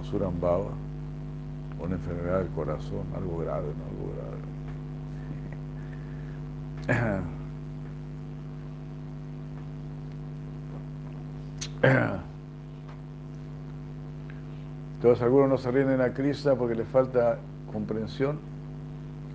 Asurambhava, 0.00 0.70
una 1.80 1.94
enfermedad 1.94 2.38
del 2.40 2.48
corazón, 2.48 3.04
algo 3.14 3.38
grave, 3.38 3.68
¿no? 3.68 3.84
algo 3.84 4.14
grave. 4.16 4.39
Entonces 14.96 15.22
algunos 15.22 15.48
no 15.48 15.56
se 15.56 15.70
rinden 15.70 16.02
a 16.02 16.12
Krishna 16.12 16.54
porque 16.54 16.74
les 16.74 16.86
falta 16.88 17.38
comprensión, 17.72 18.38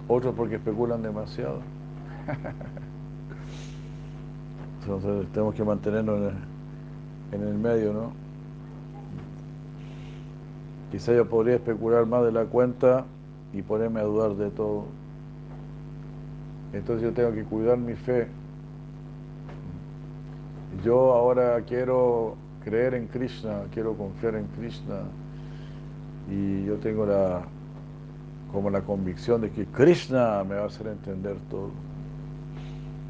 otros 0.07 0.35
porque 0.35 0.55
especulan 0.55 1.01
demasiado. 1.01 1.61
Entonces 4.81 5.27
tenemos 5.31 5.55
que 5.55 5.63
mantenernos 5.63 6.33
en 7.31 7.41
el, 7.41 7.55
medio, 7.55 7.93
¿no? 7.93 8.11
Quizá 10.91 11.13
yo 11.13 11.27
podría 11.27 11.55
especular 11.55 12.05
más 12.05 12.23
de 12.23 12.31
la 12.31 12.45
cuenta 12.45 13.05
y 13.51 13.63
ponerme 13.63 14.01
a 14.01 14.03
dudar 14.03 14.35
de 14.35 14.51
todo. 14.51 14.85
Entonces 16.75 17.03
yo 17.03 17.13
tengo 17.13 17.31
que 17.31 17.43
cuidar 17.45 17.77
mi 17.77 17.93
fe. 17.93 18.27
Yo 20.83 21.13
ahora 21.13 21.61
quiero 21.61 22.35
creer 22.65 22.95
en 22.95 23.07
Krishna, 23.07 23.61
quiero 23.73 23.93
confiar 23.93 24.35
en 24.35 24.45
Krishna 24.47 24.99
y 26.29 26.65
yo 26.65 26.75
tengo 26.75 27.05
la 27.05 27.43
como 28.51 28.69
la 28.69 28.81
convicción 28.81 29.41
de 29.41 29.51
que 29.51 29.65
Krishna 29.65 30.43
me 30.43 30.55
va 30.55 30.63
a 30.63 30.65
hacer 30.65 30.87
entender 30.87 31.37
todo. 31.49 31.71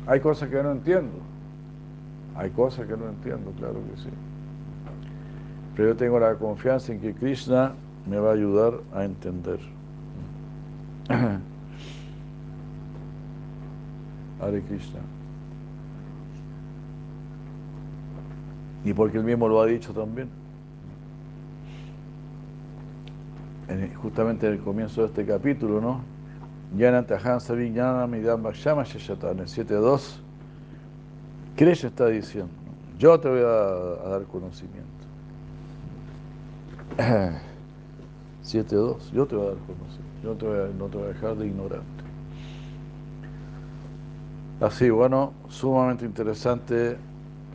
Hay 0.05 0.19
cosas 0.19 0.49
que 0.49 0.61
no 0.61 0.71
entiendo. 0.71 1.17
Hay 2.35 2.51
cosas 2.51 2.85
que 2.87 2.95
no 2.95 3.07
entiendo, 3.09 3.51
claro 3.57 3.75
que 3.75 4.01
sí. 4.01 4.09
Pero 5.75 5.89
yo 5.89 5.95
tengo 5.95 6.19
la 6.19 6.35
confianza 6.35 6.93
en 6.93 6.99
que 6.99 7.13
Krishna 7.13 7.73
me 8.07 8.17
va 8.19 8.29
a 8.29 8.33
ayudar 8.33 8.81
a 8.93 9.05
entender. 9.05 9.59
Hare. 14.45 14.63
Y 18.83 18.93
porque 18.93 19.17
él 19.17 19.23
mismo 19.23 19.47
lo 19.47 19.61
ha 19.61 19.65
dicho 19.65 19.93
también. 19.93 20.29
justamente 23.95 24.47
en 24.47 24.53
el 24.53 24.59
comienzo 24.59 25.01
de 25.01 25.07
este 25.07 25.25
capítulo, 25.25 25.81
¿no? 25.81 26.01
Yanatahan 26.77 27.39
Savignana 27.39 28.07
Midam 28.07 28.43
Bhakshama 28.43 28.83
Sheshatan, 28.83 29.31
en 29.31 29.39
el 29.39 29.47
7.2, 29.47 30.17
Krishna 31.55 31.89
está 31.89 32.07
diciendo, 32.07 32.51
yo 32.99 33.19
te 33.19 33.29
voy 33.29 33.39
a, 33.39 34.09
dar 34.09 34.23
conocimiento. 34.23 34.85
7.2, 38.43 39.11
yo 39.11 39.25
te 39.25 39.35
voy 39.35 39.47
a 39.47 39.49
dar 39.49 39.57
conocimiento, 39.65 40.13
yo 40.23 40.29
no 40.77 40.85
te 40.87 40.97
voy 40.97 41.05
a 41.05 41.09
dejar 41.09 41.35
de 41.35 41.47
ignorante. 41.47 41.94
Así, 44.61 44.89
bueno, 44.89 45.33
sumamente 45.49 46.05
interesante 46.05 46.95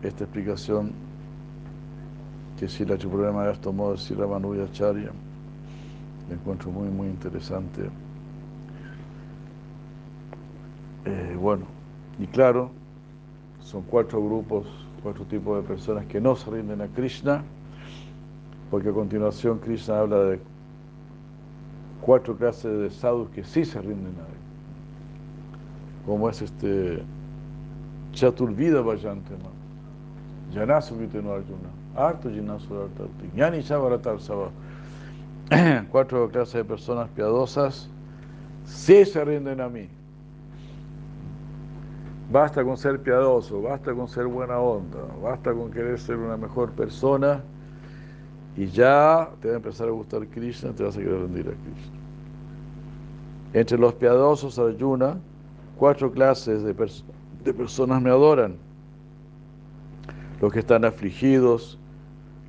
esta 0.02 0.24
explicación 0.24 0.92
que 2.58 2.68
si 2.68 2.84
la 2.84 2.98
problema 2.98 3.46
de 3.46 3.54
tomó 3.54 3.92
de 3.92 3.96
Sila 3.96 4.26
Acharya. 4.26 5.10
Me 6.28 6.34
encuentro 6.34 6.70
muy, 6.70 6.88
muy 6.88 7.08
interesante. 7.08 7.88
Eh, 11.06 11.36
bueno, 11.40 11.64
y 12.18 12.26
claro, 12.26 12.70
son 13.62 13.80
cuatro 13.84 14.22
grupos, 14.22 14.66
cuatro 15.02 15.24
tipos 15.24 15.62
de 15.62 15.66
personas 15.66 16.04
que 16.04 16.20
no 16.20 16.36
se 16.36 16.50
rinden 16.50 16.82
a 16.82 16.88
Krishna, 16.88 17.42
porque 18.70 18.90
a 18.90 18.92
continuación 18.92 19.58
Krishna 19.58 20.00
habla 20.00 20.18
de 20.24 20.40
cuatro 22.02 22.36
clases 22.36 22.78
de 22.78 22.90
sadhus 22.90 23.30
que 23.30 23.42
sí 23.42 23.64
se 23.64 23.80
rinden 23.80 24.14
a 24.18 24.28
él 24.28 24.49
como 26.10 26.28
es 26.28 26.42
este 26.42 27.04
Chaturvida 28.10 28.80
Vayantema, 28.80 29.48
Yanasu 30.52 30.96
Vitenu 30.96 31.30
Arjuna, 31.30 31.70
Arto 31.94 32.28
Yani 33.36 33.62
Chavaratar 33.62 34.20
Sava. 34.20 34.50
Cuatro 35.92 36.28
clases 36.28 36.54
de 36.54 36.64
personas 36.64 37.08
piadosas 37.10 37.88
sí 38.64 39.04
se 39.04 39.24
rinden 39.24 39.60
a 39.60 39.68
mí. 39.68 39.88
Basta 42.32 42.64
con 42.64 42.76
ser 42.76 43.00
piadoso, 43.00 43.62
basta 43.62 43.94
con 43.94 44.08
ser 44.08 44.26
buena 44.26 44.58
onda, 44.58 44.98
basta 45.22 45.54
con 45.54 45.70
querer 45.70 45.96
ser 46.00 46.16
una 46.16 46.36
mejor 46.36 46.72
persona 46.72 47.40
y 48.56 48.66
ya 48.66 49.30
te 49.40 49.46
va 49.46 49.54
a 49.54 49.56
empezar 49.58 49.86
a 49.86 49.92
gustar 49.92 50.26
Krishna, 50.26 50.72
te 50.72 50.82
vas 50.82 50.96
a 50.96 50.98
querer 50.98 51.20
rendir 51.20 51.46
a 51.46 51.52
Krishna. 51.52 51.98
Entre 53.52 53.78
los 53.78 53.94
piadosos, 53.94 54.58
Arjuna, 54.58 55.20
cuatro 55.80 56.12
clases 56.12 56.62
de, 56.62 56.74
personas 57.54 58.02
me 58.02 58.10
adoran. 58.10 58.56
Los 60.42 60.52
que 60.52 60.58
están 60.58 60.84
afligidos, 60.84 61.78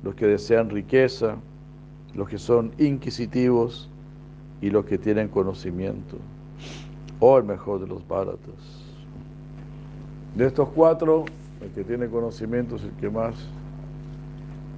los 0.02 0.14
que 0.14 0.26
desean 0.26 0.68
riqueza, 0.68 1.36
los 2.14 2.28
que 2.28 2.36
son 2.36 2.72
inquisitivos 2.76 3.88
y 4.60 4.68
los 4.68 4.84
que 4.84 4.98
tienen 4.98 5.28
conocimiento. 5.28 6.18
O 7.20 7.38
el 7.38 7.44
mejor 7.44 7.80
de 7.80 7.86
los 7.86 8.06
baratos. 8.06 8.84
De 10.36 10.46
estos 10.46 10.68
cuatro, 10.68 11.24
el 11.62 11.70
que 11.70 11.84
tiene 11.84 12.08
conocimiento 12.08 12.76
es 12.76 12.82
el 12.82 12.92
que 13.00 13.08
más 13.08 13.34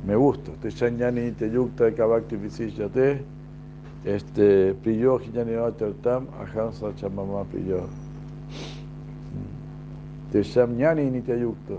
me 0.06 0.14
gusta. 0.14 0.52
Techanyani 0.62 1.32
Teyukta 1.32 1.92
Kavakti 1.92 2.36
Visishyate, 2.36 3.24
este 4.04 4.74
Priyo 4.74 5.18
Hijani 5.18 5.54
Tam, 6.02 6.28
Ahansa 6.40 6.94
Chamama 6.94 7.42
Priyo. 7.46 8.03
Tesham 10.34 10.76
Jnani 10.76 11.10
Nityayukta. 11.12 11.74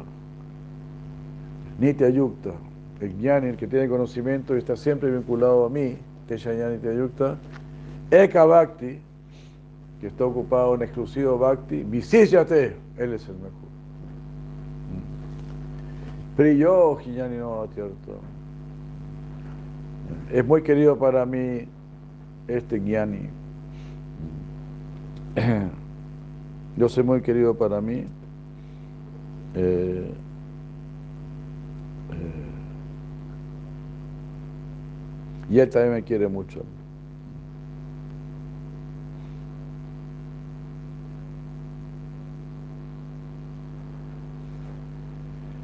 Nityayukta. 1.78 2.54
El 3.02 3.12
Jnani, 3.20 3.48
el 3.50 3.58
que 3.58 3.68
tiene 3.68 3.90
conocimiento 3.90 4.56
y 4.56 4.60
está 4.60 4.78
siempre 4.78 5.12
vinculado 5.12 5.66
a 5.66 5.70
mí, 5.70 5.98
Tesham 6.30 6.56
Nityayukta. 6.72 7.38
Eka 8.12 8.46
Bhakti. 8.46 9.02
que 10.00 10.08
está 10.08 10.26
ocupado 10.26 10.76
en 10.76 10.84
exclusivo 10.84 11.38
bhakti, 11.38 11.84
visíllate, 11.84 12.76
él 12.98 13.14
es 13.14 13.28
el 13.28 13.36
mejor. 13.36 13.52
Priyo 16.38 16.96
Jnani 16.96 17.38
no 17.38 17.68
cierto. 17.74 18.20
Es 20.32 20.46
muy 20.46 20.62
querido 20.62 20.98
para 20.98 21.26
mí 21.26 21.68
este 22.48 22.80
Jnani. 22.80 23.30
Yo 26.78 26.90
soy 26.90 27.04
muy 27.04 27.22
querido 27.22 27.54
para 27.54 27.82
mí. 27.82 28.06
Eh, 29.56 30.14
eh, 32.12 32.46
y 35.50 35.60
él 35.60 35.70
también 35.70 35.94
me 35.94 36.04
quiere 36.04 36.28
mucho. 36.28 36.64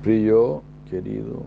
Priyo, 0.02 0.64
querido. 0.89 1.46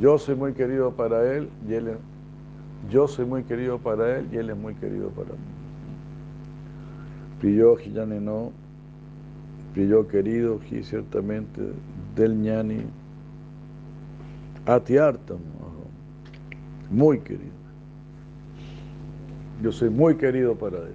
Yo 0.00 0.18
soy 0.18 0.34
muy 0.34 0.52
querido 0.52 0.92
para 0.92 1.32
él 1.32 1.48
y 1.68 1.74
él 1.74 1.96
yo 2.90 3.08
soy 3.08 3.24
muy 3.24 3.44
querido 3.44 3.78
para 3.78 4.18
él 4.18 4.28
y 4.32 4.36
él 4.36 4.50
es 4.50 4.56
muy 4.56 4.74
querido 4.74 5.08
para 5.10 5.30
mí. 5.30 5.55
Priyo 7.40 7.76
Hiyane 7.76 8.20
no, 8.20 8.52
Priyo 9.74 10.08
querido, 10.08 10.60
y 10.70 10.82
ciertamente 10.82 11.60
del 12.14 12.40
ñani, 12.40 12.80
Atiartam, 14.64 15.38
muy 16.90 17.20
querido. 17.20 17.52
Yo 19.62 19.72
soy 19.72 19.90
muy 19.90 20.16
querido 20.16 20.54
para 20.54 20.78
él. 20.78 20.94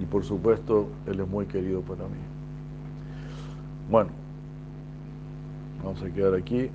Y 0.00 0.04
por 0.06 0.24
supuesto, 0.24 0.88
Él 1.06 1.20
es 1.20 1.28
muy 1.28 1.46
querido 1.46 1.80
para 1.82 2.04
mí. 2.04 2.16
Bueno, 3.90 4.10
vamos 5.84 6.02
a 6.02 6.10
quedar 6.10 6.34
aquí, 6.34 6.70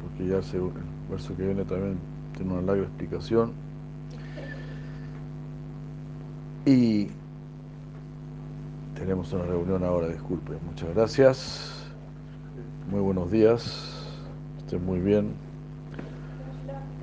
porque 0.00 0.28
ya 0.28 0.42
se, 0.42 0.56
el 0.56 0.70
verso 1.10 1.36
que 1.36 1.44
viene 1.44 1.64
también 1.64 1.98
tiene 2.36 2.52
una 2.52 2.62
larga 2.62 2.84
explicación. 2.84 3.52
Y 6.64 7.08
tenemos 8.94 9.32
una 9.32 9.44
reunión 9.44 9.82
ahora, 9.82 10.08
disculpe. 10.08 10.52
Muchas 10.64 10.94
gracias. 10.94 11.72
Muy 12.88 13.00
buenos 13.00 13.32
días. 13.32 14.06
Estén 14.58 14.84
muy 14.84 15.00
bien. 15.00 15.34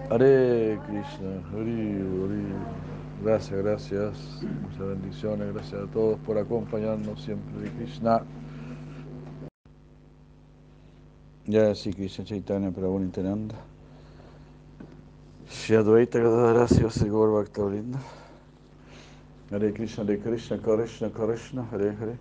Hare 0.10 0.80
Krishna. 0.88 1.42
Gracias, 3.22 3.62
gracias. 3.62 4.42
Muchas 4.62 4.80
bendiciones. 4.80 5.54
Gracias 5.54 5.82
a 5.82 5.88
todos 5.88 6.18
por 6.20 6.38
acompañarnos 6.38 7.22
siempre 7.22 7.64
de 7.64 7.70
Krishna. 7.72 8.24
Ya 11.48 11.76
sí, 11.76 11.92
Krishna 11.92 12.24
Chaitanya 12.24 12.72
Prabhu 12.72 13.00
Nityananda. 13.00 13.56
Shri 15.50 15.76
Advaita 15.76 16.20
Gadadara 16.20 16.66
Gaur 17.10 17.32
Bhakta 17.34 17.62
Hare 19.50 19.72
Krishna, 19.72 20.04
Hare 20.06 20.18
Krishna, 20.18 20.58
Krishna 20.58 21.10
Krishna, 21.10 21.68
Hare 21.72 21.96
Hare. 21.96 22.18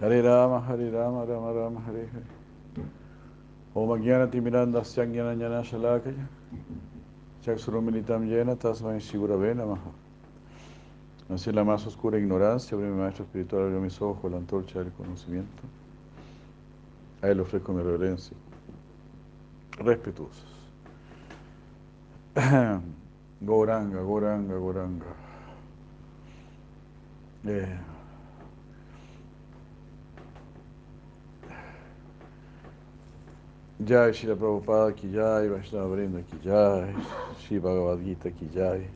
Hare 0.00 0.22
Rama, 0.22 0.60
Hare 0.60 0.90
Rama, 0.90 1.24
Rama 1.24 1.52
Rama, 1.52 1.80
Hare 1.80 2.08
Hare. 2.12 2.86
Om 3.74 3.88
Agyana 3.90 4.26
Timiranda 4.26 4.80
Syangyana 4.80 5.38
Jana 5.38 5.62
Shalakaya. 5.62 6.26
Chaksurumilitam 7.44 8.26
llena, 8.26 8.56
tasmai 8.56 9.00
shigurave 9.00 9.54
namaha. 9.54 9.92
Así 11.28 11.52
la 11.52 11.64
más 11.64 11.86
oscura 11.86 12.18
ignorancia, 12.18 12.76
abre 12.76 12.88
mi 12.88 12.98
maestro 12.98 13.24
espiritual, 13.24 13.64
abrió 13.64 13.80
mis 13.80 14.00
ojos, 14.00 14.30
la 14.30 14.38
antorcha 14.38 14.78
del 14.78 14.92
conocimiento. 14.92 15.62
A 17.20 17.28
él 17.28 17.40
ofrezco 17.40 17.72
mi 17.72 17.82
reverencia. 17.82 18.36
Respetuosos. 19.78 20.70
Goranga, 23.40 24.00
Goranga, 24.00 24.56
Goranga. 24.56 25.25
Eh. 27.48 27.78
Jai 33.84 34.12
Shri 34.12 34.34
Prabhupada 34.34 34.92
ki 34.96 35.08
Vaishnava 35.48 35.94
Brinda 35.94 36.22
ki 36.22 36.36
jai, 36.42 36.92
Shri 37.38 37.58
Bhagavad 37.58 38.04
Gita 38.04 38.30
ki 38.30 38.48
jai. 38.52 38.88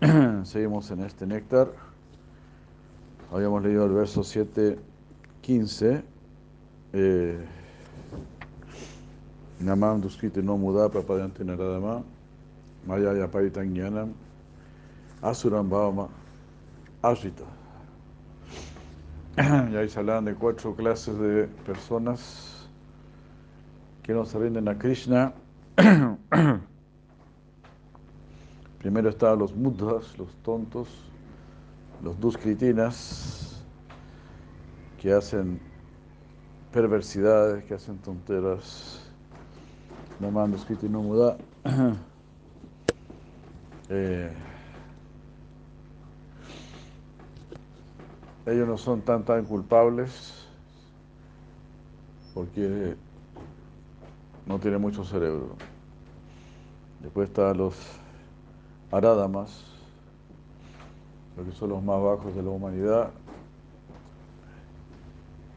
Seguimos 0.44 0.90
en 0.90 1.04
este 1.04 1.26
néctar. 1.26 1.68
Habíamos 3.32 3.62
leído 3.62 3.84
el 3.84 3.92
verso 3.92 4.24
7, 4.24 4.76
15. 5.42 6.02
Eh, 6.92 7.38
Namam 9.60 10.00
Duskriti 10.00 10.42
no 10.42 10.58
muda 10.58 10.88
prapadanti 10.88 11.44
naradama 11.44 12.02
Maya 12.86 13.14
yaparitan 13.14 13.74
jnanam 13.74 14.12
Asuram 15.22 15.68
bhavama 15.68 16.08
asrita. 17.02 17.44
Y 19.70 19.76
ahí 19.76 19.88
se 19.88 19.98
hablan 19.98 20.24
de 20.24 20.34
cuatro 20.34 20.74
clases 20.74 21.18
de 21.18 21.46
personas 21.66 22.68
que 24.02 24.14
no 24.14 24.24
se 24.24 24.38
rinden 24.38 24.68
a 24.68 24.78
Krishna. 24.78 25.32
Primero 28.78 29.08
estaban 29.10 29.38
los 29.40 29.54
mudas, 29.54 30.16
los 30.16 30.34
tontos, 30.42 30.88
los 32.02 32.18
duskritinas, 32.20 33.62
que 35.00 35.12
hacen 35.12 35.60
perversidades, 36.72 37.64
que 37.64 37.74
hacen 37.74 37.98
tonteras. 37.98 39.02
No 40.20 40.46
escrito 40.54 40.88
no 40.88 41.02
muda. 41.02 41.36
Ellos 48.46 48.68
no 48.68 48.78
son 48.78 49.02
tan 49.02 49.24
tan 49.24 49.44
culpables 49.44 50.46
porque 52.32 52.94
no 54.46 54.58
tiene 54.58 54.78
mucho 54.78 55.04
cerebro. 55.04 55.56
Después 57.00 57.28
están 57.28 57.56
los 57.58 57.74
arádamas, 58.92 59.64
los 61.36 61.46
que 61.46 61.52
son 61.52 61.70
los 61.70 61.82
más 61.82 62.00
bajos 62.00 62.34
de 62.34 62.42
la 62.42 62.50
humanidad. 62.50 63.10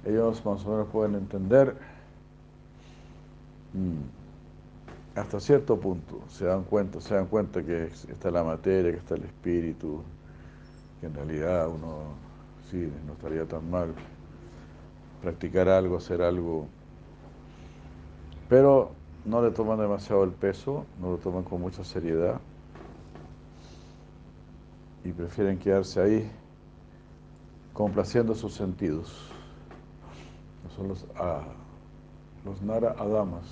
Ellos 0.06 0.44
más 0.46 0.66
o 0.66 0.72
menos 0.72 0.88
pueden 0.88 1.16
entender 1.16 1.78
mm, 3.74 5.20
hasta 5.20 5.40
cierto 5.40 5.78
punto, 5.78 6.22
se 6.30 6.46
dan 6.46 6.64
cuenta, 6.64 7.02
se 7.02 7.14
dan 7.14 7.28
cuenta 7.28 7.62
que 7.62 7.86
está 7.86 8.32
la 8.32 8.44
materia, 8.44 8.92
que 8.92 8.98
está 8.98 9.16
el 9.16 9.26
espíritu, 9.26 10.02
que 11.02 11.08
en 11.08 11.14
realidad 11.14 11.68
uno 11.68 12.29
sí 12.70 12.92
no 13.06 13.14
estaría 13.14 13.46
tan 13.46 13.70
mal 13.70 13.94
practicar 15.22 15.70
algo, 15.70 15.98
hacer 15.98 16.22
algo 16.22 16.68
pero 18.50 18.92
no 19.26 19.44
le 19.44 19.52
toman 19.52 19.80
demasiado 19.80 20.24
el 20.24 20.32
peso, 20.32 20.86
no 21.00 21.12
lo 21.12 21.18
toman 21.18 21.44
con 21.44 21.62
mucha 21.62 21.84
seriedad 21.84 22.42
y 25.04 25.12
prefieren 25.12 25.60
quedarse 25.60 26.02
ahí 26.02 26.32
complaciendo 27.74 28.34
sus 28.34 28.56
sentidos. 28.56 29.30
Son 30.76 30.88
los, 30.88 31.06
ah, 31.16 31.44
los 32.44 32.62
Nara 32.62 32.96
Adamas. 32.98 33.46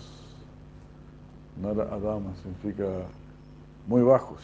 Nara 1.61 1.83
Adamas 1.93 2.37
significa 2.39 2.85
muy 3.85 4.01
bajos. 4.01 4.41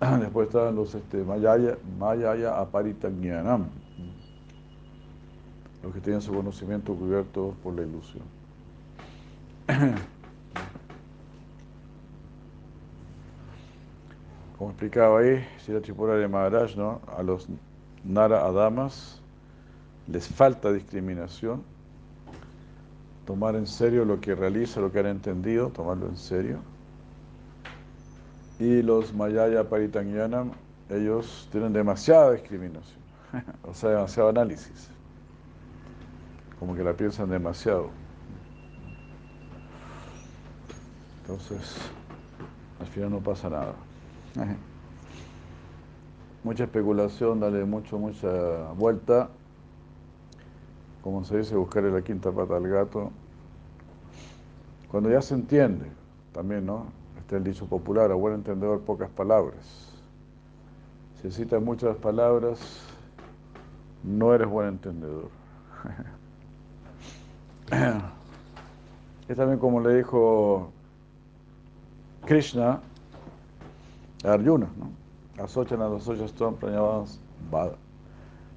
Después 0.20 0.48
están 0.48 0.74
los 0.76 0.94
este, 0.94 1.22
Mayaya, 1.22 1.76
Mayaya 1.98 2.66
los 5.82 5.94
que 5.94 6.00
tienen 6.00 6.20
su 6.22 6.32
conocimiento 6.32 6.94
cubierto 6.94 7.54
por 7.62 7.74
la 7.74 7.82
ilusión. 7.82 8.22
Como 14.58 14.70
explicaba 14.70 15.20
ahí, 15.20 15.44
si 15.58 15.72
la 15.72 15.80
Tripura 15.80 16.14
de 16.14 16.28
Maharaj, 16.28 16.76
¿no? 16.76 17.00
a 17.16 17.22
los 17.22 17.48
Nara 18.04 18.44
Adamas 18.46 19.20
les 20.06 20.28
falta 20.28 20.72
discriminación, 20.72 21.62
tomar 23.26 23.54
en 23.54 23.66
serio 23.66 24.04
lo 24.04 24.20
que 24.20 24.34
realiza, 24.34 24.80
lo 24.80 24.92
que 24.92 24.98
han 24.98 25.06
entendido, 25.06 25.68
tomarlo 25.70 26.08
en 26.08 26.16
serio. 26.16 26.58
Y 28.60 28.82
los 28.82 29.12
Mayaya 29.12 29.68
Paritangyanam, 29.68 30.52
ellos 30.88 31.48
tienen 31.50 31.72
demasiada 31.72 32.32
discriminación, 32.32 33.00
o 33.64 33.74
sea, 33.74 33.90
demasiado 33.90 34.28
análisis 34.28 34.90
como 36.60 36.74
que 36.74 36.84
la 36.84 36.92
piensan 36.92 37.30
demasiado. 37.30 37.88
Entonces, 41.22 41.74
al 42.78 42.86
final 42.86 43.10
no 43.10 43.20
pasa 43.20 43.48
nada. 43.48 43.74
Mucha 46.44 46.64
especulación, 46.64 47.40
dale 47.40 47.64
mucho, 47.64 47.98
mucha 47.98 48.72
vuelta. 48.72 49.28
Como 51.02 51.24
se 51.24 51.38
dice, 51.38 51.54
buscarle 51.54 51.90
la 51.90 52.02
quinta 52.02 52.30
pata 52.30 52.56
al 52.56 52.66
gato. 52.66 53.10
Cuando 54.90 55.10
ya 55.10 55.20
se 55.20 55.34
entiende, 55.34 55.86
también, 56.32 56.64
¿no? 56.64 56.86
El 57.30 57.44
dicho 57.44 57.66
popular, 57.66 58.10
a 58.10 58.14
buen 58.14 58.34
entendedor, 58.34 58.80
pocas 58.80 59.08
palabras. 59.10 59.92
Si 61.22 61.30
citas 61.30 61.62
muchas 61.62 61.96
palabras, 61.96 62.58
no 64.02 64.34
eres 64.34 64.48
buen 64.48 64.68
entendedor. 64.68 65.28
Es 69.28 69.36
también 69.36 69.60
como 69.60 69.80
le 69.80 69.94
dijo 69.94 70.72
Krishna 72.24 72.80
a 74.24 74.32
Arjuna, 74.32 74.68
¿no? 74.76 74.90
Asochana 75.40 75.86
Asochastam 75.94 76.56
Pranyavas 76.56 77.20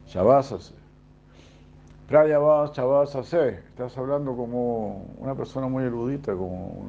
Shavasase. 0.07 0.73
Pranyavas 2.07 2.71
Shavasase. 2.73 3.49
Estás 3.69 3.95
hablando 3.99 4.35
como 4.35 5.05
una 5.19 5.35
persona 5.35 5.67
muy 5.67 5.83
erudita, 5.83 6.33
como, 6.33 6.85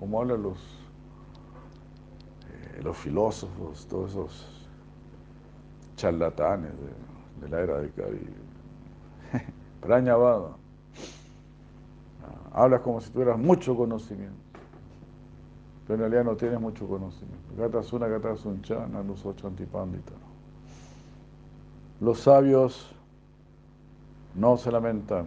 como 0.00 0.20
hablan 0.20 0.42
los, 0.42 0.58
los 2.82 2.96
filósofos, 2.96 3.86
todos 3.86 4.10
esos 4.10 4.68
charlatanes 5.96 6.72
de, 7.40 7.48
la 7.48 7.60
era 7.60 7.78
de 7.78 7.90
Kavi. 7.90 8.20
Prañavada. 9.80 10.56
Hablas 12.52 12.80
como 12.80 13.00
si 13.00 13.10
tuvieras 13.10 13.38
mucho 13.38 13.76
conocimiento. 13.76 14.34
Pero 15.86 15.94
en 15.94 16.00
realidad 16.00 16.24
no 16.30 16.36
tienes 16.36 16.60
mucho 16.60 16.86
conocimiento. 16.86 17.54
Gatasuna, 17.56 18.08
Gatasunchana, 18.08 19.02
los 19.02 19.24
ocho 19.24 19.46
antipándita. 19.48 20.12
Los 22.00 22.20
sabios 22.20 22.94
no 24.34 24.56
se 24.56 24.70
lamentan 24.70 25.26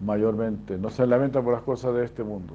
mayormente, 0.00 0.76
no 0.76 0.90
se 0.90 1.06
lamentan 1.06 1.44
por 1.44 1.54
las 1.54 1.62
cosas 1.62 1.94
de 1.94 2.04
este 2.04 2.24
mundo. 2.24 2.54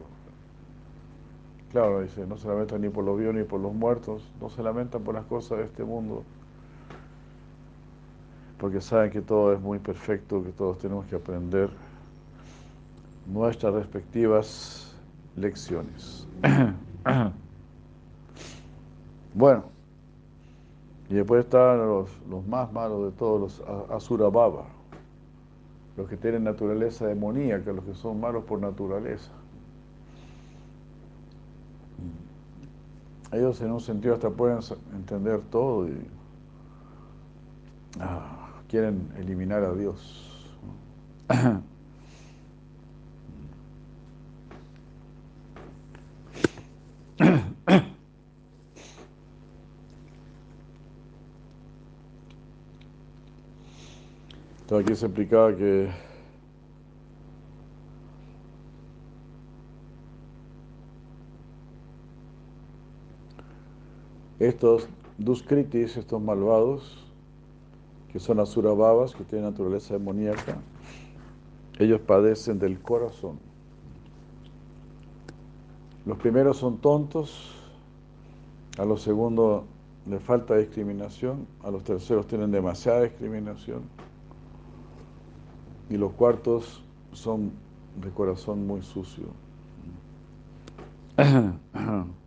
Claro, 1.72 2.02
dice, 2.02 2.26
no 2.26 2.36
se 2.38 2.48
lamentan 2.48 2.82
ni 2.82 2.90
por 2.90 3.04
los 3.04 3.18
vivos 3.18 3.36
ni 3.36 3.44
por 3.44 3.60
los 3.60 3.74
muertos, 3.74 4.24
no 4.42 4.50
se 4.50 4.64
lamentan 4.64 5.04
por 5.04 5.14
las 5.14 5.26
cosas 5.26 5.60
de 5.60 5.66
este 5.66 5.84
mundo, 5.84 6.24
porque 8.58 8.82
saben 8.82 9.12
que 9.12 9.22
todo 9.22 9.54
es 9.54 9.62
muy 9.62 9.78
perfecto, 9.78 10.44
que 10.44 10.52
todos 10.52 10.80
tenemos 10.80 11.06
que 11.06 11.16
aprender 11.16 11.70
nuestras 13.28 13.76
respectivas 13.76 14.96
lecciones. 15.36 16.28
bueno, 19.36 19.66
y 21.08 21.14
después 21.14 21.46
están 21.46 21.78
los, 21.78 22.10
los, 22.28 22.48
más 22.48 22.72
malos 22.74 23.12
de 23.12 23.18
todos, 23.18 23.40
los 23.40 23.92
Asura 23.92 24.30
Baba, 24.30 24.66
los 25.98 26.10
que 26.10 26.18
tienen 26.18 26.44
naturaleza 26.44 27.06
demoníaca, 27.06 27.72
los 27.72 27.86
que 27.86 27.94
son 27.94 28.20
malos 28.20 28.44
por 28.46 28.60
naturaleza. 28.60 29.32
Ellos 33.32 33.62
en 33.62 33.72
un 33.72 33.80
sentido 33.80 34.16
hasta 34.16 34.30
pueden 34.32 34.60
entender 34.94 35.42
todo 35.52 35.88
y 35.88 35.94
ah, 38.00 38.50
quieren 38.68 39.08
eliminar 39.18 39.64
a 39.64 39.74
Dios. 39.74 40.50
Entonces 54.62 54.88
aquí 54.88 54.96
se 54.96 55.06
explicaba 55.06 55.56
que 55.56 55.90
estos 64.40 64.88
duskritis, 65.18 65.98
estos 65.98 66.22
malvados, 66.22 67.06
que 68.12 68.20
son 68.20 68.40
asurababas, 68.40 69.14
que 69.14 69.24
tienen 69.24 69.50
naturaleza 69.50 69.94
demoníaca, 69.94 70.58
ellos 71.78 72.02
padecen 72.02 72.58
del 72.58 72.80
corazón. 72.80 73.38
Los 76.06 76.18
primeros 76.18 76.58
son 76.58 76.78
tontos, 76.78 77.56
a 78.78 78.86
los 78.86 79.02
segundos 79.02 79.64
les 80.08 80.24
falta 80.24 80.56
discriminación, 80.56 81.46
a 81.62 81.70
los 81.70 81.84
terceros 81.84 82.26
tienen 82.26 82.52
demasiada 82.52 83.04
discriminación 83.04 83.82
y 85.90 85.98
los 85.98 86.14
cuartos 86.14 86.82
son 87.12 87.52
de 88.02 88.10
corazón 88.10 88.66
muy 88.66 88.82
sucio. 88.82 89.26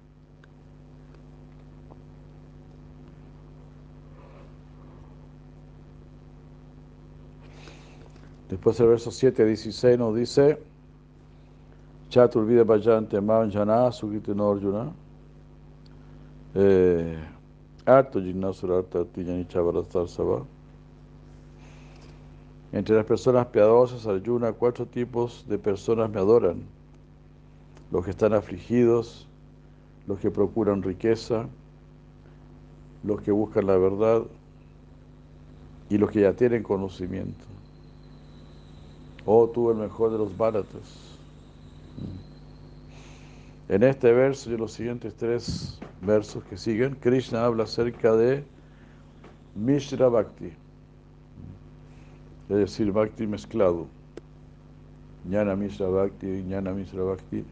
Después 8.53 8.79
el 8.81 8.89
verso 8.89 9.11
7 9.11 9.47
16 9.47 9.99
nos 9.99 10.15
dice 10.15 10.59
Bhajante 12.15 13.19
Mam 13.19 13.51
Jana 13.51 13.91
Sugritin 13.91 14.41
Arjuna 14.41 14.93
eh, 16.55 17.17
Arto 17.87 18.21
Jinnasura 18.21 18.83
Tijani 18.83 19.47
Chavarastar 19.47 20.07
Sabha 20.07 20.43
entre 22.73 22.95
las 22.95 23.07
personas 23.07 23.47
piadosas, 23.47 24.07
Arjuna, 24.07 24.53
cuatro 24.53 24.85
tipos 24.85 25.47
de 25.49 25.59
personas 25.59 26.11
me 26.11 26.19
adoran. 26.19 26.63
Los 27.91 28.05
que 28.05 28.11
están 28.11 28.35
afligidos, 28.35 29.29
los 30.07 30.19
que 30.21 30.31
procuran 30.31 30.83
riqueza, 30.83 31.47
los 33.03 33.23
que 33.23 33.31
buscan 33.31 33.67
la 33.67 33.79
verdad 33.79 34.23
y 35.89 35.97
los 35.97 36.11
que 36.11 36.21
ya 36.21 36.35
tienen 36.35 36.63
conocimiento. 36.63 37.52
Oh, 39.25 39.49
tú 39.49 39.71
el 39.71 39.77
mejor 39.77 40.11
de 40.11 40.19
los 40.19 40.37
baratos. 40.37 41.19
En 43.69 43.83
este 43.83 44.13
verso 44.13 44.53
y 44.53 44.57
los 44.57 44.73
siguientes 44.73 45.15
tres 45.15 45.79
versos 46.01 46.43
que 46.45 46.57
siguen, 46.57 46.97
Krishna 46.97 47.45
habla 47.45 47.65
acerca 47.65 48.15
de 48.15 48.45
Mishra 49.55 50.09
Bhakti 50.09 50.53
es 52.53 52.59
decir, 52.59 52.93
Bhakti 52.93 53.27
mezclado. 53.27 53.87
Jnana 55.25 55.57
Mishra 55.57 55.89
Bhakti, 55.89 56.43
Jnana 56.43 56.75
Mishra 56.75 57.03
Bhakti. 57.03 57.45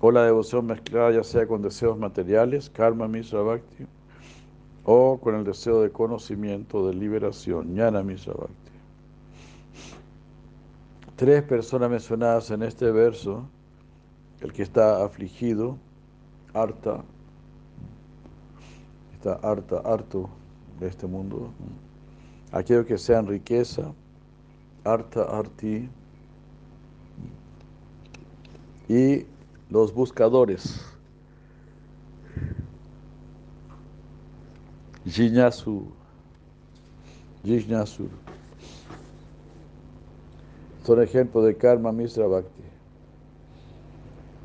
O 0.00 0.10
la 0.10 0.24
devoción 0.24 0.66
mezclada 0.66 1.12
ya 1.12 1.22
sea 1.22 1.46
con 1.46 1.62
deseos 1.62 1.98
materiales, 1.98 2.70
karma 2.70 3.06
Mishra 3.06 3.42
Bhakti, 3.42 3.86
o 4.84 5.18
con 5.20 5.34
el 5.34 5.44
deseo 5.44 5.82
de 5.82 5.90
conocimiento, 5.90 6.86
de 6.86 6.94
liberación, 6.94 7.74
Jnana 7.74 8.02
Mishra 8.02 8.32
Bhakti. 8.32 8.54
Tres 11.16 11.42
personas 11.42 11.90
mencionadas 11.90 12.50
en 12.50 12.62
este 12.62 12.90
verso, 12.90 13.46
el 14.40 14.54
que 14.54 14.62
está 14.62 15.04
afligido, 15.04 15.76
harta, 16.54 17.04
está 19.12 19.34
harta, 19.46 19.80
harto 19.84 20.30
de 20.80 20.88
este 20.88 21.06
mundo. 21.06 21.50
Aquello 22.52 22.86
que 22.86 22.96
sean 22.96 23.26
riqueza, 23.26 23.92
harta, 24.84 25.24
arti. 25.24 25.90
Y 28.88 29.26
los 29.70 29.94
buscadores. 29.94 30.80
Jinyasu. 35.06 35.86
Jignasur. 37.44 38.10
Son 40.84 41.02
ejemplos 41.02 41.44
de 41.46 41.56
karma 41.56 41.92
misra 41.92 42.26
bhakti. 42.26 42.62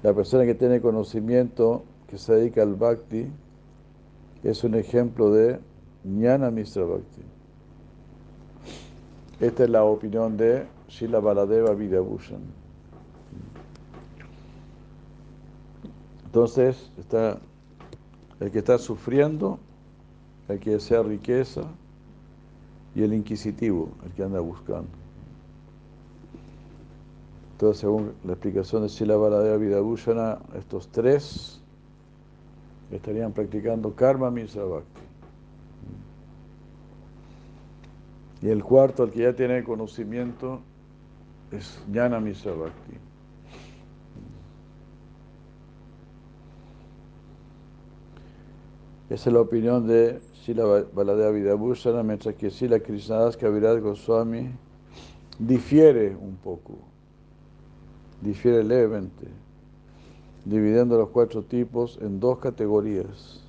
La 0.04 0.14
persona 0.14 0.46
que 0.46 0.54
tiene 0.54 0.80
conocimiento, 0.82 1.84
que 2.08 2.18
se 2.18 2.34
dedica 2.34 2.62
al 2.62 2.76
bhakti, 2.76 3.28
es 4.44 4.64
un 4.64 4.76
ejemplo 4.76 5.32
de 5.32 5.60
Jnana 6.04 6.52
Mishra 6.52 6.84
Bhakti. 6.84 7.24
Esta 9.40 9.64
es 9.64 9.70
la 9.72 9.84
opinión 9.84 10.38
de 10.38 10.68
Shila 10.88 11.20
Baladeva 11.20 11.74
Vidyabhushan. 11.74 12.65
Entonces, 16.36 16.92
está 17.00 17.40
el 18.42 18.52
que 18.52 18.60
está 18.60 18.78
sufriendo, 18.78 19.58
el 20.50 20.60
que 20.60 20.72
desea 20.72 21.02
riqueza, 21.02 21.62
y 22.94 23.04
el 23.04 23.14
inquisitivo, 23.14 23.88
el 24.04 24.12
que 24.12 24.24
anda 24.24 24.42
buscando. 24.42 24.90
Entonces, 27.54 27.80
según 27.80 28.12
la 28.26 28.34
explicación 28.34 28.82
de 28.82 28.90
Sila 28.90 29.16
Baladeva 29.16 29.56
Vidabhushana, 29.56 30.40
estos 30.58 30.90
tres 30.90 31.62
estarían 32.92 33.32
practicando 33.32 33.96
karma 33.96 34.30
misa 34.30 34.62
bhakti. 34.62 35.02
Y 38.42 38.50
el 38.50 38.62
cuarto, 38.62 39.06
el 39.06 39.12
que 39.12 39.22
ya 39.22 39.34
tiene 39.34 39.64
conocimiento, 39.64 40.60
es 41.54 41.80
jnana 41.88 42.20
misa 42.20 42.52
Esa 49.08 49.30
es 49.30 49.34
la 49.36 49.42
opinión 49.42 49.86
de 49.86 50.20
Sila 50.44 50.84
Baladeva 50.94 51.30
Vidabhushana, 51.30 52.02
mientras 52.02 52.34
que 52.36 52.50
Sila 52.50 52.80
Krishnadas 52.80 53.38
Kaviraj 53.38 53.80
Goswami 53.80 54.50
difiere 55.38 56.16
un 56.16 56.36
poco, 56.38 56.74
difiere 58.22 58.64
levemente, 58.64 59.28
dividiendo 60.44 60.98
los 60.98 61.10
cuatro 61.10 61.44
tipos 61.44 62.00
en 62.02 62.20
dos 62.20 62.40
categorías. 62.40 63.44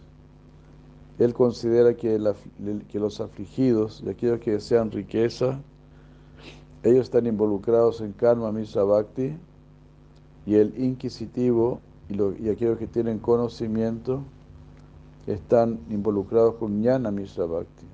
Él 1.18 1.32
considera 1.32 1.94
que, 1.94 2.20
que 2.88 3.00
los 3.00 3.20
afligidos 3.22 4.02
y 4.04 4.10
aquellos 4.10 4.40
que 4.40 4.52
desean 4.52 4.90
riqueza, 4.90 5.58
ellos 6.82 7.04
están 7.04 7.26
involucrados 7.26 8.02
en 8.02 8.12
karma 8.12 8.52
misa 8.52 8.82
bhakti, 8.82 9.34
y 10.44 10.54
el 10.56 10.78
inquisitivo 10.78 11.80
y, 12.10 12.44
y 12.44 12.50
aquellos 12.50 12.76
que 12.76 12.86
tienen 12.86 13.18
conocimiento, 13.18 14.22
están 15.26 15.80
involucrados 15.90 16.54
con 16.54 16.82
Jnana 16.82 17.10
Mishra 17.10 17.46
Bhakti. 17.46 17.86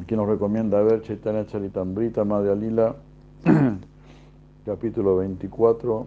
Aquí 0.00 0.14
nos 0.14 0.28
recomienda 0.28 0.80
ver 0.82 1.02
Chaitanya 1.02 1.46
Charitambrita 1.46 2.24
Madhya 2.24 2.54
Lila, 2.54 2.94
capítulo 4.64 5.16
24, 5.16 6.06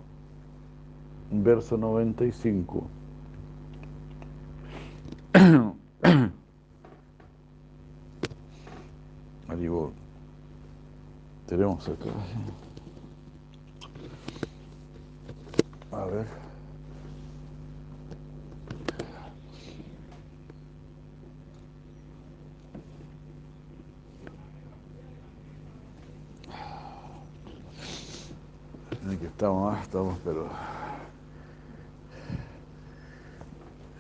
verso 1.32 1.78
95. 1.78 2.88
Digo, 9.60 9.92
tenemos 11.50 11.88
esto. 11.88 12.06
A 15.92 16.06
ver. 16.06 16.28
Aquí 29.12 29.26
estamos, 29.26 29.74
ah, 29.74 29.80
estamos, 29.82 30.20
pero 30.24 30.48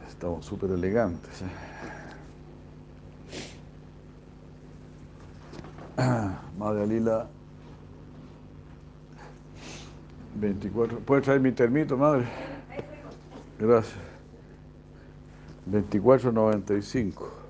estamos 0.07 0.45
súper 0.45 0.69
elegantes. 0.69 1.41
¿eh? 1.41 1.49
Madre 6.59 6.85
Lila 6.85 7.38
24. 10.39 10.99
¿Puede 10.99 11.21
traer 11.21 11.39
mi 11.41 11.51
termito, 11.51 11.97
madre? 11.97 12.25
Gracias. 13.59 13.97
2495. 15.65 17.48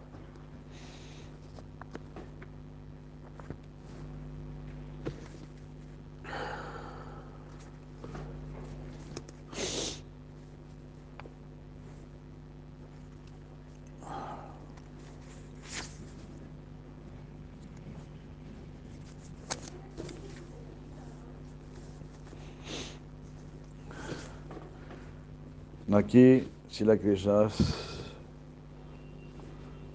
Aquí, 26.09 26.47
si 26.71 26.83
la 26.85 26.97
Krishna. 26.97 27.49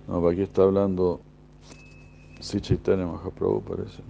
No, 0.07 0.29
aquí 0.29 0.43
está 0.43 0.63
hablando 0.63 1.21
Si 2.39 2.61
Chaitanya 2.61 3.05
Mahaprabhu, 3.05 3.61
parece. 3.63 4.01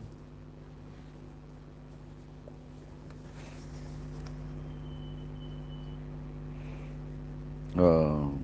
Ah. 7.78 8.34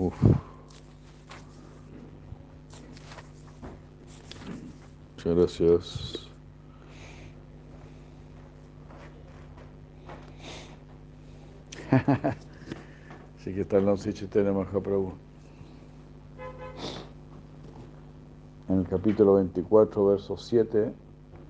Uf. 0.00 0.14
Muchas 5.14 5.34
gracias. 5.60 6.30
Así 13.38 13.54
que 13.54 13.62
está 13.62 13.80
Nancy 13.80 14.12
Chaitanya 14.12 14.52
Mahaprabhu. 14.52 15.12
En 18.68 18.78
el 18.80 18.88
capítulo 18.88 19.34
24, 19.34 20.06
verso 20.06 20.36
7, 20.36 20.92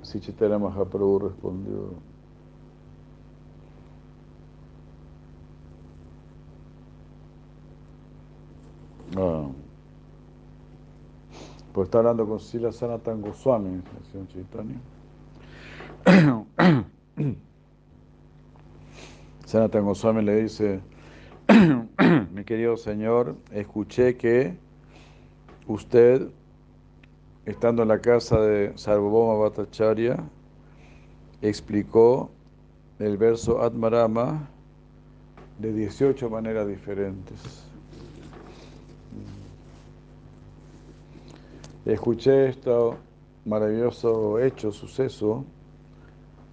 Sichitana 0.02 0.58
Mahaprabhu 0.58 1.18
respondió. 1.18 1.92
Ah. 9.16 9.48
Pues 11.72 11.80
está 11.91 11.99
hablando 11.99 12.24
con 12.24 12.38
Sila 12.38 12.70
Sanatan 12.70 13.20
Goswami. 13.20 13.82
Sanatan 19.45 19.84
Goswami 19.84 20.22
le 20.22 20.43
dice, 20.43 20.80
mi 22.32 22.45
querido 22.45 22.76
señor, 22.76 23.34
escuché 23.51 24.16
que 24.16 24.57
usted, 25.66 26.28
estando 27.45 27.82
en 27.82 27.88
la 27.88 28.01
casa 28.01 28.41
de 28.41 28.72
Sarvabhauma 28.76 29.34
Bhattacharya, 29.34 30.22
explicó 31.43 32.30
el 33.01 33.16
verso 33.16 33.62
Atmarama 33.62 34.49
de 35.59 35.72
18 35.72 36.30
maneras 36.30 36.68
diferentes. 36.68 37.69
Escuché 41.85 42.49
este 42.51 42.70
maravilloso 43.45 44.39
hecho, 44.39 44.70
suceso, 44.70 45.45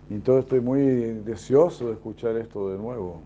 y 0.10 0.14
entonces 0.14 0.46
estoy 0.46 0.62
muy 0.62 0.82
deseoso 1.26 1.88
de 1.88 1.94
escuchar 1.94 2.38
esto 2.38 2.70
de 2.70 2.78
nuevo. 2.78 3.22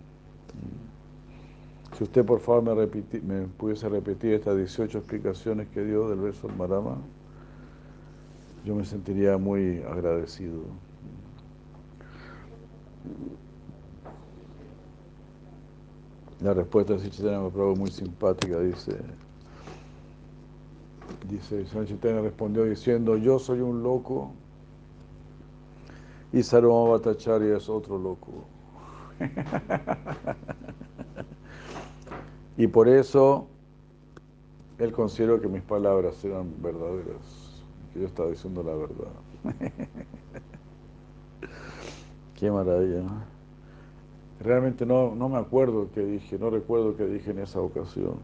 Si 1.97 2.03
usted 2.03 2.25
por 2.25 2.39
favor 2.39 2.63
me, 2.63 2.87
me 3.21 3.47
pudiese 3.47 3.87
repetir 3.87 4.33
estas 4.33 4.57
18 4.57 4.97
explicaciones 4.97 5.67
que 5.69 5.83
dio 5.83 6.09
del 6.09 6.19
verso 6.19 6.47
Marama, 6.49 6.97
yo 8.65 8.75
me 8.75 8.85
sentiría 8.85 9.37
muy 9.37 9.83
agradecido. 9.83 10.61
La 16.41 16.55
respuesta 16.55 16.93
de 16.93 16.99
Sichitana 16.99 17.39
me 17.39 17.75
muy 17.75 17.91
simpática, 17.91 18.59
dice, 18.59 18.97
dice, 21.27 21.65
San 21.67 21.85
Chaitanya 21.85 22.21
respondió 22.21 22.65
diciendo, 22.65 23.17
yo 23.17 23.39
soy 23.39 23.61
un 23.61 23.83
loco 23.83 24.31
y 26.33 26.43
Sarvama 26.43 26.91
Bhattacharya 26.91 27.57
es 27.57 27.69
otro 27.69 27.97
loco. 27.97 28.45
y 32.57 32.67
por 32.67 32.87
eso 32.87 33.47
él 34.79 34.91
considero 34.91 35.39
que 35.39 35.47
mis 35.47 35.61
palabras 35.61 36.23
eran 36.25 36.51
verdaderas. 36.61 37.63
que 37.93 37.99
yo 37.99 38.07
estaba 38.07 38.29
diciendo 38.29 38.63
la 38.63 38.73
verdad. 38.73 39.11
Qué 42.35 42.49
maravilla. 42.49 43.03
Realmente 44.39 44.87
no, 44.87 45.13
no 45.13 45.29
me 45.29 45.37
acuerdo 45.37 45.89
qué 45.93 46.03
dije, 46.03 46.39
no 46.39 46.49
recuerdo 46.49 46.97
qué 46.97 47.05
dije 47.05 47.29
en 47.29 47.37
esa 47.37 47.61
ocasión. 47.61 48.15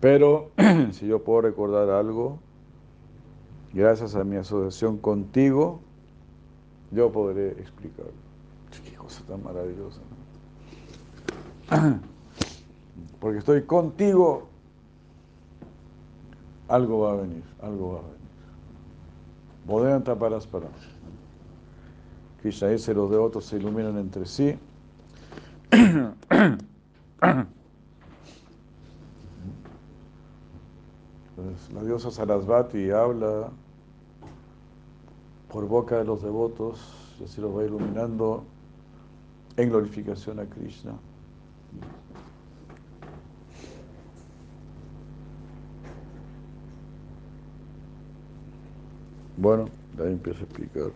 Pero 0.00 0.50
si 0.92 1.06
yo 1.06 1.22
puedo 1.22 1.42
recordar 1.42 1.90
algo, 1.90 2.38
gracias 3.72 4.14
a 4.14 4.24
mi 4.24 4.36
asociación 4.36 4.98
contigo, 4.98 5.80
yo 6.90 7.10
podré 7.10 7.50
explicarlo. 7.52 8.12
Qué 8.84 8.94
cosa 8.94 9.22
tan 9.24 9.42
maravillosa. 9.42 10.00
Porque 13.20 13.38
estoy 13.38 13.62
contigo, 13.62 14.48
algo 16.68 17.00
va 17.00 17.12
a 17.12 17.16
venir, 17.16 17.42
algo 17.60 17.92
va 17.94 17.98
a 17.98 18.02
venir. 18.02 18.18
Las 20.30 20.46
palabras. 20.46 20.80
Krishna 22.40 22.68
dice, 22.68 22.94
los 22.94 23.10
devotos 23.10 23.44
se 23.46 23.56
iluminan 23.56 23.98
entre 23.98 24.24
sí. 24.26 24.56
Entonces, 31.38 31.72
la 31.72 31.84
diosa 31.84 32.10
Sarasvati 32.10 32.90
habla 32.90 33.50
por 35.52 35.68
boca 35.68 35.98
de 35.98 36.04
los 36.04 36.20
devotos 36.20 36.80
y 37.20 37.24
así 37.24 37.40
los 37.40 37.56
va 37.56 37.64
iluminando 37.64 38.42
en 39.56 39.68
glorificación 39.68 40.40
a 40.40 40.46
Krishna. 40.46 40.94
Bueno, 49.36 49.68
ahí 50.00 50.12
empieza 50.12 50.40
a 50.40 50.42
explicar. 50.42 50.90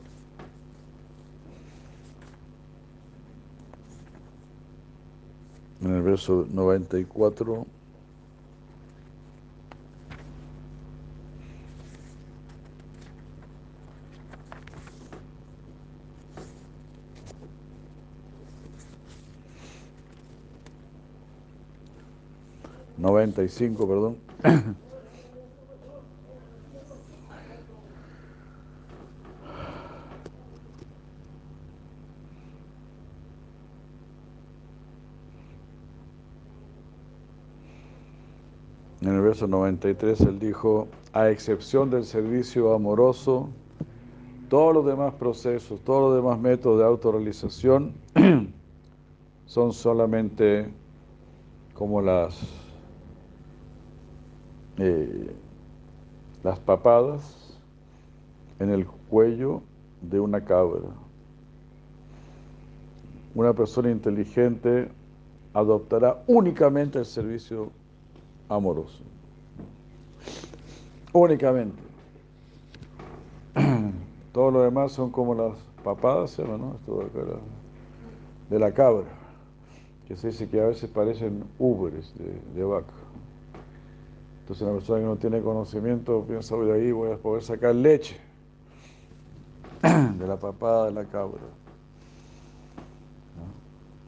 En 5.82 5.94
el 5.94 6.02
verso 6.02 6.46
94. 6.50 7.64
Noventa 23.02 23.42
y 23.42 23.48
cinco, 23.48 23.88
perdón. 23.88 24.16
En 39.00 39.08
el 39.08 39.20
verso 39.20 39.48
93 39.48 40.20
él 40.20 40.38
dijo, 40.38 40.86
a 41.12 41.28
excepción 41.28 41.90
del 41.90 42.04
servicio 42.04 42.72
amoroso, 42.72 43.48
todos 44.48 44.72
los 44.72 44.86
demás 44.86 45.12
procesos, 45.14 45.80
todos 45.80 46.02
los 46.02 46.22
demás 46.22 46.38
métodos 46.38 46.78
de 46.78 46.84
autorrealización 46.84 47.94
son 49.46 49.72
solamente 49.72 50.68
como 51.74 52.00
las, 52.00 52.61
eh, 54.78 55.34
las 56.42 56.58
papadas 56.58 57.58
en 58.58 58.70
el 58.70 58.86
cuello 58.86 59.62
de 60.00 60.20
una 60.20 60.44
cabra. 60.44 60.88
Una 63.34 63.52
persona 63.52 63.90
inteligente 63.90 64.88
adoptará 65.54 66.22
únicamente 66.26 66.98
el 66.98 67.06
servicio 67.06 67.70
amoroso. 68.48 69.02
Únicamente. 71.12 71.82
Todo 74.32 74.50
lo 74.50 74.62
demás 74.62 74.92
son 74.92 75.10
como 75.10 75.34
las 75.34 75.56
papadas, 75.84 76.38
¿no? 76.38 76.76
Esto 76.76 76.98
de, 76.98 77.36
de 78.50 78.58
la 78.58 78.72
cabra, 78.72 79.08
que 80.08 80.16
se 80.16 80.28
dice 80.28 80.48
que 80.48 80.60
a 80.60 80.66
veces 80.66 80.88
parecen 80.88 81.44
ubres 81.58 82.12
de, 82.16 82.58
de 82.58 82.64
vaca. 82.64 82.92
Entonces 84.42 84.66
una 84.66 84.74
persona 84.74 84.98
que 84.98 85.06
no 85.06 85.16
tiene 85.16 85.40
conocimiento 85.40 86.24
piensa, 86.26 86.56
voy 86.56 86.66
de 86.66 86.72
ahí 86.72 86.90
voy 86.90 87.12
a 87.12 87.16
poder 87.16 87.44
sacar 87.44 87.76
leche 87.76 88.16
de 89.82 90.26
la 90.26 90.36
papada 90.36 90.86
de 90.86 90.92
la 90.92 91.04
cabra. 91.04 91.40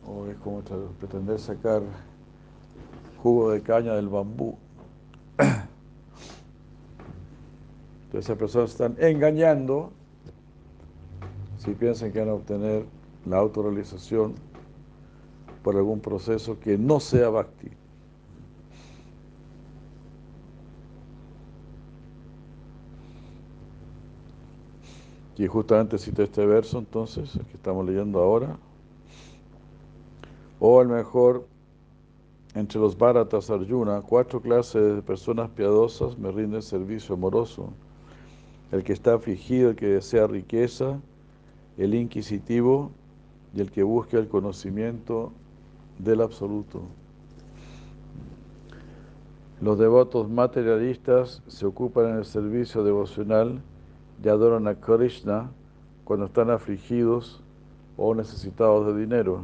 O 0.05 0.27
es 0.27 0.37
como 0.39 0.61
pretender 0.99 1.39
sacar 1.39 1.83
jugo 3.23 3.53
de 3.53 3.63
caña 3.63 3.95
del 3.95 4.09
bambú. 4.09 4.59
Entonces 5.39 5.69
esas 8.13 8.37
personas 8.37 8.71
están 8.71 8.97
engañando 8.99 9.93
si 11.59 11.75
piensan 11.75 12.11
que 12.11 12.19
van 12.19 12.31
a 12.31 12.35
obtener 12.35 12.87
la 13.25 13.39
autorrealización 13.39 14.35
por 15.63 15.77
algún 15.77 16.01
proceso 16.01 16.59
que 16.59 16.77
no 16.77 16.99
sea 16.99 17.31
bhakti. 17.31 17.84
Y 25.37 25.47
justamente 25.47 25.99
cita 25.99 26.23
este 26.23 26.47
verso 26.47 26.79
entonces, 26.79 27.33
que 27.33 27.57
estamos 27.57 27.85
leyendo 27.87 28.21
ahora. 28.21 28.57
O 30.61 30.81
el 30.81 30.89
mejor 30.89 31.47
entre 32.55 32.79
los 32.81 32.97
Bharatas 32.97 33.51
Arjuna, 33.51 34.01
cuatro 34.01 34.41
clases 34.41 34.95
de 34.97 35.03
personas 35.03 35.51
piadosas 35.51 36.17
me 36.17 36.31
rinden 36.31 36.63
servicio 36.63 37.17
amoroso. 37.17 37.73
El 38.71 38.85
que 38.85 38.93
está 38.93 39.15
afligido, 39.15 39.71
el 39.71 39.77
que 39.77 39.87
desea 39.87 40.29
riqueza, 40.29 41.01
el 41.77 41.95
inquisitivo 41.95 42.93
y 43.55 43.61
el 43.61 43.73
que 43.73 43.83
busca 43.83 44.19
el 44.19 44.29
conocimiento 44.29 45.33
del 45.99 46.21
absoluto. 46.21 46.83
Los 49.61 49.79
devotos 49.79 50.31
materialistas 50.31 51.43
se 51.49 51.67
ocupan 51.67 52.11
en 52.11 52.17
el 52.19 52.25
servicio 52.25 52.85
devocional 52.85 53.61
y 54.23 54.29
adoran 54.29 54.69
a 54.69 54.75
Krishna 54.75 55.51
cuando 56.05 56.27
están 56.27 56.51
afligidos 56.51 57.43
o 57.97 58.15
necesitados 58.15 58.87
de 58.87 59.01
dinero. 59.01 59.43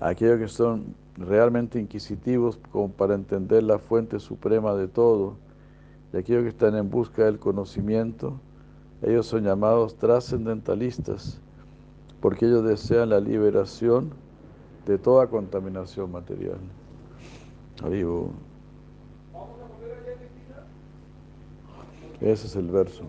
Aquellos 0.00 0.38
que 0.38 0.48
son 0.48 0.94
realmente 1.16 1.78
inquisitivos 1.78 2.58
como 2.72 2.90
para 2.90 3.14
entender 3.14 3.62
la 3.62 3.78
fuente 3.78 4.18
suprema 4.18 4.74
de 4.74 4.88
todo, 4.88 5.36
y 6.12 6.16
aquellos 6.16 6.42
que 6.42 6.48
están 6.48 6.76
en 6.76 6.90
busca 6.90 7.24
del 7.24 7.38
conocimiento, 7.38 8.34
ellos 9.02 9.26
son 9.26 9.44
llamados 9.44 9.96
trascendentalistas, 9.96 11.40
porque 12.20 12.46
ellos 12.46 12.64
desean 12.64 13.10
la 13.10 13.20
liberación 13.20 14.10
de 14.86 14.98
toda 14.98 15.26
contaminación 15.26 16.10
material. 16.10 16.58
Arriba. 17.82 18.26
Ese 22.20 22.46
es 22.46 22.56
el 22.56 22.68
verso. 22.68 23.02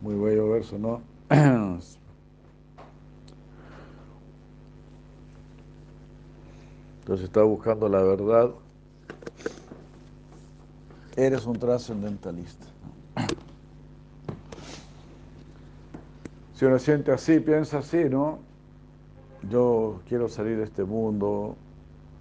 Muy 0.00 0.14
bello 0.14 0.48
verso, 0.48 0.78
¿no? 0.78 1.02
Entonces 7.00 7.24
está 7.24 7.42
buscando 7.42 7.88
la 7.88 8.02
verdad. 8.02 8.50
Eres 11.16 11.44
un 11.46 11.58
trascendentalista. 11.58 12.66
Si 16.54 16.66
uno 16.66 16.78
siente 16.78 17.10
así, 17.10 17.40
piensa 17.40 17.78
así, 17.78 18.04
¿no? 18.10 18.38
Yo 19.48 20.02
quiero 20.06 20.28
salir 20.28 20.58
de 20.58 20.64
este 20.64 20.84
mundo, 20.84 21.56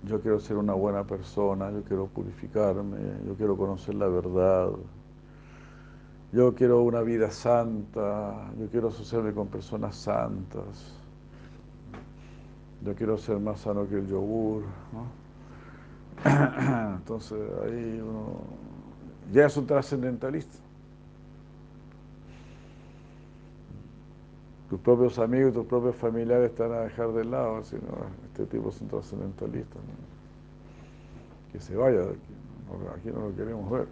yo 0.03 0.21
quiero 0.21 0.39
ser 0.39 0.55
una 0.55 0.73
buena 0.73 1.03
persona, 1.03 1.69
yo 1.71 1.83
quiero 1.83 2.07
purificarme, 2.07 2.97
yo 3.27 3.35
quiero 3.35 3.57
conocer 3.57 3.95
la 3.95 4.07
verdad, 4.07 4.69
yo 6.31 6.53
quiero 6.53 6.81
una 6.81 7.01
vida 7.01 7.31
santa, 7.31 8.51
yo 8.59 8.67
quiero 8.69 8.89
asociarme 8.89 9.33
con 9.33 9.47
personas 9.47 9.95
santas 9.95 10.99
yo 12.81 12.95
quiero 12.95 13.17
ser 13.17 13.39
más 13.39 13.59
sano 13.61 13.87
que 13.87 13.95
el 13.95 14.07
yogur, 14.07 14.63
Entonces 16.25 17.39
ahí 17.63 18.01
uno 18.01 18.41
ya 19.31 19.45
es 19.45 19.55
un 19.55 19.65
trascendentalista. 19.65 20.57
Tus 24.69 24.79
propios 24.81 25.17
amigos, 25.17 25.53
tus 25.53 25.65
propios 25.65 25.95
familiares 25.95 26.51
están 26.51 26.73
a 26.73 26.81
dejar 26.81 27.13
de 27.13 27.25
lado, 27.25 27.63
sino 27.63 27.87
este 28.25 28.45
tipo 28.45 28.69
es 28.69 28.81
un 28.81 28.87
trascendentalista. 28.89 29.79
que 31.51 31.59
se 31.59 31.75
vaya 31.75 31.99
de 31.99 32.09
aquí. 32.09 32.33
Aquí 32.97 33.09
no 33.11 33.29
lo 33.29 33.35
queremos 33.35 33.69
ver. 33.71 33.87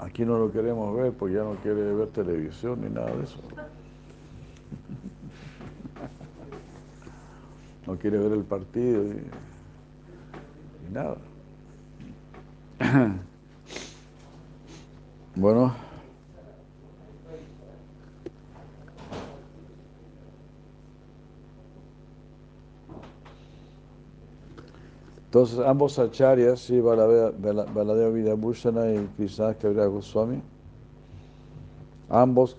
Aquí 0.00 0.24
no 0.24 0.38
lo 0.38 0.50
queremos 0.50 0.96
ver 0.96 1.12
porque 1.12 1.34
ya 1.34 1.42
no 1.42 1.56
quiere 1.56 1.92
ver 1.92 2.08
televisión 2.08 2.80
ni 2.80 2.88
nada 2.88 3.14
de 3.14 3.24
eso. 3.24 3.38
No 7.86 7.98
quiere 7.98 8.16
ver 8.16 8.32
el 8.32 8.44
partido 8.44 9.04
y, 9.04 9.26
nada. 10.90 11.18
Bueno. 15.36 15.89
Entonces, 25.30 25.60
ambos 25.60 25.96
acharyas, 26.00 26.58
sí, 26.58 26.80
Baladeva 26.80 27.30
y 28.18 29.06
Krishna 29.16 29.54
Kaviraj 29.54 29.88
Goswami, 29.88 30.42
ambos 32.08 32.56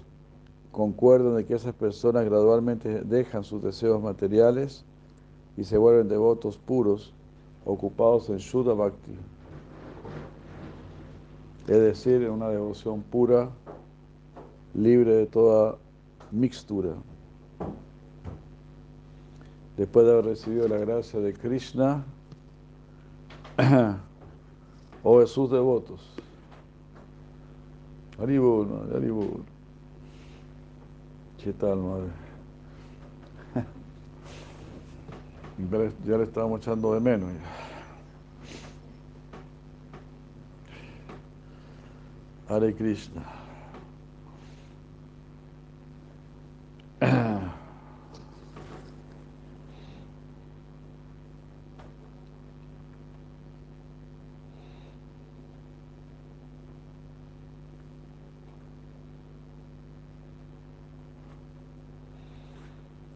concuerdan 0.72 1.35
de 1.35 1.45
que 1.45 1.56
esas 1.56 1.73
personas 1.73 2.23
gradualmente 2.23 3.02
dejan 3.02 3.43
sus 3.43 3.61
deseos 3.61 4.02
materiales 4.02 4.85
y 5.57 5.65
se 5.65 5.77
vuelven 5.77 6.07
devotos 6.07 6.57
puros, 6.57 7.14
ocupados 7.65 8.30
en 8.30 8.38
Shuddha 8.38 8.73
Bhakti. 8.73 9.18
Es 11.68 11.80
decir, 11.81 12.22
en 12.22 12.31
una 12.31 12.48
devoción 12.48 13.02
pura, 13.02 13.49
libre 14.73 15.14
de 15.14 15.26
toda 15.26 15.76
mixtura. 16.31 16.93
Después 19.76 20.06
de 20.06 20.11
haber 20.14 20.23
recibido 20.23 20.69
la 20.69 20.77
gracia 20.77 21.19
de 21.19 21.34
Krishna, 21.34 22.06
o 25.03 25.19
de 25.19 25.27
sus 25.27 25.51
devotos. 25.51 26.01
Haribol, 28.19 28.89
Haribol. 28.95 29.43
¿Qué 31.43 31.53
tal, 31.53 31.77
madre? 31.77 32.07
Ya 36.05 36.17
le, 36.17 36.23
estábamos 36.23 36.61
echando 36.61 36.93
de 36.93 36.99
menos. 36.99 37.29
Hare 42.47 42.73
Krishna. 42.73 43.41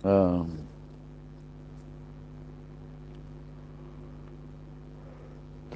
Ah. 0.07 0.45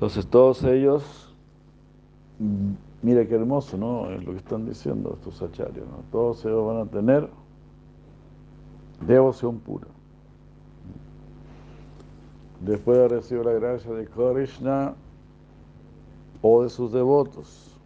Entonces 0.10 0.32
todos 0.32 0.64
ellos, 0.64 1.04
mira 3.04 3.28
qué 3.28 3.36
hermoso, 3.36 3.78
¿no? 3.78 4.10
Es 4.10 4.26
lo 4.26 4.32
que 4.32 4.40
están 4.40 4.66
diciendo 4.66 5.14
estos 5.14 5.40
acharios, 5.40 5.88
¿no? 5.88 5.98
Todos 6.12 6.44
ellos 6.46 6.66
van 6.66 6.78
a 6.78 6.86
tener 6.88 7.30
devoción 9.06 9.60
pura. 9.60 9.86
Después 12.62 12.98
de 12.98 13.08
recibir 13.08 13.46
la 13.46 13.52
gracia 13.52 13.92
de 13.92 14.08
Krishna 14.08 14.96
o 16.42 16.64
de 16.64 16.70
sus 16.70 16.92
devotos. 16.92 17.78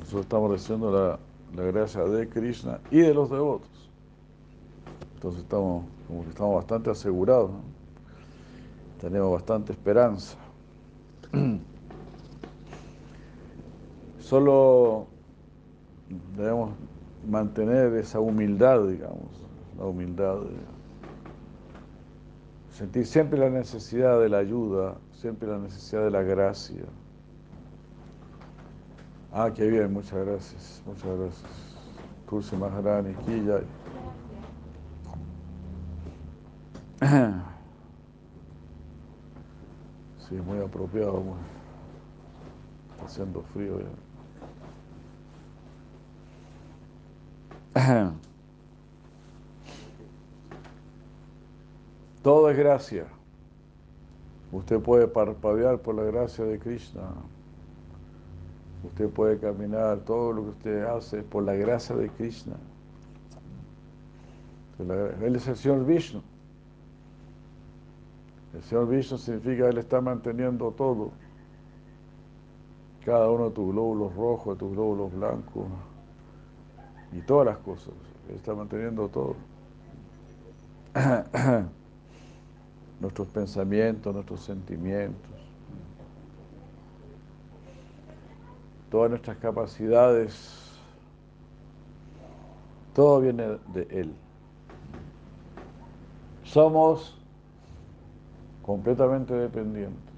Nosotros 0.00 0.22
estamos 0.22 0.50
recibiendo 0.50 0.90
la, 0.90 1.18
la 1.54 1.70
gracia 1.70 2.02
de 2.02 2.28
Krishna 2.28 2.80
y 2.90 2.98
de 2.98 3.14
los 3.14 3.30
devotos. 3.30 3.88
Entonces 5.14 5.42
estamos, 5.42 5.84
como 6.08 6.24
que 6.24 6.30
estamos 6.30 6.56
bastante 6.56 6.90
asegurados, 6.90 7.52
tenemos 9.00 9.30
bastante 9.30 9.70
esperanza. 9.70 10.36
Solo 14.18 15.06
debemos 16.36 16.70
mantener 17.28 17.94
esa 17.94 18.20
humildad, 18.20 18.86
digamos, 18.88 19.46
la 19.78 19.84
humildad 19.84 20.38
sentir 22.76 23.06
siempre 23.06 23.38
la 23.38 23.48
necesidad 23.48 24.20
de 24.20 24.28
la 24.28 24.36
ayuda, 24.38 24.96
siempre 25.12 25.48
la 25.48 25.58
necesidad 25.58 26.04
de 26.04 26.10
la 26.10 26.22
gracia. 26.22 26.84
Ah, 29.32 29.50
qué 29.54 29.66
bien, 29.66 29.90
muchas 29.94 30.26
gracias, 30.26 30.82
muchas 30.84 31.18
gracias. 31.18 31.50
Tulsi 32.28 32.54
Maharani, 32.54 33.14
Killa. 33.24 33.60
Sí, 40.28 40.34
muy 40.34 40.58
apropiado. 40.58 41.22
Haciendo 43.04 43.42
frío 43.54 43.80
ya. 47.74 48.12
Todo 52.22 52.50
es 52.50 52.56
gracia. 52.56 53.06
Usted 54.50 54.80
puede 54.80 55.06
parpadear 55.06 55.78
por 55.78 55.94
la 55.94 56.04
gracia 56.04 56.44
de 56.44 56.58
Krishna. 56.58 57.02
Usted 58.84 59.08
puede 59.10 59.38
caminar, 59.38 59.98
todo 60.00 60.32
lo 60.32 60.42
que 60.44 60.50
usted 60.50 60.84
hace 60.84 61.22
por 61.22 61.44
la 61.44 61.54
gracia 61.54 61.94
de 61.96 62.08
Krishna. 62.08 62.56
Él 64.78 65.36
es 65.36 65.48
el 65.48 65.56
Señor 65.56 65.84
Vishnu. 65.84 66.22
El 68.56 68.62
Señor 68.62 68.88
Vishnu 68.88 69.18
significa 69.18 69.64
que 69.64 69.68
Él 69.68 69.78
está 69.78 70.00
manteniendo 70.00 70.70
todo. 70.72 71.10
Cada 73.04 73.30
uno 73.30 73.50
de 73.50 73.50
tus 73.50 73.70
glóbulos 73.70 74.16
rojos, 74.16 74.54
de 74.54 74.58
tus 74.58 74.72
glóbulos 74.72 75.12
blancos 75.12 75.66
y 77.12 77.20
todas 77.20 77.46
las 77.46 77.58
cosas. 77.58 77.92
Él 78.30 78.36
está 78.36 78.54
manteniendo 78.54 79.08
todo. 79.08 79.36
nuestros 83.00 83.28
pensamientos, 83.28 84.14
nuestros 84.14 84.40
sentimientos, 84.40 85.30
todas 88.90 89.10
nuestras 89.10 89.36
capacidades, 89.36 90.72
todo 92.94 93.20
viene 93.20 93.58
de 93.74 93.86
Él. 93.90 94.14
Somos 96.42 97.20
completamente 98.66 99.32
dependientes. 99.32 100.14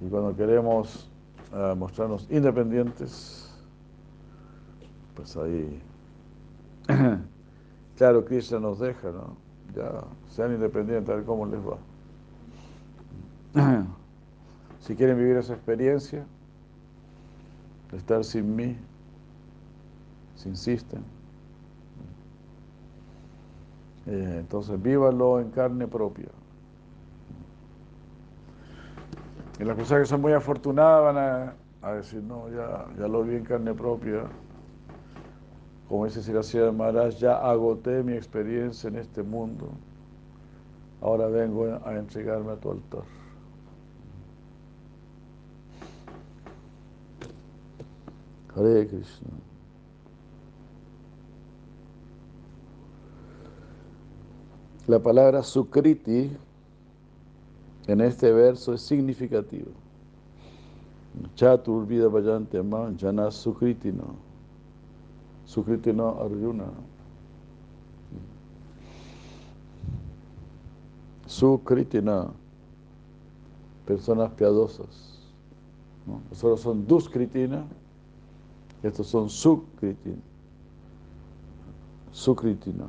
Y 0.00 0.08
cuando 0.08 0.34
queremos 0.36 1.10
ah, 1.52 1.74
mostrarnos 1.76 2.26
independientes, 2.30 3.52
pues 5.14 5.36
ahí, 5.36 5.82
claro, 7.96 8.24
Cristo 8.24 8.60
nos 8.60 8.78
deja, 8.78 9.10
¿no? 9.10 9.36
Ya, 9.74 10.04
sean 10.28 10.52
independientes, 10.52 11.10
a 11.10 11.16
ver 11.16 11.24
cómo 11.24 11.44
les 11.46 11.60
va. 11.60 11.78
Si 14.80 14.94
quieren 14.94 15.18
vivir 15.18 15.36
esa 15.36 15.54
experiencia, 15.54 16.24
de 17.90 17.96
estar 17.96 18.22
sin 18.22 18.54
mí, 18.54 18.76
si 20.36 20.48
insisten, 20.48 21.02
eh, 24.06 24.36
entonces, 24.40 24.80
vívalo 24.80 25.40
en 25.40 25.50
carne 25.50 25.86
propia. 25.88 26.28
Y 29.58 29.64
las 29.64 29.76
personas 29.76 30.02
que 30.02 30.08
son 30.08 30.20
muy 30.20 30.32
afortunadas 30.32 31.14
van 31.14 31.54
a, 31.82 31.92
decir, 31.94 32.22
no, 32.22 32.48
ya, 32.50 32.86
ya 32.98 33.08
lo 33.08 33.22
vi 33.24 33.36
en 33.36 33.44
carne 33.44 33.74
propia. 33.74 34.24
Como 35.88 36.04
dice 36.04 36.22
Siracía 36.22 36.64
de 36.64 36.72
Maharaj, 36.72 37.16
ya 37.16 37.36
agoté 37.36 38.02
mi 38.02 38.12
experiencia 38.12 38.88
en 38.88 38.96
este 38.96 39.22
mundo. 39.22 39.70
Ahora 41.00 41.26
vengo 41.28 41.80
a 41.84 41.94
entregarme 41.94 42.52
a 42.52 42.56
tu 42.56 42.72
altar. 42.72 43.02
Hare 48.56 48.86
Krishna. 48.88 49.55
La 54.86 55.00
palabra 55.00 55.42
Sukriti 55.42 56.30
en 57.88 58.00
este 58.00 58.30
verso 58.30 58.72
es 58.74 58.82
significativo. 58.82 59.70
Chatur 61.34 61.86
Vida 61.86 62.06
Vayantema 62.08 62.92
Jana 62.96 63.32
Sukritino. 63.32 64.14
Sukritino 65.44 66.20
Arjuna. 66.20 66.66
Sukritina. 71.26 72.30
Personas 73.86 74.30
piadosas. 74.32 75.20
¿no? 76.06 76.20
Nosotros 76.30 76.60
son 76.60 76.86
Duskritina. 76.86 77.64
Estos 78.84 79.08
son 79.08 79.28
Sukritina. 79.28 80.22
Sukritina. 82.12 82.86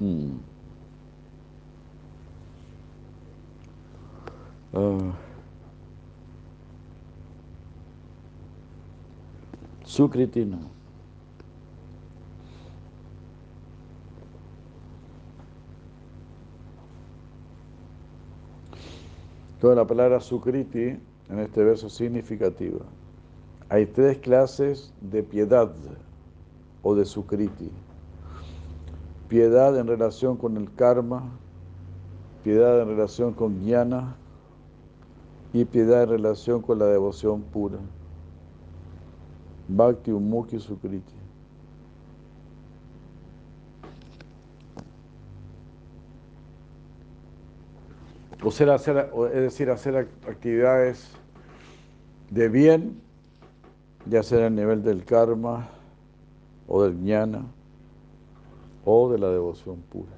Mm. 0.00 0.38
Uh, 4.72 5.12
Sukritina. 9.84 10.58
Toda 19.60 19.74
la 19.74 19.84
palabra 19.84 20.20
Sukriti 20.20 20.96
en 21.28 21.38
este 21.40 21.64
verso 21.64 21.90
significativa. 21.90 22.78
Hay 23.68 23.86
tres 23.86 24.18
clases 24.18 24.92
de 25.00 25.24
piedad 25.24 25.72
o 26.82 26.94
de 26.94 27.04
Sukriti. 27.04 27.68
Piedad 29.28 29.78
en 29.78 29.86
relación 29.86 30.38
con 30.38 30.56
el 30.56 30.72
karma, 30.72 31.22
piedad 32.42 32.80
en 32.80 32.88
relación 32.88 33.34
con 33.34 33.60
jnana 33.60 34.16
y 35.52 35.66
piedad 35.66 36.04
en 36.04 36.08
relación 36.08 36.62
con 36.62 36.78
la 36.78 36.86
devoción 36.86 37.42
pura. 37.42 37.78
Bhakti 39.68 40.12
Umukhi 40.12 40.58
Sukriti. 40.58 41.12
O 48.42 48.50
sea, 48.50 48.72
hacer, 48.72 49.10
es 49.34 49.42
decir, 49.42 49.68
hacer 49.68 50.08
actividades 50.26 51.10
de 52.30 52.48
bien, 52.48 53.02
ya 54.06 54.22
sea 54.22 54.46
a 54.46 54.50
nivel 54.50 54.82
del 54.82 55.04
karma 55.04 55.68
o 56.66 56.84
del 56.84 56.94
jnana 56.94 57.44
o 58.90 59.10
de 59.10 59.18
la 59.18 59.28
devoción 59.28 59.82
pura. 59.90 60.16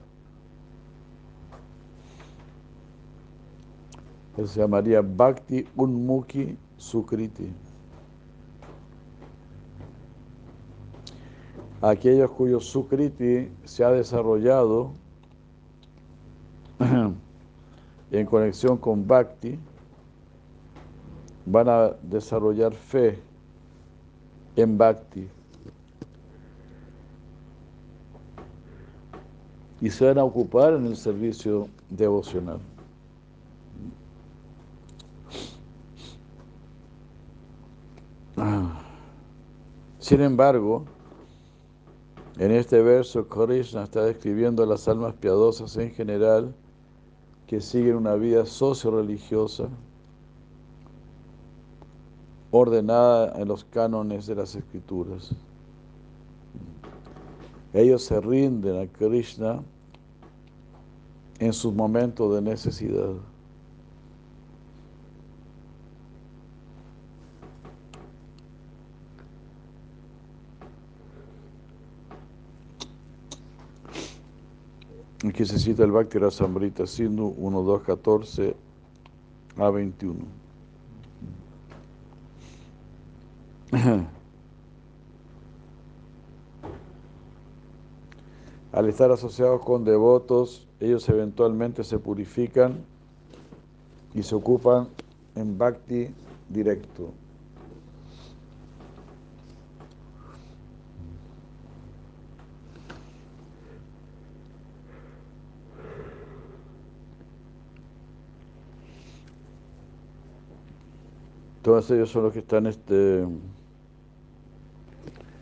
Eso 4.37 4.47
se 4.47 4.61
llamaría 4.61 5.01
Bhakti 5.03 5.67
Unmukhi 5.75 6.57
Sukriti. 6.77 7.53
Aquellos 11.83 12.31
cuyo 12.31 12.61
Sukriti 12.61 13.51
se 13.65 13.83
ha 13.83 13.91
desarrollado 13.91 14.93
en 18.13 18.27
conexión 18.27 18.79
con 18.79 19.05
Bhakti, 19.05 19.59
van 21.45 21.69
a 21.69 21.89
desarrollar 22.03 22.73
fe 22.73 23.19
en 24.55 24.79
Bhakti. 24.79 25.29
Y 29.81 29.90
se 29.90 30.07
van 30.07 30.19
a 30.19 30.24
ocupar 30.24 30.74
en 30.74 30.86
el 30.86 30.97
servicio 30.97 31.69
devocional. 31.89 32.61
Sin 39.98 40.23
embargo, 40.23 40.85
en 42.39 42.51
este 42.51 42.82
verso 42.82 43.28
Krishna 43.28 43.85
está 43.85 44.02
describiendo 44.05 44.62
a 44.62 44.66
las 44.66 44.89
almas 44.89 45.15
piadosas 45.15 45.77
en 45.77 45.90
general 45.93 46.55
que 47.47 47.61
siguen 47.61 47.97
una 47.97 48.15
vida 48.15 48.47
socio-religiosa 48.47 49.69
ordenada 52.51 53.39
en 53.40 53.48
los 53.48 53.65
cánones 53.65 54.27
de 54.27 54.35
las 54.35 54.55
escrituras. 54.55 55.35
Ellos 57.73 58.03
se 58.05 58.21
rinden 58.21 58.81
a 58.81 58.87
Krishna 58.87 59.63
en 61.39 61.53
sus 61.53 61.73
momentos 61.73 62.35
de 62.35 62.43
necesidad. 62.43 63.13
Aquí 75.29 75.45
se 75.45 75.59
cita 75.59 75.85
el 75.85 75.93
Bhakti 75.93 76.19
Rasamrita 76.19 76.87
Sindhu 76.87 77.35
1, 77.37 77.63
2, 77.63 77.83
14 77.83 78.57
a 79.59 79.71
21. 79.71 80.19
Al 88.81 88.89
estar 88.89 89.11
asociados 89.11 89.62
con 89.62 89.85
devotos, 89.85 90.66
ellos 90.81 91.07
eventualmente 91.11 91.85
se 91.85 91.98
purifican 91.98 92.78
y 94.15 94.23
se 94.23 94.35
ocupan 94.35 94.89
en 95.35 95.59
bhakti 95.59 96.09
directo. 96.48 97.12
Todos 111.61 111.90
ellos 111.90 112.09
son 112.09 112.23
los 112.23 112.32
que 112.32 112.39
están 112.39 112.66
este, 112.66 113.27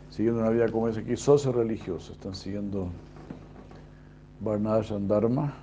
siguiendo 0.09 0.41
una 0.41 0.49
vida 0.49 0.67
como 0.69 0.89
es 0.89 0.97
aquí, 0.97 1.15
socios 1.15 1.55
religiosos, 1.55 2.17
están 2.17 2.35
siguiendo 2.35 2.89
Varnasham 4.41 5.07
Dharma. 5.07 5.53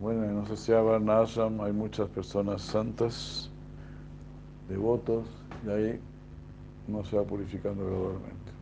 Bueno, 0.00 0.26
no 0.32 0.46
sé 0.46 0.56
si 0.56 0.72
a 0.72 0.80
Varnasham 0.80 1.60
hay 1.60 1.72
muchas 1.72 2.08
personas 2.08 2.62
santas, 2.62 3.50
devotos, 4.68 5.26
y 5.66 5.70
ahí 5.70 6.00
no 6.88 7.04
se 7.04 7.16
va 7.16 7.24
purificando 7.24 7.84
gradualmente. 7.84 8.52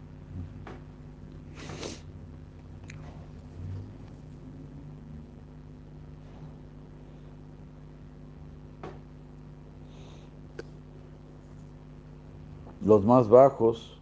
Los 12.84 13.05
más 13.05 13.28
bajos, 13.28 14.02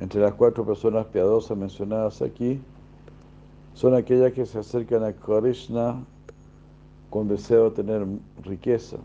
entre 0.00 0.20
las 0.20 0.34
cuatro 0.34 0.64
personas 0.64 1.06
piadosas 1.06 1.56
mencionadas 1.56 2.20
aquí, 2.22 2.60
son 3.74 3.94
aquellas 3.94 4.32
que 4.32 4.46
se 4.46 4.58
acercan 4.58 5.04
a 5.04 5.12
Krishna 5.12 6.04
con 7.10 7.28
deseo 7.28 7.70
de 7.70 7.76
tener 7.76 8.06
riqueza. 8.42 8.96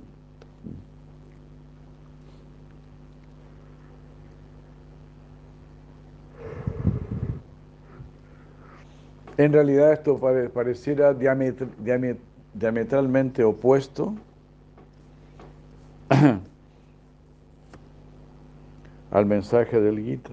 En 9.37 9.53
realidad 9.53 9.93
esto 9.93 10.19
pareciera 10.53 11.13
diametralmente 12.53 13.43
opuesto 13.43 14.13
al 19.11 19.25
mensaje 19.25 19.81
del 19.81 19.99
Gita. 19.99 20.29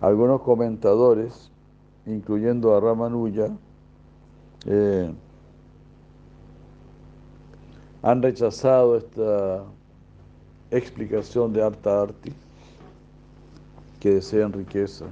Algunos 0.00 0.42
comentadores, 0.42 1.50
incluyendo 2.06 2.74
a 2.76 2.80
Ramanuja, 2.80 3.48
eh, 4.66 5.12
han 8.02 8.22
rechazado 8.22 8.96
esta 8.96 9.64
explicación 10.70 11.52
de 11.52 11.62
Arta 11.62 12.02
Arti, 12.02 12.32
que 13.98 14.10
desean 14.14 14.52
riqueza, 14.52 15.06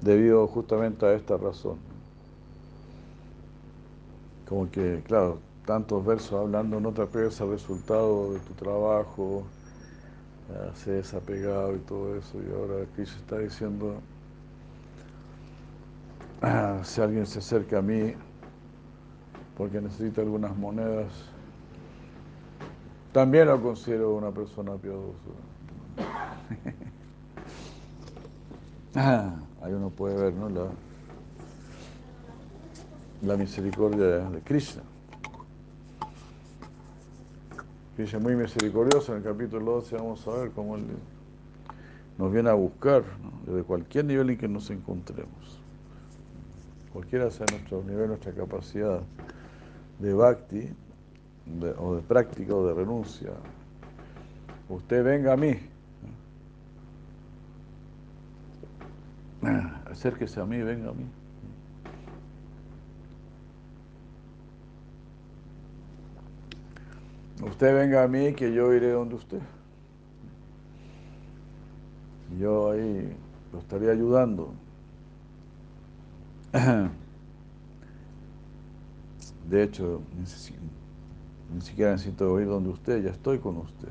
debido 0.00 0.46
justamente 0.46 1.04
a 1.04 1.14
esta 1.14 1.36
razón. 1.36 1.78
Como 4.48 4.70
que, 4.70 5.02
claro, 5.04 5.38
tantos 5.66 6.04
versos 6.04 6.32
hablando, 6.34 6.78
no 6.78 6.92
te 6.92 7.02
apegues 7.02 7.40
al 7.40 7.50
resultado 7.50 8.34
de 8.34 8.38
tu 8.40 8.52
trabajo, 8.54 9.42
se 10.74 10.92
desapegado 10.92 11.74
y 11.74 11.78
todo 11.80 12.16
eso, 12.16 12.38
y 12.38 12.52
ahora 12.52 12.86
se 12.96 13.02
está 13.02 13.38
diciendo, 13.38 13.94
ah, 16.42 16.80
si 16.82 17.00
alguien 17.00 17.26
se 17.26 17.38
acerca 17.38 17.78
a 17.78 17.82
mí 17.82 18.14
porque 19.56 19.80
necesita 19.80 20.20
algunas 20.20 20.56
monedas, 20.56 21.12
también 23.12 23.46
lo 23.46 23.60
considero 23.62 24.14
una 24.14 24.30
persona 24.30 24.74
piadosa. 24.74 25.14
Ah, 28.96 29.34
ahí 29.60 29.72
uno 29.72 29.90
puede 29.90 30.14
ver 30.14 30.32
¿no? 30.34 30.48
la, 30.48 30.66
la 33.22 33.36
misericordia 33.36 34.30
de 34.30 34.40
Krishna. 34.42 34.82
Es 37.96 38.20
muy 38.20 38.34
misericordioso. 38.34 39.12
En 39.12 39.18
el 39.18 39.24
capítulo 39.24 39.72
12 39.74 39.96
vamos 39.96 40.26
a 40.26 40.32
ver 40.32 40.50
cómo 40.50 40.74
él 40.74 40.82
nos 42.18 42.32
viene 42.32 42.50
a 42.50 42.54
buscar 42.54 43.04
desde 43.46 43.62
cualquier 43.62 44.04
nivel 44.04 44.30
en 44.30 44.38
que 44.38 44.48
nos 44.48 44.68
encontremos. 44.70 45.60
Cualquiera 46.92 47.30
sea 47.30 47.46
nuestro 47.46 47.84
nivel, 47.84 48.08
nuestra 48.08 48.32
capacidad 48.32 49.00
de 50.00 50.12
bhakti, 50.12 50.70
o 51.78 51.94
de 51.94 52.02
práctica, 52.02 52.54
o 52.54 52.66
de 52.66 52.74
renuncia. 52.74 53.30
Usted 54.68 55.04
venga 55.04 55.34
a 55.34 55.36
mí. 55.36 55.56
Acérquese 59.90 60.40
a 60.40 60.46
mí, 60.46 60.58
venga 60.58 60.90
a 60.90 60.94
mí. 60.94 61.06
Usted 67.42 67.74
venga 67.74 68.04
a 68.04 68.08
mí 68.08 68.32
que 68.34 68.52
yo 68.52 68.72
iré 68.72 68.92
donde 68.92 69.16
usted. 69.16 69.40
Yo 72.38 72.70
ahí 72.70 73.12
lo 73.52 73.58
estaría 73.58 73.90
ayudando. 73.90 74.52
De 79.48 79.62
hecho, 79.62 80.00
ni 81.52 81.60
siquiera 81.60 81.92
necesito 81.92 82.40
ir 82.40 82.46
donde 82.46 82.70
usted, 82.70 83.04
ya 83.04 83.10
estoy 83.10 83.38
con 83.38 83.58
usted. 83.58 83.90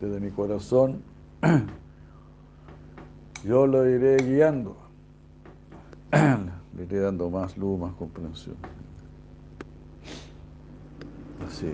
Desde 0.00 0.18
mi 0.18 0.30
corazón 0.30 1.02
yo 3.44 3.66
lo 3.66 3.88
iré 3.88 4.16
guiando, 4.16 4.76
le 6.12 6.82
iré 6.82 6.98
dando 6.98 7.30
más 7.30 7.56
luz, 7.56 7.78
más 7.78 7.94
comprensión. 7.94 8.56
Así. 11.46 11.72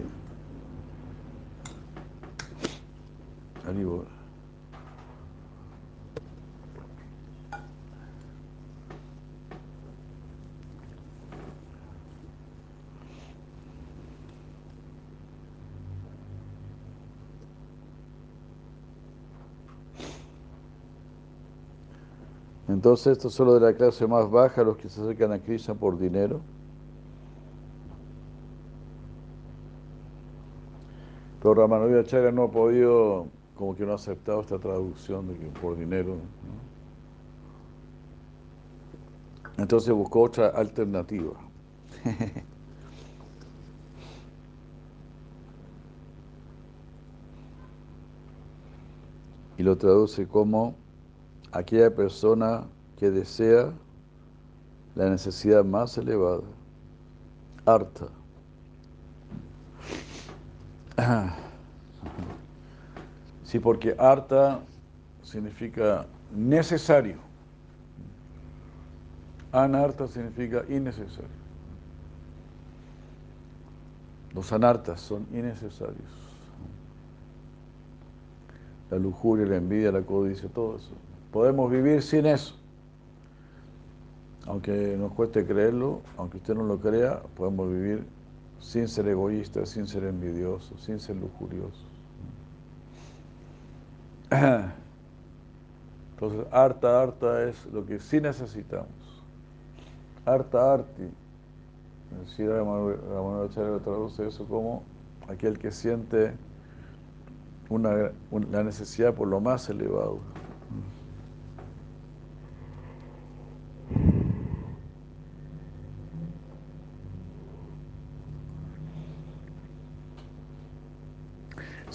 Entonces, 22.68 23.08
esto 23.08 23.28
es 23.28 23.34
solo 23.34 23.54
de 23.54 23.60
la 23.60 23.74
clase 23.76 24.06
más 24.06 24.30
baja, 24.30 24.62
los 24.62 24.76
que 24.76 24.88
se 24.88 25.00
acercan 25.00 25.32
a 25.32 25.40
Krishna 25.40 25.74
por 25.74 25.98
dinero. 25.98 26.40
Pero 31.42 31.54
Ramanujacharya 31.54 32.30
no 32.30 32.44
ha 32.44 32.50
podido, 32.50 33.26
como 33.58 33.74
que 33.74 33.84
no 33.84 33.90
ha 33.92 33.96
aceptado 33.96 34.40
esta 34.40 34.58
traducción 34.58 35.26
de 35.26 35.36
que 35.36 35.46
por 35.60 35.76
dinero. 35.76 36.16
Entonces 39.56 39.92
buscó 39.92 40.22
otra 40.22 40.46
alternativa. 40.50 41.32
y 49.58 49.62
lo 49.64 49.76
traduce 49.76 50.28
como 50.28 50.76
aquella 51.50 51.92
persona 51.92 52.62
que 52.96 53.10
desea 53.10 53.72
la 54.94 55.10
necesidad 55.10 55.64
más 55.64 55.98
elevada, 55.98 56.44
harta. 57.66 58.06
Sí, 63.48 63.58
porque 63.58 63.96
harta 63.98 64.60
significa 65.22 66.04
necesario. 66.36 67.16
Anarta 69.52 70.06
significa 70.06 70.64
innecesario. 70.68 71.38
Los 74.34 74.52
anartas 74.52 75.00
son 75.00 75.26
innecesarios. 75.32 76.10
La 78.90 78.98
lujuria, 78.98 79.46
la 79.46 79.56
envidia, 79.56 79.92
la 79.92 80.02
codicia, 80.02 80.50
todo 80.50 80.76
eso. 80.76 80.90
Podemos 81.32 81.70
vivir 81.70 82.02
sin 82.02 82.26
eso. 82.26 82.54
Aunque 84.44 84.94
nos 84.98 85.12
cueste 85.12 85.46
creerlo, 85.46 86.02
aunque 86.18 86.36
usted 86.36 86.54
no 86.54 86.64
lo 86.64 86.78
crea, 86.78 87.22
podemos 87.34 87.70
vivir 87.70 88.04
sin 88.60 88.88
ser 88.88 89.08
egoístas, 89.08 89.70
sin 89.70 89.86
ser 89.86 90.04
envidiosos, 90.04 90.82
sin 90.82 91.00
ser 91.00 91.16
lujuriosos. 91.16 91.87
Entonces, 96.10 96.46
harta, 96.50 97.02
harta 97.02 97.44
es 97.44 97.66
lo 97.66 97.86
que 97.86 97.98
sí 97.98 98.20
necesitamos. 98.20 98.88
Harta, 100.24 100.74
arti. 100.74 101.10
Si 102.36 102.46
Ramanujacharya 102.46 103.70
lo 103.70 103.80
traduce 103.80 104.26
eso 104.26 104.44
como 104.46 104.82
aquel 105.28 105.58
que 105.58 105.70
siente 105.70 106.32
una, 107.68 108.10
la 108.50 108.64
necesidad 108.64 109.14
por 109.14 109.28
lo 109.28 109.40
más 109.40 109.68
elevado. 109.68 110.18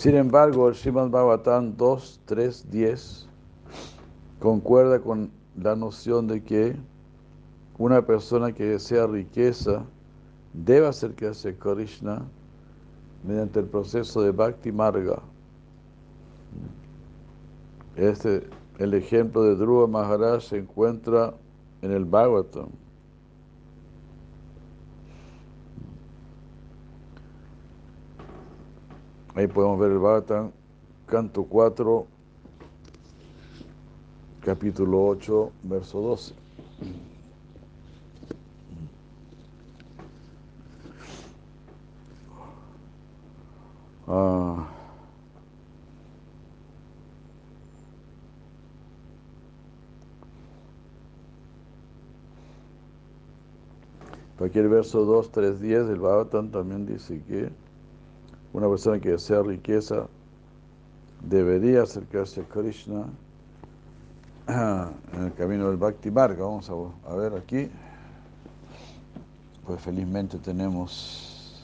Sin 0.04 0.16
embargo, 0.16 0.68
el 0.68 0.76
Srimad 0.76 1.12
Bhagavatam 1.12 1.78
2, 1.78 2.20
3, 2.26 2.70
10 2.70 3.30
concuerda 4.42 5.00
con 5.00 5.32
la 5.56 5.78
noción 5.78 6.28
de 6.28 6.44
que 6.44 6.76
una 7.78 8.02
persona 8.06 8.52
que 8.52 8.66
desea 8.66 9.08
riqueza 9.08 9.86
debe 10.52 10.88
acercarse 10.88 11.52
a 11.52 11.58
Krishna 11.58 12.22
mediante 13.26 13.62
el 13.62 13.66
proceso 13.68 14.22
de 14.22 14.32
Bhakti 14.32 14.74
Marga. 14.74 15.22
Este, 17.96 18.46
el 18.80 18.96
ejemplo 18.96 19.42
de 19.44 19.56
Dhruva 19.56 19.88
Maharaj 19.88 20.42
se 20.42 20.58
encuentra 20.58 21.34
en 21.82 21.94
el 21.94 22.04
Bhagavatam. 22.04 22.68
Ahí 29.36 29.48
podemos 29.48 29.80
ver 29.80 29.92
el 29.92 29.98
Bhagavatam, 29.98 30.52
canto 31.08 31.44
4, 31.46 32.06
capítulo 34.46 35.08
8, 35.08 35.52
verso 35.64 36.02
12. 36.02 36.36
Ah. 44.08 44.68
Aquí 54.40 54.60
el 54.60 54.68
verso 54.68 55.06
2, 55.06 55.32
3, 55.32 55.60
10 55.60 55.88
del 55.88 56.00
Bhagavatam 56.00 56.52
también 56.52 56.86
dice 56.86 57.24
que 57.24 57.63
una 58.54 58.70
persona 58.70 59.00
que 59.00 59.10
desea 59.10 59.42
riqueza 59.42 60.08
debería 61.22 61.82
acercarse 61.82 62.42
a 62.42 62.44
Krishna 62.44 63.06
en 64.48 65.24
el 65.24 65.34
camino 65.34 65.68
del 65.68 65.78
Bhakti 65.78 66.12
Marga. 66.12 66.46
Vamos 66.46 66.70
a, 66.70 67.16
ver 67.16 67.34
aquí. 67.34 67.70
Pues 69.66 69.82
felizmente 69.82 70.38
tenemos 70.38 71.64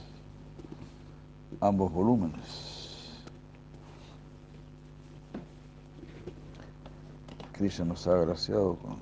ambos 1.59 1.91
volúmenes. 1.91 2.79
Krishna 7.53 7.85
nos 7.85 8.07
ha 8.07 8.13
agraciado 8.13 8.75
con 8.77 8.97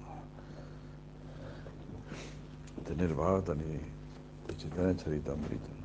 tener 2.84 3.14
Bhagavatam 3.14 3.60
y 3.60 4.56
Chaitanya 4.58 4.96
Charitamrita. 4.96 5.77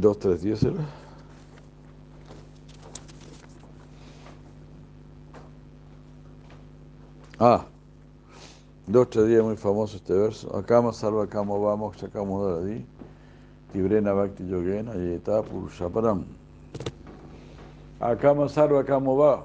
2, 0.00 0.18
3, 0.18 0.42
10 0.42 0.62
era. 0.64 1.06
Ah, 7.38 7.66
dos 8.86 9.10
tres 9.10 9.28
días 9.28 9.44
muy 9.44 9.56
famoso 9.56 9.98
este 9.98 10.14
verso. 10.14 10.56
Akama 10.56 10.90
sarva 10.94 11.26
kamo 11.26 11.60
vamos 11.60 11.94
chakamo 11.98 12.42
daradi. 12.42 12.86
Tibrena 13.72 14.14
bhakti 14.14 14.48
yogena 14.48 14.94
yeta 14.94 15.42
purushaparam. 15.42 16.24
Akama 18.00 18.48
sarva 18.48 18.84
kamo 18.84 19.18
va. 19.18 19.44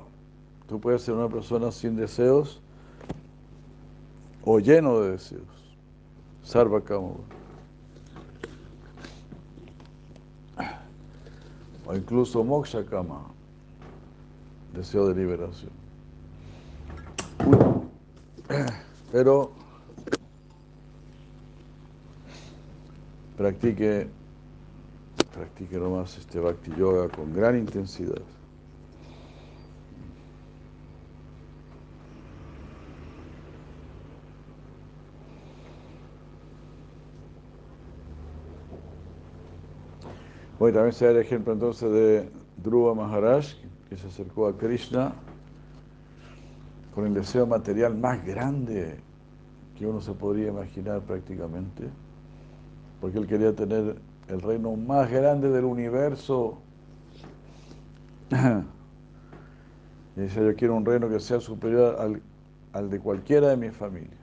Tú 0.69 0.79
puedes 0.79 1.01
ser 1.01 1.15
una 1.15 1.27
persona 1.27 1.69
sin 1.69 1.97
deseos 1.97 2.61
o 4.45 4.57
lleno 4.59 5.01
de 5.01 5.11
deseos. 5.11 5.75
Sarva 6.43 6.79
kamo 6.79 7.17
O 11.91 11.95
incluso 11.95 12.41
moksha 12.41 12.85
kama. 12.85 13.19
Deseo 14.73 15.09
de 15.09 15.15
liberación. 15.15 15.71
Pero 19.11 19.51
practique, 23.35 24.07
practique 25.33 25.77
nomás 25.77 26.17
este 26.17 26.39
Bhakti 26.39 26.71
Yoga 26.77 27.09
con 27.09 27.33
gran 27.33 27.57
intensidad. 27.57 28.21
Hoy 40.63 40.71
también 40.71 40.93
se 40.93 41.05
da 41.05 41.11
el 41.11 41.17
ejemplo 41.17 41.53
entonces 41.53 41.91
de 41.91 42.29
Dhruva 42.61 42.93
Maharaj, 42.93 43.47
que 43.89 43.97
se 43.97 44.05
acercó 44.05 44.45
a 44.45 44.55
Krishna 44.55 45.11
con 46.93 47.07
el 47.07 47.15
deseo 47.15 47.47
material 47.47 47.97
más 47.97 48.23
grande 48.23 48.99
que 49.75 49.87
uno 49.87 49.99
se 50.01 50.11
podría 50.13 50.49
imaginar 50.49 51.01
prácticamente, 51.01 51.89
porque 52.99 53.17
él 53.17 53.25
quería 53.25 53.55
tener 53.55 53.95
el 54.27 54.39
reino 54.39 54.75
más 54.75 55.09
grande 55.09 55.49
del 55.49 55.65
universo. 55.65 56.59
Y 60.15 60.19
decía, 60.19 60.43
yo 60.43 60.55
quiero 60.55 60.75
un 60.75 60.85
reino 60.85 61.09
que 61.09 61.19
sea 61.19 61.39
superior 61.39 61.95
al, 61.97 62.21
al 62.73 62.89
de 62.91 62.99
cualquiera 62.99 63.47
de 63.47 63.57
mi 63.57 63.71
familia. 63.71 64.19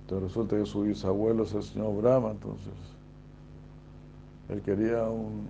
Entonces 0.00 0.28
resulta 0.28 0.56
que 0.56 0.64
su 0.64 0.84
bisabuelo 0.84 1.42
es 1.42 1.52
el 1.52 1.64
señor 1.64 2.00
Brahma, 2.00 2.30
entonces 2.30 2.72
él 4.48 4.60
quería 4.62 5.04
un, 5.04 5.48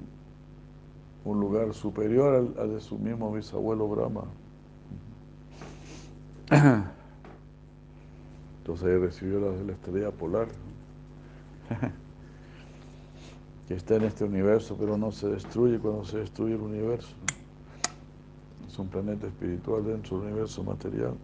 un 1.25 1.41
lugar 1.41 1.75
superior 1.75 2.55
al, 2.59 2.71
de 2.71 2.81
su 2.81 2.99
mismo 2.99 3.33
bisabuelo 3.33 3.89
Brahma. 3.89 4.25
Entonces 8.59 8.87
ahí 8.87 8.99
recibió 8.99 9.41
la, 9.41 9.63
la 9.63 9.73
estrella 9.73 10.11
polar, 10.11 10.49
que 13.69 13.75
está 13.75 13.97
en 13.97 14.05
este 14.05 14.25
universo, 14.25 14.77
pero 14.79 14.97
no 14.97 15.11
se 15.11 15.29
destruye 15.29 15.79
cuando 15.79 16.05
se 16.05 16.19
destruye 16.19 16.55
el 16.55 16.61
universo. 16.61 17.15
Es 18.69 18.79
un 18.79 18.89
planeta 18.89 19.27
espiritual 19.27 19.85
dentro 19.85 20.19
del 20.19 20.29
universo 20.29 20.63
material. 20.63 21.15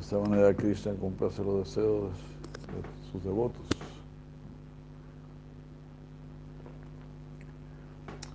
De 0.00 0.04
esta 0.04 0.18
manera 0.18 0.54
Krishna 0.54 0.94
complace 0.94 1.44
los 1.44 1.58
deseos 1.66 2.04
de 2.04 3.12
sus 3.12 3.22
devotos. 3.22 3.60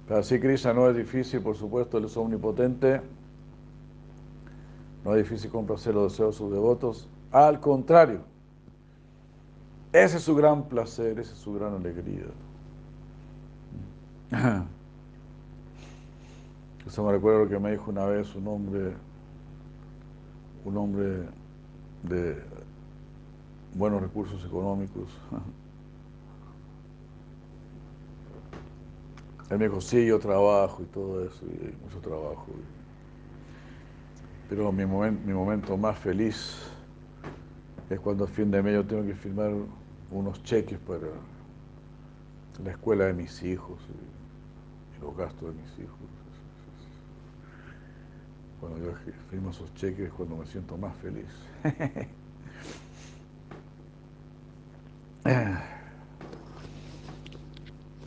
Pero 0.08 0.20
así 0.20 0.40
Krishna 0.40 0.74
no 0.76 0.88
es 0.88 0.96
difícil, 0.96 1.42
por 1.42 1.56
supuesto, 1.56 1.98
Él 1.98 2.06
es 2.06 2.16
omnipotente. 2.16 3.02
No 5.04 5.16
es 5.16 5.24
difícil 5.24 5.50
complacer 5.50 5.96
los 5.96 6.12
deseos 6.12 6.36
de 6.36 6.38
sus 6.38 6.52
devotos. 6.52 7.10
Al 7.32 7.60
contrario, 7.60 8.20
ese 9.92 10.18
es 10.18 10.24
su 10.24 10.36
gran 10.36 10.66
placer, 10.66 11.18
esa 11.18 11.34
es 11.34 11.40
su 11.40 11.52
gran 11.56 11.74
alegría. 11.74 12.26
Eso 16.86 17.04
me 17.04 17.12
recuerda 17.12 17.40
lo 17.40 17.50
que 17.50 17.58
me 17.58 17.72
dijo 17.72 17.90
una 17.90 18.06
vez 18.06 18.36
un 18.36 18.48
hombre, 18.48 18.94
un 20.64 20.78
hombre 20.78 21.24
de 22.06 22.42
buenos 23.76 24.02
recursos 24.02 24.44
económicos. 24.46 25.10
Él 29.50 29.60
me 29.60 29.70
yo 30.08 30.20
trabajo 30.20 30.82
y 30.82 30.86
todo 30.86 31.24
eso, 31.24 31.46
y 31.46 31.84
mucho 31.84 32.00
trabajo. 32.00 32.48
Pero 34.50 34.72
mi, 34.72 34.86
mi 34.86 35.34
momento 35.34 35.78
más 35.78 35.98
feliz 36.00 36.58
es 37.90 38.00
cuando 38.00 38.24
a 38.24 38.28
fin 38.28 38.50
de 38.50 38.64
mes 38.64 38.74
yo 38.74 38.86
tengo 38.86 39.06
que 39.06 39.16
firmar 39.16 39.52
unos 40.12 40.42
cheques 40.44 40.80
para 40.80 41.08
la 42.64 42.72
escuela 42.72 43.06
de 43.06 43.14
mis 43.14 43.44
hijos 43.44 43.78
y 44.98 45.02
los 45.02 45.16
gastos 45.16 45.54
de 45.54 45.62
mis 45.62 45.80
hijos. 45.80 46.15
Cuando 48.68 48.84
yo 48.84 48.94
firmo 49.30 49.52
esos 49.52 49.72
cheques 49.76 50.08
es 50.08 50.14
cuando 50.14 50.38
me 50.38 50.46
siento 50.48 50.76
más 50.76 50.96
feliz. 50.96 51.28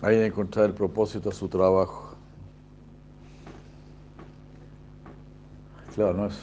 Hay 0.03 0.17
que 0.17 0.27
encontrar 0.27 0.67
el 0.67 0.75
propósito 0.75 1.29
a 1.29 1.33
su 1.33 1.49
trabajo. 1.49 2.17
Claro, 5.95 6.15
no 6.15 6.27
es 6.27 6.37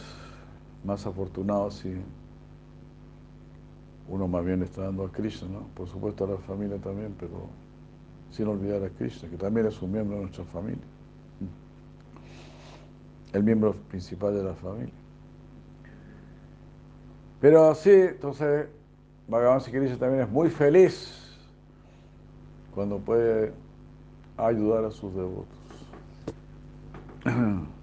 más 0.86 1.06
afortunado 1.06 1.70
si 1.72 1.98
uno 4.08 4.30
más 4.30 4.46
bien 4.46 4.64
está 4.64 4.84
dando 4.84 5.04
a 5.04 5.12
Krishna, 5.12 5.50
¿no? 5.50 5.68
Por 5.76 5.90
supuesto 5.90 6.24
a 6.24 6.28
la 6.30 6.38
familia 6.38 6.78
también, 6.78 7.14
pero 7.20 7.50
sin 8.32 8.48
olvidar 8.48 8.82
a 8.82 8.90
Krishna, 8.90 9.30
que 9.30 9.36
también 9.36 9.68
es 9.68 9.82
un 9.82 9.92
miembro 9.92 10.16
de 10.16 10.22
nuestra 10.24 10.46
familia. 10.46 10.95
El 13.36 13.44
miembro 13.44 13.74
principal 13.90 14.34
de 14.34 14.44
la 14.46 14.54
familia. 14.54 14.94
Pero 17.42 17.70
así, 17.70 17.92
entonces, 17.92 18.68
Bhagavan 19.28 19.60
Krishna 19.60 19.98
también 19.98 20.24
es 20.24 20.30
muy 20.30 20.50
feliz 20.50 21.36
cuando 22.74 22.98
puede 22.98 23.52
ayudar 24.38 24.86
a 24.86 24.92
sus 24.92 25.14
devotos. 25.14 25.48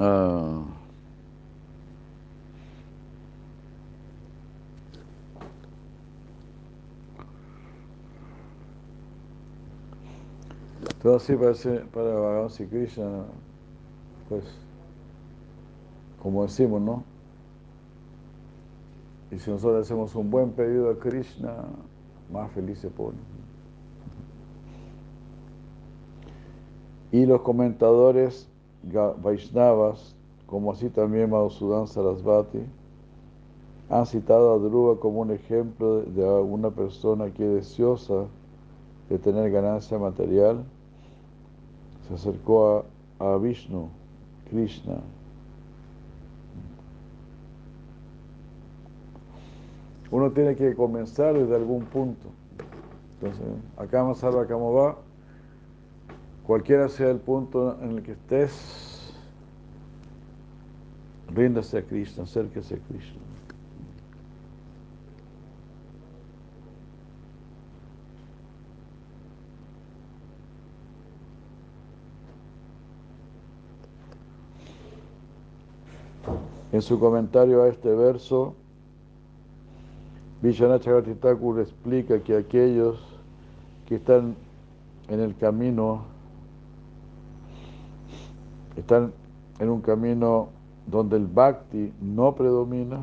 Ah. 0.00 0.77
Todo 11.02 11.16
así 11.16 11.36
parece 11.36 11.80
para 11.92 12.12
Bhagavan 12.12 12.50
Sri 12.50 12.66
Krishna, 12.66 13.24
pues, 14.28 14.44
como 16.20 16.42
decimos, 16.42 16.80
¿no? 16.82 17.04
Y 19.30 19.38
si 19.38 19.50
nosotros 19.50 19.84
hacemos 19.84 20.14
un 20.14 20.30
buen 20.30 20.50
pedido 20.50 20.90
a 20.90 20.98
Krishna, 20.98 21.54
más 22.32 22.50
feliz 22.52 22.78
se 22.78 22.88
pone. 22.88 23.18
Y 27.12 27.26
los 27.26 27.42
comentadores 27.42 28.48
Vaishnavas, 29.22 30.14
como 30.46 30.72
así 30.72 30.88
también 30.88 31.30
Madhusudan 31.30 31.86
Sarasvati, 31.86 32.62
han 33.88 34.04
citado 34.04 34.54
a 34.54 34.58
Dhruva 34.58 34.98
como 34.98 35.20
un 35.20 35.30
ejemplo 35.30 36.02
de 36.02 36.24
una 36.24 36.70
persona 36.70 37.30
que 37.30 37.44
es 37.44 37.68
deseosa 37.68 38.26
de 39.08 39.18
tener 39.18 39.50
ganancia 39.50 39.98
material, 39.98 40.64
se 42.08 42.14
acercó 42.14 42.86
a, 43.18 43.36
Vishnu, 43.36 43.88
Krishna. 44.50 44.96
Uno 50.10 50.30
tiene 50.30 50.56
que 50.56 50.74
comenzar 50.74 51.34
desde 51.34 51.54
algún 51.54 51.84
punto. 51.84 52.28
Entonces, 53.20 53.46
acá 53.76 54.02
más 54.04 54.18
salva, 54.18 54.42
acá 54.42 54.56
va. 54.56 54.96
Cualquiera 56.46 56.88
sea 56.88 57.10
el 57.10 57.18
punto 57.18 57.76
en 57.82 57.90
el 57.90 58.02
que 58.02 58.12
estés, 58.12 59.12
ríndase 61.34 61.76
a 61.76 61.82
Krishna, 61.82 62.24
acérquese 62.24 62.76
a 62.76 62.78
Krishna. 62.78 63.27
En 76.70 76.82
su 76.82 76.98
comentario 77.00 77.62
a 77.62 77.68
este 77.68 77.94
verso, 77.94 78.54
Vishwanath 80.42 80.84
Thakur 81.20 81.60
explica 81.60 82.20
que 82.20 82.36
aquellos 82.36 83.00
que 83.86 83.96
están 83.96 84.36
en 85.08 85.20
el 85.20 85.34
camino, 85.36 86.02
están 88.76 89.12
en 89.58 89.70
un 89.70 89.80
camino 89.80 90.48
donde 90.86 91.16
el 91.16 91.26
bhakti 91.26 91.92
no 92.00 92.34
predomina, 92.34 93.00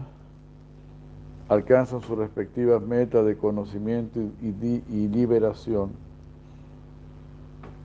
alcanzan 1.50 2.02
sus 2.02 2.18
respectivas 2.18 2.82
metas 2.82 3.26
de 3.26 3.36
conocimiento 3.36 4.20
y, 4.42 5.08
liberación, 5.08 5.90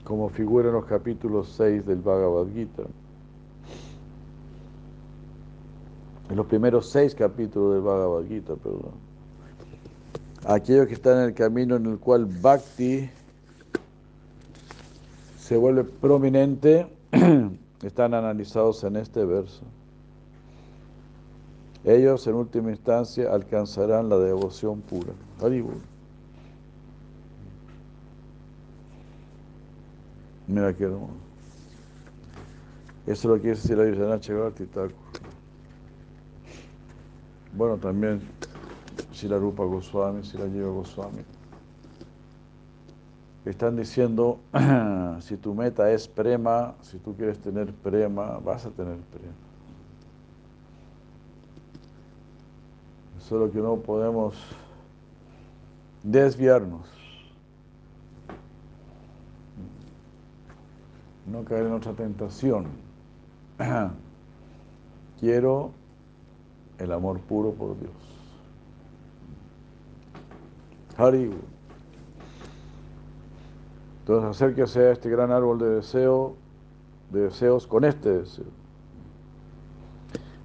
como 0.03 0.29
figura 0.29 0.69
en 0.69 0.75
los 0.75 0.85
capítulos 0.85 1.53
6 1.57 1.85
del 1.85 2.01
Bhagavad 2.01 2.47
Gita. 2.53 2.83
En 6.31 6.37
los 6.37 6.45
primeros 6.45 6.89
seis 6.89 7.13
capítulos 7.13 7.73
del 7.73 7.81
Bhagavad 7.81 8.23
Gita, 8.25 8.55
perdón. 8.55 8.93
Aquellos 10.45 10.87
que 10.87 10.93
están 10.93 11.17
en 11.17 11.23
el 11.25 11.33
camino 11.33 11.75
en 11.75 11.85
el 11.87 11.99
cual 11.99 12.25
Bhakti 12.25 13.09
se 15.37 15.57
vuelve 15.57 15.83
prominente, 15.83 16.87
están 17.83 18.13
analizados 18.13 18.81
en 18.85 18.95
este 18.95 19.25
verso. 19.25 19.63
Ellos 21.83 22.25
en 22.27 22.35
última 22.35 22.71
instancia 22.71 23.29
alcanzarán 23.33 24.07
la 24.07 24.17
devoción 24.17 24.79
pura. 24.79 25.11
Mira 30.47 30.73
qué 30.77 30.85
hermoso. 30.85 31.11
Eso 33.05 33.11
es 33.11 33.25
lo 33.25 33.41
que 33.41 33.49
decir 33.49 33.77
la 33.77 33.83
Vishana 33.83 34.17
Titaku. 34.17 35.00
Bueno, 37.53 37.77
también 37.77 38.21
si 39.11 39.27
la 39.27 39.37
Rupa 39.37 39.63
Goswami, 39.63 40.23
si 40.23 40.37
la 40.37 40.45
Lleva 40.45 40.71
Goswami. 40.71 41.23
Están 43.45 43.75
diciendo, 43.75 44.39
si 45.19 45.35
tu 45.35 45.53
meta 45.53 45.91
es 45.91 46.07
prema, 46.07 46.75
si 46.81 46.97
tú 46.97 47.15
quieres 47.15 47.39
tener 47.39 47.73
prema, 47.73 48.39
vas 48.39 48.65
a 48.65 48.69
tener 48.69 48.97
prema. 48.97 49.33
Solo 53.19 53.51
que 53.51 53.59
no 53.59 53.77
podemos 53.77 54.35
desviarnos. 56.03 56.87
No 61.25 61.43
caer 61.43 61.65
en 61.65 61.73
otra 61.73 61.93
tentación. 61.93 62.65
Quiero 65.19 65.71
el 66.81 66.91
amor 66.91 67.19
puro 67.19 67.51
por 67.51 67.79
Dios. 67.79 67.91
Hari. 70.97 71.31
Entonces 73.99 74.29
acérquese 74.31 74.79
a 74.87 74.91
este 74.91 75.09
gran 75.09 75.31
árbol 75.31 75.59
de 75.59 75.69
deseo, 75.69 76.35
de 77.11 77.21
deseos 77.21 77.67
con 77.67 77.85
este 77.85 78.09
deseo. 78.17 78.45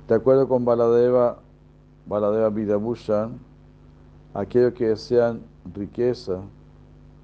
De 0.09 0.15
acuerdo 0.15 0.47
con 0.47 0.65
Baladeva, 0.65 1.39
Baladeva 2.05 2.51
Vidabhushan, 2.51 3.39
aquellos 4.35 4.75
que 4.75 4.89
desean 4.89 5.41
riqueza 5.75 6.43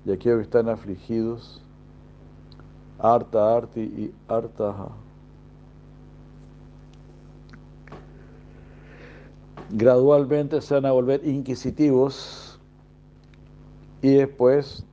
y 0.07 0.13
aquellos 0.13 0.39
que 0.39 0.45
están 0.45 0.69
afligidos, 0.71 1.63
Arta 2.99 3.57
Arti 3.57 3.81
y 3.81 4.15
Artaha. 4.27 5.02
Gradualmente 9.73 10.61
se 10.61 10.75
van 10.75 10.87
a 10.87 10.93
volver 10.93 11.27
inquisitivos 11.27 12.61
y 14.03 14.15
después 14.15 14.85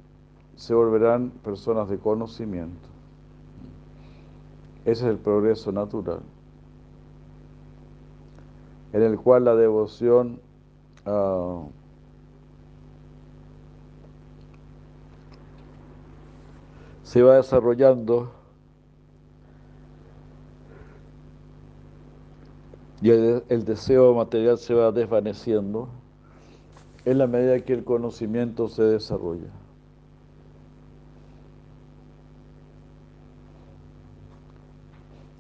se 0.56 0.74
volverán 0.74 1.32
personas 1.44 1.90
de 1.90 2.00
conocimiento. 2.00 2.88
Ese 4.86 5.04
es 5.06 5.12
el 5.12 5.18
progreso 5.18 5.72
natural 5.72 6.22
en 8.94 9.04
el 9.04 9.20
cual 9.20 9.46
la 9.46 9.56
devoción 9.56 10.40
uh, 11.06 11.68
se 17.04 17.22
va 17.22 17.36
desarrollando 17.36 18.32
y 23.02 23.12
el, 23.12 23.66
deseo 23.66 24.14
material 24.14 24.58
se 24.58 24.74
va 24.74 24.92
desvaneciendo 24.92 25.88
en 27.06 27.18
la 27.18 27.28
medida 27.28 27.60
que 27.62 27.74
el 27.74 27.84
conocimiento 27.84 28.68
se 28.68 28.84
desarrolla. 28.84 29.50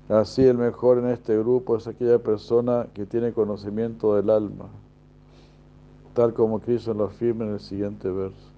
Así 0.07 0.43
el 0.43 0.57
mejor 0.57 0.97
en 0.99 1.09
este 1.09 1.37
grupo 1.37 1.77
es 1.77 1.85
aquella 1.85 2.17
persona 2.17 2.87
que 2.93 3.05
tiene 3.05 3.31
conocimiento 3.31 4.15
del 4.15 4.29
alma, 4.29 4.69
tal 6.13 6.33
como 6.33 6.59
Cristo 6.59 6.93
lo 6.93 7.05
afirma 7.05 7.45
en 7.45 7.53
el 7.53 7.59
siguiente 7.59 8.09
verso. 8.09 8.49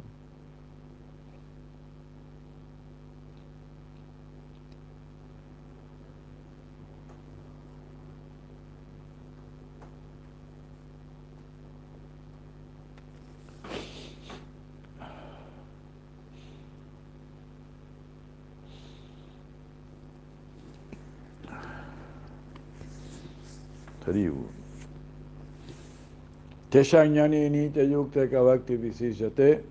Teshanyani 26.70 27.70
te 27.74 27.84
yukta 27.84 28.28
kavakti 28.30 28.78
visishate 28.78 29.64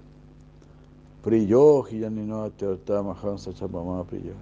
priyo 1.23 1.83
hiyanino 1.83 2.45
atyarta 2.45 3.03
mahansa 3.03 3.53
chapama 3.53 4.05
priyo. 4.05 4.35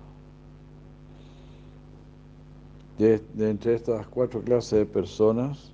De, 2.99 3.21
de, 3.35 3.51
entre 3.51 3.75
estas 3.75 4.07
cuatro 4.09 4.41
clases 4.43 4.81
de 4.81 4.87
personas, 4.87 5.73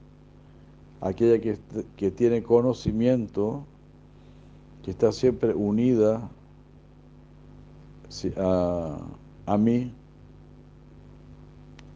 aquella 1.01 1.41
que, 1.41 1.59
que 1.97 2.11
tiene 2.11 2.43
conocimiento, 2.43 3.65
que 4.83 4.91
está 4.91 5.11
siempre 5.11 5.55
unida 5.55 6.29
a, 8.37 8.99
a 9.47 9.59
mí 9.59 9.91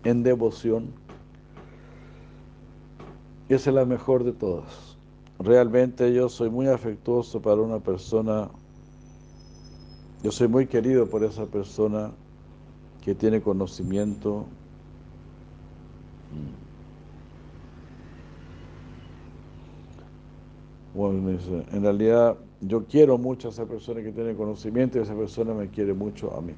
en 0.05 0.23
devoción, 0.23 0.93
esa 3.55 3.70
es 3.70 3.75
la 3.75 3.85
mejor 3.85 4.25
de 4.25 4.33
todas. 4.33 4.97
Realmente 5.39 6.12
yo 6.12 6.29
soy 6.29 6.51
muy 6.51 6.66
afectuoso 6.66 7.41
para 7.41 7.62
una 7.62 7.79
persona, 7.79 8.49
yo 10.23 10.33
soy 10.33 10.49
muy 10.49 10.66
querido 10.66 11.07
por 11.07 11.23
esa 11.25 11.47
persona 11.47 12.11
que 13.05 13.15
tiene 13.15 13.41
conocimiento. 13.41 14.45
Bueno, 20.95 21.31
en 21.73 21.83
realidad 21.83 22.37
yo 22.61 22.85
quiero 22.87 23.16
mucho 23.16 23.49
a 23.49 23.51
esa 23.53 23.65
persona 23.66 24.03
que 24.03 24.11
tiene 24.11 24.35
conocimiento 24.35 24.99
y 24.99 25.03
esa 25.03 25.15
persona 25.15 25.55
me 25.55 25.69
quiere 25.69 25.95
mucho 25.95 26.37
a 26.37 26.41
mí. 26.41 26.55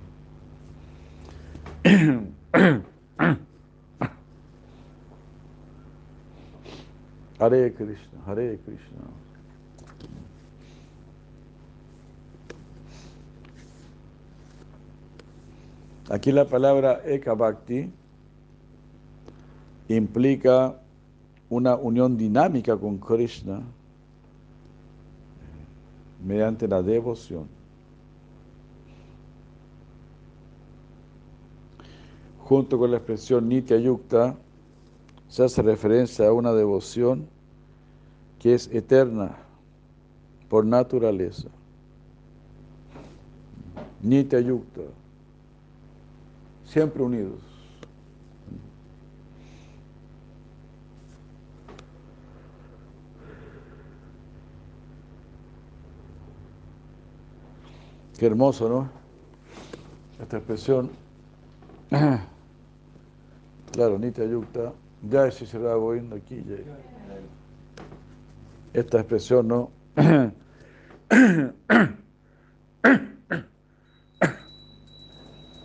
Hare 7.40 7.72
Krishna, 7.72 8.20
Hare 8.26 8.58
Krishna. 8.58 9.00
Aquí 16.10 16.32
la 16.32 16.44
palabra 16.44 17.00
Ekabhakti 17.06 17.90
implica 19.88 20.76
una 21.48 21.76
unión 21.76 22.18
dinámica 22.18 22.76
con 22.76 22.98
Krishna 22.98 23.62
mediante 26.22 26.68
la 26.68 26.82
devoción. 26.82 27.48
Junto 32.44 32.78
con 32.78 32.90
la 32.90 32.98
expresión 32.98 33.48
Nitya 33.48 33.78
Yukta, 33.78 34.36
se 35.30 35.44
hace 35.44 35.62
referencia 35.62 36.26
a 36.26 36.32
una 36.32 36.52
devoción 36.52 37.28
que 38.40 38.52
es 38.52 38.68
eterna 38.72 39.36
por 40.48 40.66
naturaleza. 40.66 41.48
Nitya 44.02 44.40
Yukta, 44.40 44.80
siempre 46.64 47.02
unidos. 47.02 47.38
Qué 58.18 58.26
hermoso, 58.26 58.68
¿no? 58.68 58.90
Esta 60.20 60.36
expresión. 60.38 60.90
Claro, 63.72 64.00
Nitya 64.00 64.26
Yukta 64.26 64.72
ya 65.02 65.30
si 65.30 65.46
será 65.46 65.74
Govinda 65.74 66.16
aquí. 66.16 66.44
Esta 68.72 69.00
expresión, 69.00 69.48
¿no? 69.48 69.70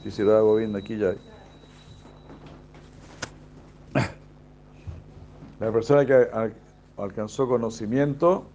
Si 0.03 0.11
será 0.11 0.39
Govinda 0.41 0.79
aquí 0.79 0.97
ya. 0.97 1.15
La 5.59 5.71
persona 5.71 6.05
que 6.05 6.27
alcanzó 6.97 7.47
conocimiento 7.47 8.45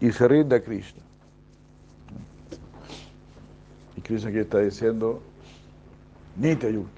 y 0.00 0.10
se 0.12 0.28
rinde 0.28 0.56
a 0.56 0.62
Krishna. 0.62 1.02
Y 4.02 4.04
Krishna 4.04 4.30
aquí 4.30 4.38
está 4.38 4.58
diciendo, 4.58 5.22
ni 6.36 6.56
te 6.56 6.66
ayudo. 6.66 6.88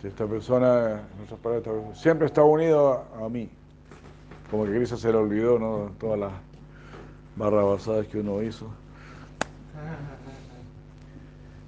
Si 0.00 0.06
esta 0.06 0.24
persona, 0.26 1.02
en 1.16 1.24
otras 1.24 1.40
palabras, 1.40 1.98
siempre 2.00 2.26
está 2.26 2.44
unido 2.44 3.04
a, 3.20 3.28
mí. 3.28 3.50
Como 4.50 4.66
que 4.66 4.70
Krishna 4.70 4.96
se 4.96 5.10
le 5.10 5.18
olvidó, 5.18 5.58
¿no? 5.58 5.90
Todas 5.98 6.20
las 6.20 6.32
barrabasadas 7.34 8.06
que 8.06 8.20
uno 8.20 8.40
hizo. 8.40 8.70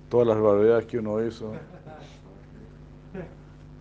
Todas 0.09 0.29
las 0.29 0.41
barbaridades 0.41 0.87
que 0.87 0.99
uno 0.99 1.23
hizo. 1.27 1.53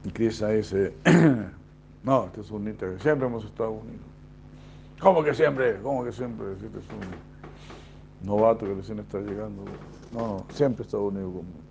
Y 0.04 0.10
Krishna 0.10 0.50
dice, 0.50 0.96
no, 2.04 2.26
este 2.26 2.42
es 2.42 2.50
un 2.50 2.66
nita, 2.66 2.88
siempre 3.00 3.28
hemos 3.28 3.46
estado 3.46 3.72
unidos. 3.72 4.08
¿Cómo 5.00 5.24
que 5.24 5.34
siempre? 5.34 5.78
¿Cómo 5.82 6.04
que 6.04 6.12
siempre? 6.12 6.48
Si 6.60 6.66
este 6.66 6.80
es 6.80 6.86
un 6.90 7.31
novato 8.24 8.66
que 8.66 8.74
recién 8.74 9.00
está 9.00 9.20
llegando. 9.20 9.64
No, 10.12 10.28
no, 10.28 10.46
siempre 10.54 10.84
he 10.84 10.86
estado 10.86 11.04
unido 11.06 11.32
conmigo. 11.32 11.62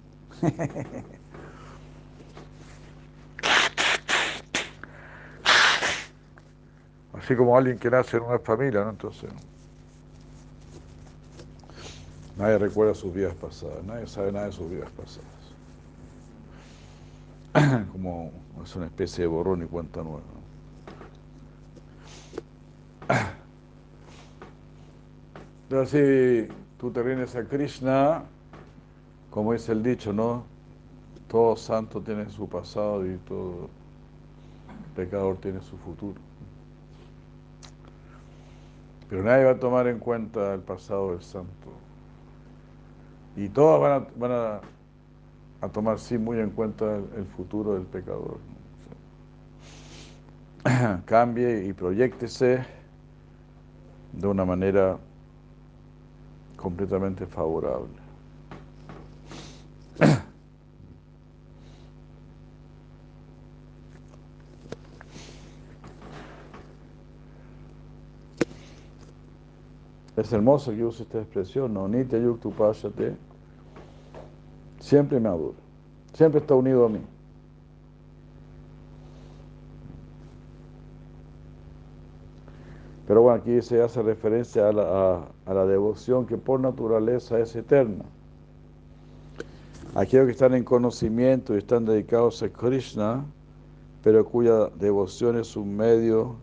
Así 7.12 7.36
como 7.36 7.56
alguien 7.56 7.78
que 7.78 7.90
nace 7.90 8.16
en 8.16 8.22
una 8.24 8.38
familia, 8.38 8.82
¿no? 8.84 8.90
Entonces, 8.90 9.30
nadie 12.36 12.58
recuerda 12.58 12.94
sus 12.94 13.12
vidas 13.12 13.34
pasadas, 13.34 13.84
nadie 13.84 14.06
sabe 14.06 14.32
nada 14.32 14.46
de 14.46 14.52
sus 14.52 14.70
vidas 14.70 14.88
pasadas. 14.90 15.28
Como 17.92 18.30
es 18.64 18.74
una 18.76 18.86
especie 18.86 19.22
de 19.22 19.28
borrón 19.28 19.62
y 19.62 19.66
cuenta 19.66 20.02
nueva. 20.02 20.22
Pero 25.70 25.86
si 25.86 26.48
tú 26.78 26.90
te 26.90 27.00
rindes 27.00 27.36
a 27.36 27.44
Krishna, 27.44 28.24
como 29.30 29.52
dice 29.52 29.70
el 29.70 29.84
dicho, 29.84 30.12
¿no? 30.12 30.42
Todo 31.28 31.54
santo 31.54 32.00
tiene 32.00 32.28
su 32.28 32.48
pasado 32.48 33.06
y 33.06 33.16
todo 33.18 33.68
pecador 34.96 35.36
tiene 35.36 35.60
su 35.60 35.78
futuro. 35.78 36.20
Pero 39.08 39.22
nadie 39.22 39.44
va 39.44 39.52
a 39.52 39.60
tomar 39.60 39.86
en 39.86 40.00
cuenta 40.00 40.54
el 40.54 40.60
pasado 40.60 41.12
del 41.12 41.22
santo. 41.22 41.70
Y 43.36 43.48
todos 43.48 44.08
van 44.16 44.32
a, 44.32 44.60
tomar, 45.68 46.00
sí, 46.00 46.18
muy 46.18 46.40
en 46.40 46.50
cuenta 46.50 46.96
el, 46.96 47.26
futuro 47.36 47.74
del 47.74 47.84
pecador. 47.84 48.38
Cambie 51.04 51.64
y 51.64 51.72
proyectese 51.72 52.66
de 54.12 54.26
una 54.26 54.44
manera 54.44 54.98
completamente 56.60 57.26
favorable. 57.26 57.88
Es 70.16 70.32
hermoso 70.34 70.70
que 70.72 70.84
use 70.84 71.04
esta 71.04 71.18
expresión, 71.18 71.72
no 71.72 71.88
ni 71.88 72.04
te 72.04 72.20
tu 72.20 72.52
siempre 74.78 75.18
me 75.18 75.30
adora, 75.30 75.56
siempre 76.12 76.40
está 76.40 76.54
unido 76.54 76.84
a 76.84 76.88
mí. 76.90 77.00
Pero 83.10 83.22
bueno, 83.22 83.40
aquí 83.40 83.60
se 83.60 83.82
hace 83.82 84.04
referencia 84.04 84.68
a 84.68 84.72
la, 84.72 85.66
devoción 85.66 86.26
que 86.26 86.38
por 86.38 86.60
naturaleza 86.60 87.40
es 87.40 87.56
eterna. 87.56 88.04
Aquellos 89.96 90.26
que 90.26 90.30
están 90.30 90.54
en 90.54 90.62
conocimiento 90.62 91.56
y 91.56 91.58
están 91.58 91.84
dedicados 91.86 92.40
a 92.44 92.48
Krishna, 92.48 93.24
pero 94.04 94.24
cuya 94.24 94.68
devoción 94.78 95.36
es 95.40 95.56
un 95.56 95.76
medio 95.76 96.36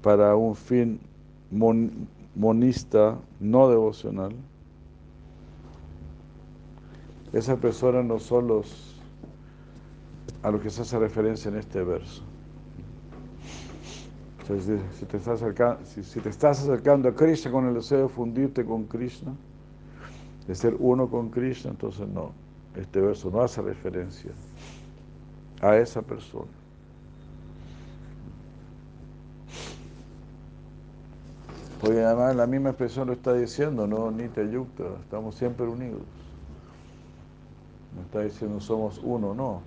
para 0.00 0.36
un 0.36 0.54
fin 0.54 1.00
monista, 2.36 3.18
no 3.40 3.68
devocional, 3.68 4.32
esas 7.32 7.58
personas 7.58 8.04
no 8.04 8.20
son 8.20 8.46
los 8.46 9.02
a 10.44 10.52
los 10.52 10.60
que 10.60 10.70
se 10.70 10.82
hace 10.82 11.00
referencia 11.00 11.48
en 11.48 11.56
este 11.56 11.82
verso 11.82 12.27
acercando, 14.54 15.84
si, 15.84 16.20
te 16.20 16.28
estás 16.28 16.62
acercando 16.62 17.08
a 17.08 17.14
Krishna 17.14 17.50
con 17.50 17.68
el 17.68 17.74
deseo 17.74 18.02
de 18.02 18.08
fundirte 18.08 18.64
con 18.64 18.84
Krishna, 18.84 19.34
de 20.46 20.54
ser 20.54 20.74
uno 20.78 21.08
con 21.08 21.28
Krishna, 21.28 21.70
entonces 21.70 22.08
no, 22.08 22.32
este 22.74 23.00
verso 23.00 23.30
no 23.30 23.42
hace 23.42 23.60
referencia 23.60 24.30
a 25.60 25.76
esa 25.76 26.00
persona. 26.02 26.50
Porque 31.80 32.00
además 32.00 32.34
la 32.34 32.46
misma 32.46 32.70
expresión 32.70 33.06
lo 33.06 33.12
está 33.12 33.34
diciendo, 33.34 33.86
no 33.86 34.10
ni 34.10 34.28
te 34.28 34.50
yukta, 34.50 34.84
estamos 35.02 35.34
siempre 35.34 35.66
unidos. 35.66 36.02
No 37.94 38.02
está 38.02 38.20
diciendo 38.22 38.60
somos 38.60 39.00
uno, 39.02 39.34
no. 39.34 39.60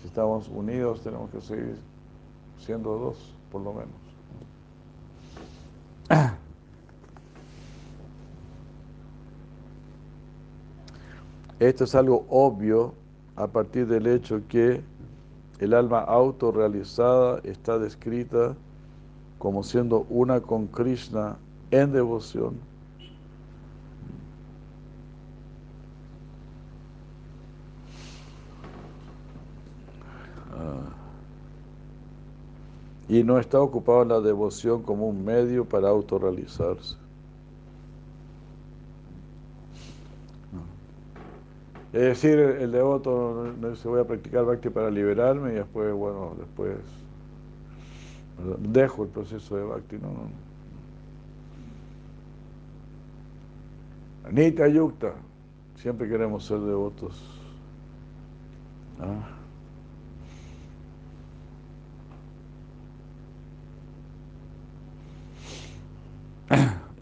Si 0.00 0.06
estamos 0.06 0.48
unidos 0.48 1.02
tenemos 1.02 1.30
que 1.30 1.40
seguir 1.40 1.76
siendo 2.58 2.98
dos, 2.98 3.34
por 3.50 3.60
lo 3.62 3.72
menos. 3.72 3.90
Esto 11.58 11.84
es 11.84 11.94
algo 11.94 12.26
obvio 12.28 12.94
a 13.36 13.46
partir 13.46 13.86
del 13.86 14.06
hecho 14.06 14.42
que 14.48 14.82
el 15.60 15.72
alma 15.72 16.00
autorrealizada 16.00 17.40
está 17.44 17.78
descrita 17.78 18.56
como 19.38 19.62
siendo 19.62 20.06
una 20.10 20.40
con 20.40 20.66
Krishna 20.66 21.36
en 21.70 21.92
devoción. 21.92 22.58
Ah 30.52 31.03
y 33.08 33.22
no 33.22 33.38
está 33.38 33.60
ocupado 33.60 34.02
en 34.02 34.08
la 34.08 34.20
devoción 34.20 34.82
como 34.82 35.08
un 35.08 35.24
medio 35.24 35.64
para 35.64 35.88
autorrealizarse. 35.88 36.96
Es 41.92 42.00
decir, 42.00 42.38
el 42.40 42.72
devoto 42.72 43.54
no 43.60 43.70
dice 43.70 43.86
voy 43.86 44.00
a 44.00 44.04
practicar 44.04 44.44
bhakti 44.44 44.68
para 44.68 44.90
liberarme 44.90 45.52
y 45.52 45.54
después, 45.54 45.94
bueno, 45.94 46.34
después 46.36 46.76
dejo 48.58 49.04
el 49.04 49.10
proceso 49.10 49.56
de 49.56 49.62
bhakti. 49.64 49.96
No, 49.98 50.08
no. 50.08 50.44
Nita 54.32 54.66
Yukta, 54.66 55.12
siempre 55.76 56.08
queremos 56.08 56.44
ser 56.44 56.58
devotos. 56.60 57.22
¿Ah? 58.98 59.33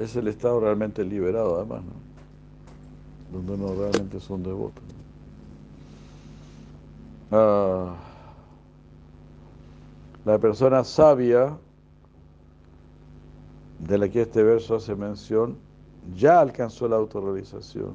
Es 0.05 0.17
el 0.17 0.29
estado 0.29 0.61
realmente 0.61 1.05
liberado 1.05 1.57
además, 1.57 1.83
¿no? 1.85 2.13
donde 3.33 3.53
uno 3.53 3.75
realmente 3.75 4.21
son 4.21 4.43
devotos. 4.43 4.83
Ah, 7.31 7.95
la 10.25 10.39
persona 10.39 10.85
sabia 10.85 11.57
de 13.79 13.99
la 13.99 14.09
que 14.09 14.23
este 14.23 14.43
verso 14.43 14.77
hace 14.77 14.95
mención 14.95 15.57
ya 16.15 16.41
alcanzó 16.41 16.87
la 16.89 16.97
autorrealización. 16.97 17.95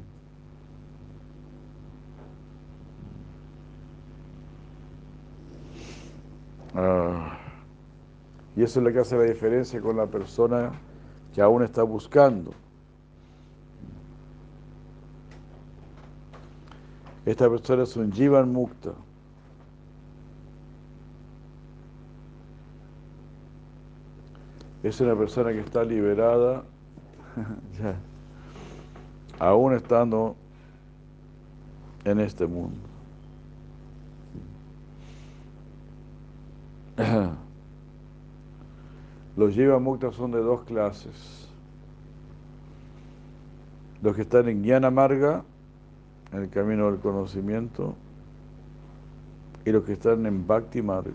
Ah, 6.74 7.38
y 8.56 8.64
eso 8.64 8.80
es 8.80 8.86
lo 8.86 8.92
que 8.92 9.00
hace 9.00 9.18
la 9.18 9.24
diferencia 9.24 9.80
con 9.82 9.98
la 9.98 10.08
persona 10.08 10.72
que 11.38 11.44
aún 11.44 11.62
está 11.62 11.84
buscando. 11.84 12.52
Esta 17.28 17.48
persona 17.48 17.84
es 17.84 17.96
un 17.96 18.12
Jivan 18.12 18.52
Mukta. 18.52 18.94
Es 24.82 25.00
una 25.00 25.16
persona 25.16 25.52
que 25.52 25.60
está 25.60 25.84
liberada, 25.84 26.64
aún 29.38 29.76
estando 29.76 30.36
en 32.04 32.20
este 32.20 32.48
mundo. 32.48 32.80
Los 39.38 39.54
Jiva 39.54 39.78
Mukta 39.78 40.12
son 40.12 40.32
de 40.32 40.40
dos 40.40 40.64
clases. 40.64 41.48
Los 44.02 44.16
que 44.16 44.24
están 44.24 44.50
en 44.50 44.64
Jnana 44.64 44.90
Marga, 44.90 45.44
en 46.32 46.42
el 46.42 46.50
camino 46.50 46.90
del 46.90 47.00
conocimiento, 47.00 47.96
y 49.64 49.72
los 49.72 49.84
que 49.84 49.94
están 49.94 50.26
en 50.26 50.48
Bhakti 50.48 50.82
Marga. 50.82 51.14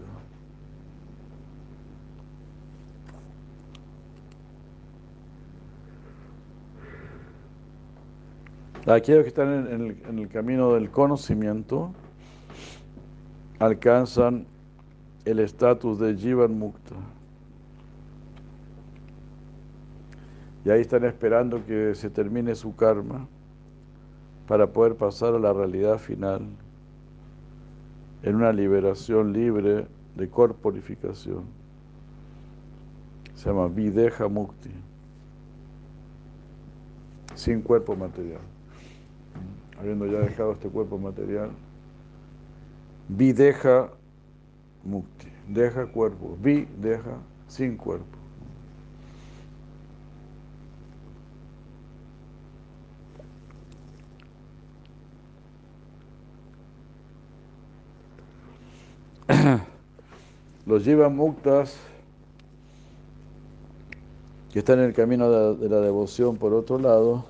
Aquellos 8.87 9.23
que 9.23 9.29
están 9.29 9.67
en 9.67 9.81
el, 9.81 10.03
en 10.09 10.19
el 10.21 10.29
camino 10.29 10.75
del 10.75 10.91
conocimiento 10.91 11.93
alcanzan 13.59 14.47
el 15.25 15.41
estatus 15.41 15.99
de 15.99 16.17
Jivan 16.17 16.57
Mukta. 16.57 16.95
Y 20.65 20.71
ahí 20.71 20.81
están 20.81 21.05
esperando 21.05 21.65
que 21.67 21.95
se 21.95 22.09
termine 22.09 22.55
su 22.55 22.75
karma 22.77 23.27
para 24.47 24.67
poder 24.67 24.95
pasar 24.97 25.35
a 25.35 25.39
la 25.39 25.53
realidad 25.53 25.99
final 25.99 26.43
en 28.23 28.37
una 28.37 28.53
liberación 28.53 29.33
libre 29.33 29.87
de 30.17 30.29
corporificación. 30.29 31.45
Se 33.35 33.49
llama 33.49 33.67
Videha 33.67 34.29
Mukti, 34.29 34.71
sin 37.35 37.61
cuerpo 37.63 37.97
material. 37.97 38.41
Habiendo 39.81 40.07
ya 40.07 40.21
dejado 40.21 40.53
este 40.53 40.69
cuerpo 40.69 40.97
material, 40.97 41.51
Videha 43.09 43.91
Mukti, 44.85 45.29
deja 45.49 45.87
cuerpo, 45.87 46.37
Vi 46.41 46.69
deja 46.81 47.17
sin 47.49 47.77
cuerpo. 47.77 48.22
Los 60.65 60.85
Jiva 60.85 61.09
Muktas, 61.09 61.77
que 64.53 64.61
están 64.61 64.79
en 64.79 64.85
el 64.85 64.95
camino 64.95 65.29
de 65.57 65.69
la, 65.69 65.81
devoción 65.81 66.37
por 66.37 66.55
otro 66.55 66.79
lado, 66.79 67.25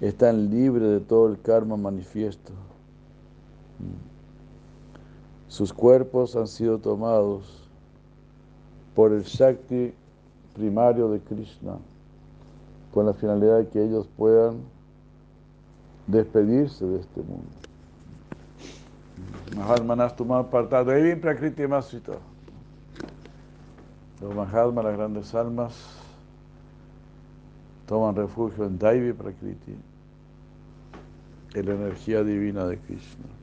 están 0.00 0.48
libres 0.48 0.88
de 0.88 1.00
todo 1.00 1.28
el 1.28 1.38
karma 1.38 1.76
manifiesto. 1.76 2.52
Sus 5.48 5.72
cuerpos 5.72 6.34
han 6.34 6.46
sido 6.46 6.78
tomados 6.78 7.62
por 8.94 9.12
el 9.12 9.24
Shakti 9.24 9.92
primario 10.54 11.10
de 11.10 11.20
Krishna, 11.20 11.76
con 12.94 13.04
la 13.04 13.12
finalidad 13.12 13.58
de 13.58 13.68
que 13.68 13.84
ellos 13.84 14.08
puedan 14.16 14.60
despedirse 16.06 16.86
de 16.86 17.00
este 17.00 17.20
mundo. 17.20 17.67
Mahatmanas 19.56 20.14
Tumam 20.16 20.40
apartado. 20.40 20.92
Evin 20.92 21.20
Prakriti 21.20 21.66
Masvita. 21.66 22.18
Los 24.20 24.34
Mahatmas, 24.34 24.84
las 24.84 24.96
grandes 24.96 25.34
almas, 25.34 25.74
toman 27.86 28.16
refugio 28.16 28.64
en 28.66 28.78
Daivi 28.78 29.12
Prakriti, 29.12 29.76
en 31.54 31.66
la 31.66 31.74
energía 31.74 32.24
divina 32.24 32.66
de 32.66 32.78
Krishna. 32.78 33.37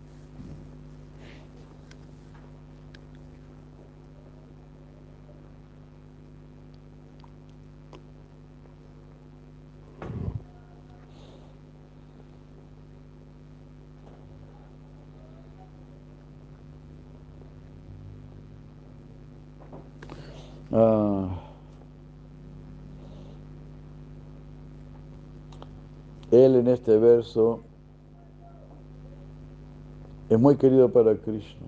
Ah. 20.77 21.29
él 26.31 26.55
en 26.57 26.67
este 26.67 26.97
verso 26.97 27.61
es 30.29 30.37
muy 30.37 30.57
querido 30.57 30.91
para 30.91 31.15
Krishna. 31.15 31.67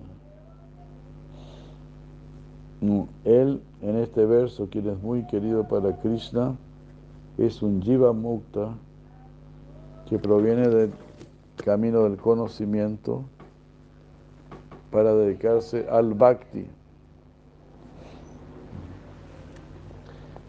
Él 3.24 3.62
en 3.80 3.96
este 3.96 4.26
verso, 4.26 4.68
quien 4.70 4.88
es 4.88 5.02
muy 5.02 5.26
querido 5.26 5.66
para 5.66 5.96
Krishna, 5.96 6.54
es 7.38 7.62
un 7.62 7.80
Jiva 7.80 8.12
Mukta 8.12 8.74
que 10.06 10.18
proviene 10.18 10.68
del 10.68 10.92
camino 11.56 12.02
del 12.02 12.18
conocimiento 12.18 13.24
para 14.90 15.14
dedicarse 15.14 15.86
al 15.88 16.12
Bhakti. 16.12 16.66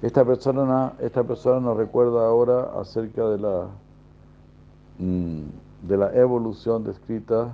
Esta 0.02 0.24
persona, 0.24 0.94
esta 1.00 1.24
persona 1.26 1.60
nos 1.60 1.76
recuerda 1.76 2.26
ahora 2.26 2.72
acerca 2.80 3.28
de 3.28 3.38
la, 3.38 3.68
mm, 4.98 5.42
de 5.88 5.98
la 5.98 6.14
evolución 6.16 6.86
descrita 6.86 7.54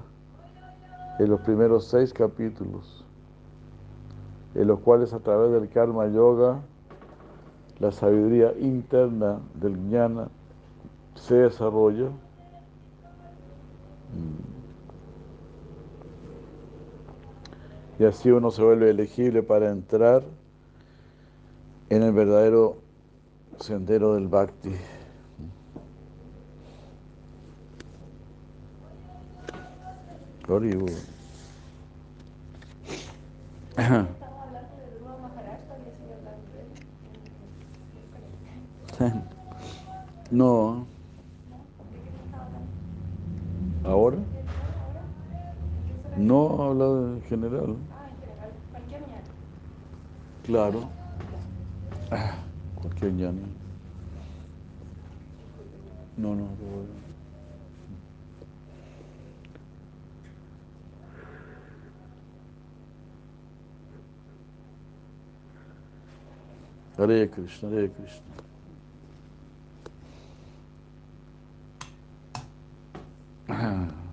en 1.18 1.30
los 1.30 1.42
primeros 1.42 1.86
seis 1.86 2.14
capítulos, 2.14 3.04
en 4.54 4.68
los 4.68 4.80
cuales 4.82 5.12
a 5.14 5.20
través 5.20 5.54
del 5.54 5.70
karma 5.70 6.06
yoga, 6.08 6.60
la 7.80 7.92
sabiduría 7.92 8.54
interna 8.60 9.40
del 9.56 9.76
jnana 9.78 10.28
se 11.16 11.34
desarrolla. 11.36 12.10
Mm. 14.14 14.54
Y 17.98 18.06
así 18.06 18.30
uno 18.30 18.52
se 18.52 18.62
vuelve 18.62 18.92
elegible 18.92 19.42
para 19.42 19.72
entrar 19.72 20.22
en 21.90 22.04
el 22.04 22.12
verdadero 22.12 22.78
sendero 23.60 24.16
del 24.16 24.28
bhakti. 24.28 24.72
Gloribu. 30.46 30.88
No. 40.32 40.88
¿Ahora? 43.84 44.18
No 46.18 46.64
habla 46.64 46.86
en 46.86 47.22
general. 47.30 47.76
Claro. 50.46 50.90
Cualquier 52.76 53.12
llano. 53.14 53.42
No, 56.18 56.36
no, 56.36 56.44
no. 56.44 57.06
Hare 66.98 67.30
Krishna, 67.30 67.70
Hare 67.70 67.90
Krishna. 67.90 68.22
Ah. 73.50 74.05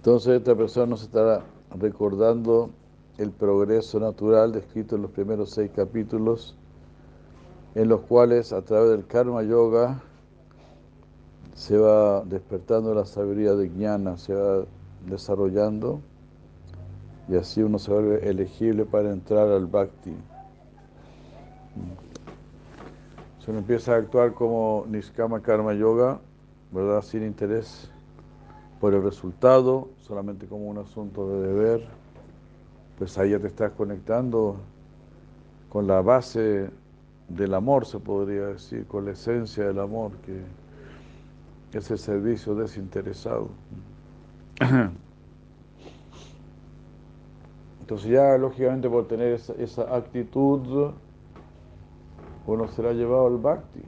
Entonces 0.00 0.38
esta 0.38 0.54
persona 0.54 0.86
nos 0.86 1.02
estará 1.02 1.42
recordando 1.78 2.70
el 3.18 3.32
progreso 3.32 4.00
natural 4.00 4.50
descrito 4.50 4.96
en 4.96 5.02
los 5.02 5.10
primeros 5.10 5.50
seis 5.50 5.70
capítulos, 5.76 6.56
en 7.74 7.90
los 7.90 8.00
cuales 8.00 8.54
a 8.54 8.62
través 8.62 8.92
del 8.92 9.06
karma 9.06 9.42
yoga 9.42 10.00
se 11.54 11.76
va 11.76 12.24
despertando 12.24 12.94
la 12.94 13.04
sabiduría 13.04 13.52
de 13.52 13.68
jnana, 13.68 14.16
se 14.16 14.32
va 14.32 14.64
desarrollando 15.06 16.00
y 17.28 17.36
así 17.36 17.62
uno 17.62 17.78
se 17.78 17.92
vuelve 17.92 18.26
elegible 18.26 18.86
para 18.86 19.10
entrar 19.10 19.48
al 19.48 19.66
bhakti. 19.66 20.14
Se 23.44 23.50
uno 23.50 23.60
empieza 23.60 23.92
a 23.92 23.96
actuar 23.98 24.32
como 24.32 24.86
Niskama 24.88 25.42
Karma 25.42 25.74
Yoga, 25.74 26.20
¿verdad? 26.72 27.02
Sin 27.02 27.22
interés 27.22 27.90
por 28.80 28.94
el 28.94 29.02
resultado, 29.02 29.90
solamente 29.98 30.46
como 30.46 30.68
un 30.68 30.78
asunto 30.78 31.28
de 31.28 31.48
deber, 31.48 31.86
pues 32.98 33.18
ahí 33.18 33.30
ya 33.30 33.38
te 33.38 33.48
estás 33.48 33.72
conectando 33.72 34.56
con 35.68 35.86
la 35.86 36.00
base 36.00 36.70
del 37.28 37.54
amor, 37.54 37.84
se 37.84 37.98
podría 38.00 38.46
decir, 38.46 38.86
con 38.86 39.04
la 39.04 39.12
esencia 39.12 39.66
del 39.66 39.78
amor, 39.78 40.12
que 40.24 40.42
es 41.76 41.90
el 41.90 41.98
servicio 41.98 42.54
desinteresado. 42.54 43.48
Entonces 47.80 48.10
ya, 48.10 48.38
lógicamente, 48.38 48.88
por 48.88 49.06
tener 49.08 49.34
esa, 49.34 49.52
esa 49.54 49.94
actitud, 49.94 50.92
uno 52.46 52.68
será 52.68 52.92
llevado 52.92 53.26
al 53.26 53.36
bhakti 53.36 53.82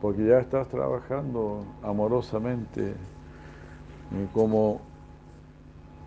porque 0.00 0.26
ya 0.26 0.38
estás 0.38 0.68
trabajando 0.68 1.64
amorosamente 1.82 2.94
como 4.32 4.80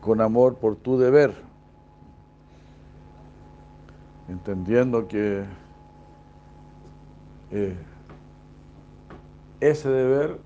con 0.01 0.19
amor 0.19 0.57
por 0.57 0.75
tu 0.75 0.97
deber, 0.97 1.33
entendiendo 4.27 5.07
que 5.07 5.45
eh, 7.51 7.77
ese 9.61 9.89
deber 9.89 10.39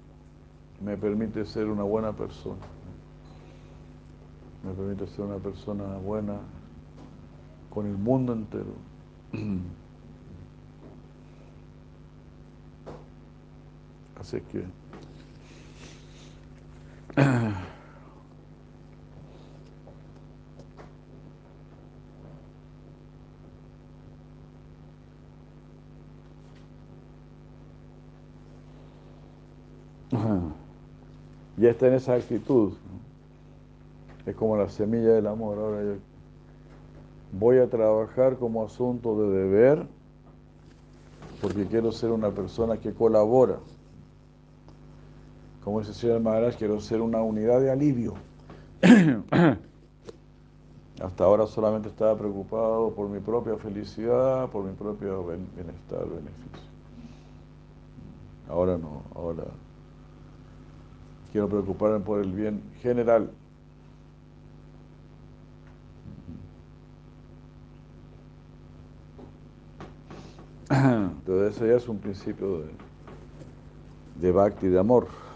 me 0.81 0.97
permite 0.97 1.45
ser 1.45 1.67
una 1.67 1.83
buena 1.83 2.13
persona, 2.13 2.61
me 4.63 4.73
permite 4.73 5.07
ser 5.07 5.25
una 5.25 5.37
persona 5.37 5.97
buena 5.97 6.35
con 7.69 7.87
el 7.87 7.97
mundo 7.97 8.33
entero. 8.33 8.73
Así 14.19 14.41
que... 14.41 14.65
Ya 31.57 31.71
está 31.71 31.87
en 31.87 31.95
esa 31.95 32.13
actitud. 32.13 32.73
Es 34.27 34.35
como 34.35 34.55
la 34.57 34.69
semilla 34.69 35.09
del 35.09 35.25
amor. 35.25 35.57
Ahora 35.57 35.81
yo 35.83 35.95
voy 37.31 37.57
a 37.57 37.67
trabajar 37.67 38.37
como 38.37 38.63
asunto 38.63 39.19
de 39.19 39.39
deber 39.39 39.87
porque 41.41 41.65
quiero 41.65 41.91
ser 41.91 42.11
una 42.11 42.29
persona 42.29 42.77
que 42.77 42.93
colabora 42.93 43.57
como 45.67 45.81
dice 45.81 45.93
señor 45.93 46.21
Maharaj, 46.21 46.55
quiero 46.55 46.79
ser 46.79 47.01
una 47.01 47.21
unidad 47.21 47.59
de 47.59 47.69
alivio. 47.69 48.13
Hasta 51.01 51.23
ahora 51.25 51.45
solamente 51.45 51.89
estaba 51.89 52.17
preocupado 52.17 52.93
por 52.93 53.09
mi 53.09 53.19
propia 53.19 53.57
felicidad, 53.57 54.47
por 54.49 54.63
mi 54.63 54.71
propio 54.71 55.25
bienestar, 55.25 56.07
beneficio. 56.07 56.69
Ahora 58.47 58.77
no, 58.77 59.01
ahora 59.13 59.43
quiero 61.33 61.49
preocuparme 61.49 61.99
por 61.99 62.21
el 62.21 62.31
bien 62.31 62.63
general. 62.81 63.29
Entonces 70.71 71.57
eso 71.57 71.65
ya 71.65 71.75
es 71.75 71.89
un 71.89 71.97
principio 71.97 72.59
de, 72.59 72.69
de 74.21 74.31
bhakti, 74.31 74.69
de 74.69 74.79
amor. 74.79 75.26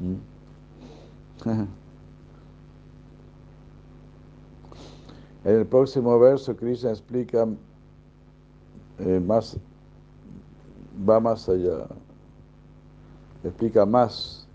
En 0.00 0.18
el 5.44 5.66
próximo 5.66 6.18
verso, 6.18 6.56
Krishna 6.56 6.90
explica 6.90 7.46
eh, 8.98 9.20
más, 9.20 9.58
va 11.08 11.20
más 11.20 11.48
allá, 11.48 11.86
explica 13.42 13.84
más 13.84 14.46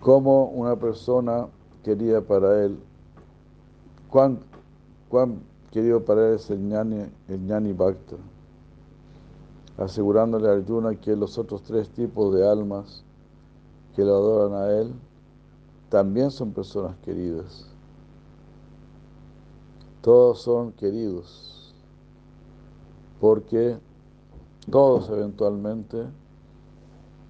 cómo 0.00 0.46
una 0.46 0.74
persona 0.74 1.46
quería 1.84 2.20
para 2.20 2.64
él, 2.64 2.78
cuán, 4.10 4.40
cuán 5.08 5.40
querido 5.70 6.04
para 6.04 6.28
él 6.28 6.34
es 6.34 6.50
el 6.50 6.66
ñani, 6.66 7.06
el 7.28 7.74
bhakta, 7.74 8.16
asegurándole 9.76 10.48
a 10.48 10.52
Arjuna 10.52 10.94
que 10.94 11.14
los 11.14 11.38
otros 11.38 11.62
tres 11.62 11.88
tipos 11.90 12.34
de 12.34 12.48
almas 12.48 13.03
que 13.94 14.02
lo 14.02 14.14
adoran 14.14 14.60
a 14.60 14.70
Él, 14.80 14.92
también 15.88 16.30
son 16.30 16.52
personas 16.52 16.96
queridas. 17.04 17.66
Todos 20.00 20.42
son 20.42 20.72
queridos, 20.72 21.72
porque 23.20 23.78
todos 24.70 25.08
eventualmente, 25.08 26.04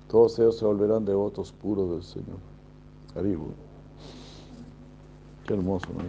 todos 0.09 0.39
ellos 0.39 0.59
se 0.59 0.65
volverán 0.65 1.05
devotos 1.05 1.53
puros 1.53 1.91
del 1.91 2.03
Señor. 2.03 2.39
Aribu. 3.15 3.53
Qué 5.47 5.55
hermoso, 5.55 5.87
¿no? 5.93 6.03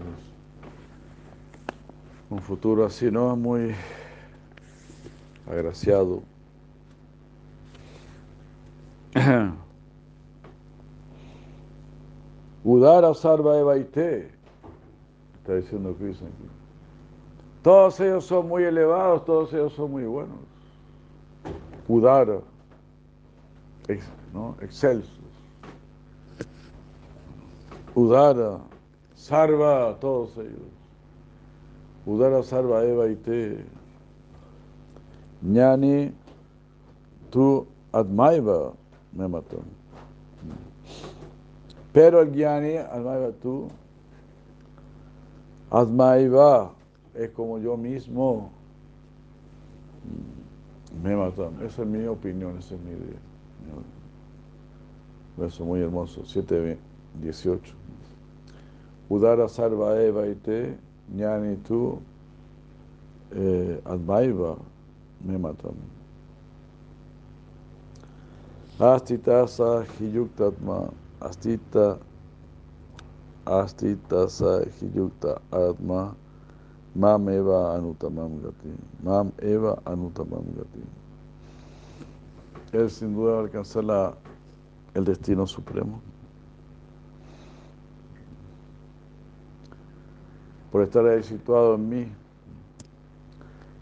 Un 2.36 2.42
futuro 2.42 2.86
así, 2.86 3.12
¿no? 3.12 3.36
Muy 3.36 3.76
agraciado. 5.48 6.24
Udara 12.66 13.14
Sarva 13.14 13.60
Evaite, 13.60 14.32
está 15.38 15.54
diciendo 15.54 15.96
Krishna 16.00 16.28
aquí. 16.28 16.50
Todos 17.62 18.00
ellos 18.00 18.26
son 18.26 18.48
muy 18.48 18.64
elevados, 18.64 19.24
todos 19.24 19.54
ellos 19.54 19.74
son 19.74 19.92
muy 19.92 20.06
buenos. 20.06 20.40
Udara, 21.88 22.40
¿no? 24.34 24.56
excelsos. 24.62 25.12
Udara, 27.94 28.60
Sarva, 29.14 29.96
todos 30.00 30.36
ellos. 30.38 30.74
Udara 32.08 32.42
Sarva 32.42 32.84
Evaite. 32.84 33.64
Ñani, 35.44 36.12
tu 37.30 37.68
Admaiva 37.92 38.74
me 39.14 39.28
mató. 39.28 39.60
Pero 41.96 42.22
el 42.22 42.34
Gyani, 42.34 42.76
Admaiva 42.76 43.32
tú, 43.42 43.70
Admaiva 45.72 46.74
es 47.14 47.30
como 47.30 47.58
yo 47.58 47.78
mismo. 47.78 48.52
Me 51.02 51.16
matan. 51.16 51.54
Esa 51.64 51.84
es 51.84 51.88
mi 51.88 52.06
opinión, 52.06 52.58
esa 52.58 52.76
es 52.76 52.82
mi 52.82 52.92
idea. 52.92 53.18
Verso 55.38 55.64
muy 55.64 55.80
hermoso, 55.80 56.26
7, 56.26 56.78
18. 57.22 57.74
Udara 59.08 59.48
sarva 59.48 59.98
eva 60.02 60.28
ite, 60.28 60.76
ñani 61.16 61.56
tu, 61.64 61.98
eh, 63.32 63.80
admaiva 63.86 64.58
me 65.24 65.38
matan. 65.38 65.76
Astita 68.80 69.48
sa 69.48 69.86
hiyuktatma 69.98 71.05
astita 71.20 72.00
astita 73.46 74.28
sa 74.28 74.66
hiyukta 74.80 75.42
atma 75.52 76.16
mam 76.96 77.30
eva 77.30 77.76
anutamam 77.76 78.42
gati. 78.42 78.72
Mam 79.04 79.32
eva 79.42 79.78
anutamam 79.86 80.46
gati. 80.56 80.84
Él 82.74 82.90
sin 82.90 83.16
duda 83.16 83.40
alcanzar 83.40 83.84
la, 83.84 84.14
el 84.94 85.06
destino 85.06 85.46
supremo. 85.48 86.02
Por 90.72 90.82
estar 90.82 91.06
ahí 91.06 91.24
situado 91.24 91.76
en 91.76 91.90
mí 91.90 92.12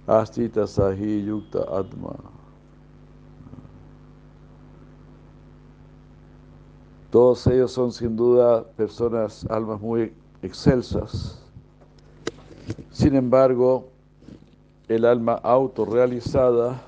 astita 0.05 0.67
sahi 0.67 1.25
yukta 1.25 1.63
atma 1.71 2.32
Todos 7.13 7.45
ellos 7.45 7.71
son 7.71 7.91
sin 7.91 8.15
duda 8.15 8.63
personas, 8.63 9.45
almas 9.47 9.79
muy 9.79 10.11
excelsas. 10.41 11.39
Sin 12.89 13.15
embargo, 13.15 13.89
el 14.87 15.05
alma 15.05 15.33
autorrealizada, 15.33 16.81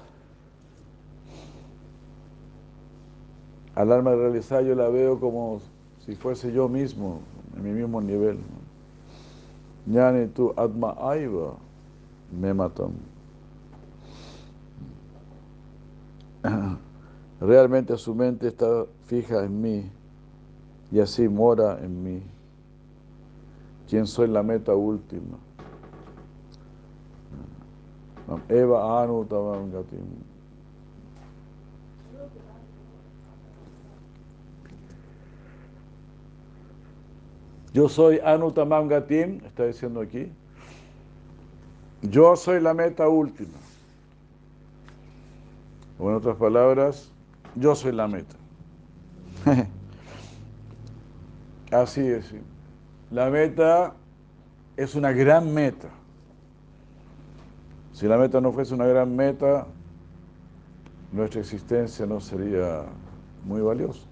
al 3.75 3.91
alma 3.91 4.15
realizada 4.15 4.63
yo 4.63 4.73
la 4.73 4.89
veo 4.89 5.19
como 5.19 5.61
si 6.03 6.15
fuese 6.15 6.51
yo 6.51 6.67
mismo, 6.67 7.19
en 7.55 7.63
mi 7.63 7.69
mismo 7.69 8.01
nivel. 8.01 8.39
Tu 10.33 10.53
atma 10.57 10.95
aiva 11.01 11.53
me. 12.31 12.51
Realmente 17.39 17.95
su 17.95 18.15
mente 18.15 18.47
está 18.47 18.87
fija 19.05 19.43
en 19.43 19.61
mí 19.61 19.91
y 20.95 21.01
así 21.01 21.27
mora 21.27 21.77
en 21.83 22.03
mí. 22.03 22.23
¿Quién 23.89 24.07
soy 24.07 24.29
la 24.29 24.41
meta 24.41 24.73
última? 24.73 25.37
Eva 28.47 29.03
Anu. 29.03 29.27
Yo 37.73 37.89
soy 37.89 38.21
Anu 38.23 38.53
Tamam 38.53 38.87
Gatim, 38.87 39.41
está 39.45 39.65
diciendo 39.65 39.99
aquí. 39.99 40.31
Yo 42.03 42.37
soy 42.37 42.61
la 42.61 42.73
meta 42.73 43.09
última. 43.09 43.57
O 45.99 46.09
en 46.09 46.15
otras 46.15 46.37
palabras, 46.37 47.11
yo 47.53 47.75
soy 47.75 47.91
la 47.91 48.07
meta. 48.07 48.37
Así 51.71 52.01
es. 52.01 52.33
La 53.11 53.29
meta 53.29 53.93
es 54.77 54.95
una 54.95 55.11
gran 55.11 55.53
meta. 55.53 55.89
Si 57.93 58.07
la 58.07 58.17
meta 58.17 58.41
no 58.41 58.51
fuese 58.51 58.73
una 58.73 58.85
gran 58.85 59.15
meta, 59.15 59.67
nuestra 61.11 61.39
existencia 61.39 62.05
no 62.05 62.19
sería 62.19 62.83
muy 63.45 63.61
valiosa. 63.61 64.05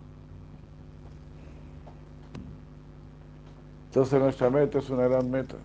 Entonces 3.87 4.19
nuestra 4.19 4.49
meta 4.49 4.79
es 4.79 4.89
una 4.89 5.07
gran 5.07 5.29
meta. 5.29 5.57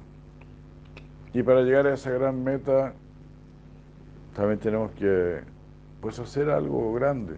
Y 1.32 1.42
para 1.42 1.62
llegar 1.62 1.86
a 1.86 1.94
esa 1.94 2.10
gran 2.10 2.42
meta, 2.42 2.92
también 4.34 4.58
tenemos 4.58 4.90
que 4.92 5.40
pues, 6.00 6.18
hacer 6.18 6.50
algo 6.50 6.92
grande, 6.92 7.36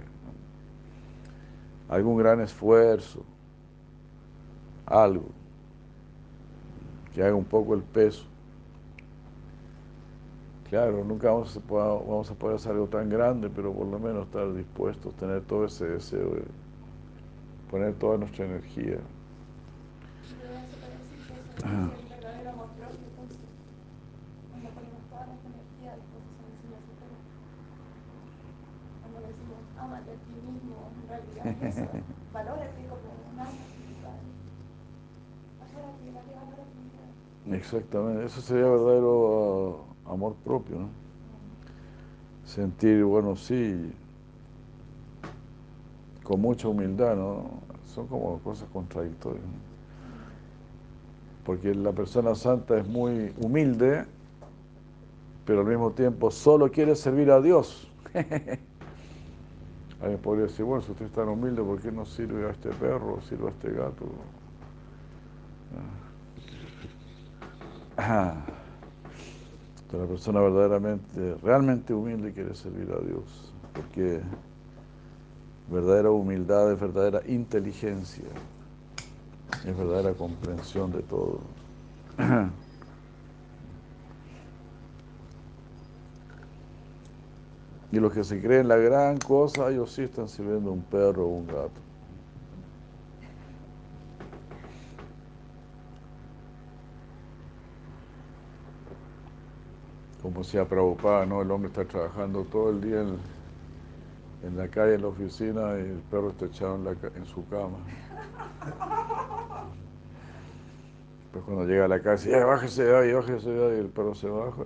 algún 1.89 2.17
gran 2.17 2.41
esfuerzo, 2.41 3.25
algo 4.91 5.27
que 7.15 7.23
haga 7.23 7.35
un 7.35 7.45
poco 7.45 7.75
el 7.75 7.83
peso. 7.83 8.25
Claro, 10.69 11.05
nunca 11.05 11.33
vamos 11.33 11.57
a, 11.57 11.61
poder, 11.61 12.07
vamos 12.07 12.31
a 12.31 12.35
poder 12.35 12.57
hacer 12.57 12.73
algo 12.73 12.87
tan 12.87 13.09
grande, 13.09 13.51
pero 13.51 13.73
por 13.73 13.87
lo 13.87 13.99
menos 13.99 14.27
estar 14.27 14.53
dispuestos, 14.55 15.15
tener 15.15 15.41
todo 15.43 15.65
ese 15.65 15.87
deseo 15.87 16.35
de 16.35 16.45
poner 17.71 17.95
toda 17.95 18.19
nuestra 18.19 18.45
energía. 18.45 18.99
Exactamente, 37.53 38.27
eso 38.27 38.41
sería 38.41 38.69
verdadero 38.69 39.85
ah, 40.07 40.13
amor 40.13 40.37
propio, 40.45 40.79
¿no? 40.79 40.89
Sentir, 42.45 43.05
bueno, 43.05 43.35
sí, 43.37 43.93
con 46.23 46.41
mucha 46.41 46.69
humildad, 46.69 47.17
¿no? 47.17 47.61
Son 47.95 48.07
como 48.07 48.39
cosas 48.41 48.69
contradictorias. 48.73 49.45
Porque 51.45 51.75
la 51.75 51.93
persona 51.93 52.35
santa 52.37 52.79
es 52.79 52.87
muy 52.87 53.33
humilde, 53.41 54.05
pero 55.45 55.61
al 55.61 55.67
mismo 55.67 55.91
tiempo 55.91 56.31
solo 56.31 56.71
quiere 56.71 56.95
servir 56.95 57.31
a 57.33 57.41
Dios. 57.41 57.89
Alguien 60.01 60.21
podría 60.21 60.45
decir, 60.47 60.65
bueno, 60.65 60.83
si 60.83 60.93
usted 60.93 61.07
es 61.07 61.13
tan 61.13 61.29
humilde, 61.29 61.63
¿por 61.63 61.81
qué 61.81 61.91
no 61.93 62.07
sirve 62.07 62.47
a 62.47 62.51
este 62.51 62.71
perro, 62.71 63.21
sirve 63.23 63.49
a 63.49 63.51
este 63.51 63.71
gato? 63.73 64.07
Ah. 68.03 68.35
la 69.93 70.07
persona 70.07 70.41
verdaderamente, 70.41 71.37
realmente 71.43 71.93
humilde 71.93 72.33
quiere 72.33 72.55
servir 72.55 72.91
a 72.93 73.05
Dios, 73.05 73.53
porque 73.75 74.23
verdadera 75.71 76.11
humildad 76.11 76.73
es 76.73 76.81
verdadera 76.81 77.21
inteligencia, 77.27 78.25
es 79.67 79.77
verdadera 79.77 80.15
comprensión 80.15 80.93
de 80.93 81.03
todo. 81.03 81.41
Y 87.93 87.99
los 87.99 88.13
que 88.13 88.23
se 88.23 88.41
creen 88.41 88.69
la 88.69 88.77
gran 88.77 89.19
cosa, 89.19 89.69
ellos 89.69 89.91
sí 89.91 90.03
están 90.03 90.29
sirviendo 90.29 90.71
un 90.71 90.81
perro 90.81 91.25
o 91.25 91.29
un 91.31 91.45
gato. 91.49 91.90
Como 100.23 100.41
ha 100.41 100.65
preocupado, 100.67 101.27
¿no? 101.27 101.43
El 101.43 101.51
hombre 101.51 101.69
está 101.69 101.85
trabajando 101.85 102.45
todo 102.45 102.71
el 102.71 102.81
día 102.83 103.01
en, 103.01 104.57
la 104.57 104.69
calle, 104.69 104.95
en 104.95 105.03
la 105.03 105.09
oficina, 105.09 105.79
y 105.79 105.91
el 105.91 106.03
perro 106.11 106.31
está 106.31 106.45
echado 106.47 106.77
en, 106.77 106.87
en 107.17 107.27
su 107.27 107.47
cama. 107.49 107.79
Después 111.23 111.45
cuando 111.45 111.65
llega 111.65 111.87
a 111.87 111.89
la 111.89 112.01
casa, 112.03 112.25
dice, 112.25 112.45
bájese 112.45 112.85
de 112.85 112.97
ahí, 112.97 113.13
bájese 113.13 113.51
de 113.51 113.71
ahí, 113.71 113.77
y 113.77 113.81
el 113.81 113.89
perro 113.89 114.15
se 114.15 114.29
baja. 114.29 114.63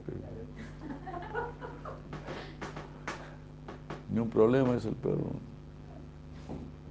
Ni 4.10 4.18
un 4.18 4.30
problema 4.30 4.74
es 4.74 4.84
el 4.86 4.94
perro. 4.94 5.30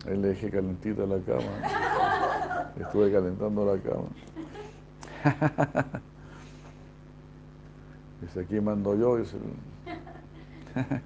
Él 0.05 0.21
le 0.21 0.29
dejé 0.29 0.49
calentita 0.49 1.05
la 1.05 1.19
cama. 1.19 2.71
Estuve 2.79 3.11
calentando 3.11 3.65
la 3.65 3.81
cama. 3.81 4.07
Dice, 8.23 8.39
aquí 8.39 8.59
mando 8.61 8.95
yo. 8.95 9.17
Dice, 9.17 9.35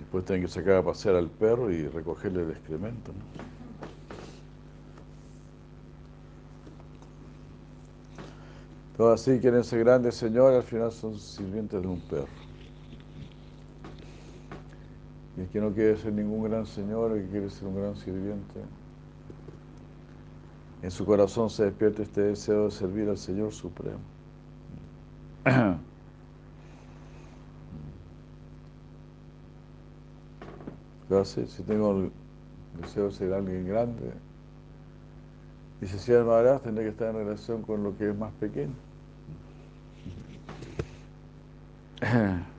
Después 0.00 0.24
tienen 0.24 0.44
que 0.44 0.48
sacar 0.48 0.74
a 0.76 0.82
pasear 0.82 1.14
al 1.14 1.28
perro 1.28 1.70
y 1.70 1.86
recogerle 1.86 2.42
el 2.42 2.50
excremento. 2.50 3.12
Todos 8.96 9.20
así 9.20 9.38
quieren 9.38 9.62
ser 9.62 9.80
grandes 9.80 10.16
señores, 10.16 10.56
al 10.56 10.64
final 10.64 10.90
son 10.90 11.16
sirvientes 11.18 11.80
de 11.80 11.86
un 11.86 12.00
perro. 12.00 12.26
Y 15.36 15.42
el 15.42 15.48
que 15.48 15.60
no 15.60 15.72
quiere 15.72 15.96
ser 15.96 16.14
ningún 16.14 16.50
gran 16.50 16.66
señor, 16.66 17.12
el 17.12 17.24
que 17.24 17.30
quiere 17.30 17.50
ser 17.50 17.68
un 17.68 17.76
gran 17.76 17.94
sirviente, 17.94 18.60
en 20.82 20.90
su 20.90 21.04
corazón 21.04 21.50
se 21.50 21.64
despierta 21.64 22.02
este 22.02 22.22
deseo 22.22 22.64
de 22.66 22.70
servir 22.70 23.08
al 23.08 23.18
Señor 23.18 23.52
Supremo. 23.52 23.98
Entonces, 31.02 31.50
si 31.50 31.62
tengo 31.62 31.92
el 31.92 32.10
deseo 32.80 33.06
de 33.06 33.12
ser 33.12 33.32
alguien 33.32 33.66
grande, 33.66 34.12
dice 35.80 35.98
si 35.98 36.12
Maharaj 36.12 36.62
tendría 36.62 36.86
que 36.86 36.90
estar 36.90 37.14
en 37.14 37.16
relación 37.26 37.62
con 37.62 37.84
lo 37.84 37.96
que 37.96 38.10
es 38.10 38.16
más 38.16 38.32
pequeño. 38.34 38.74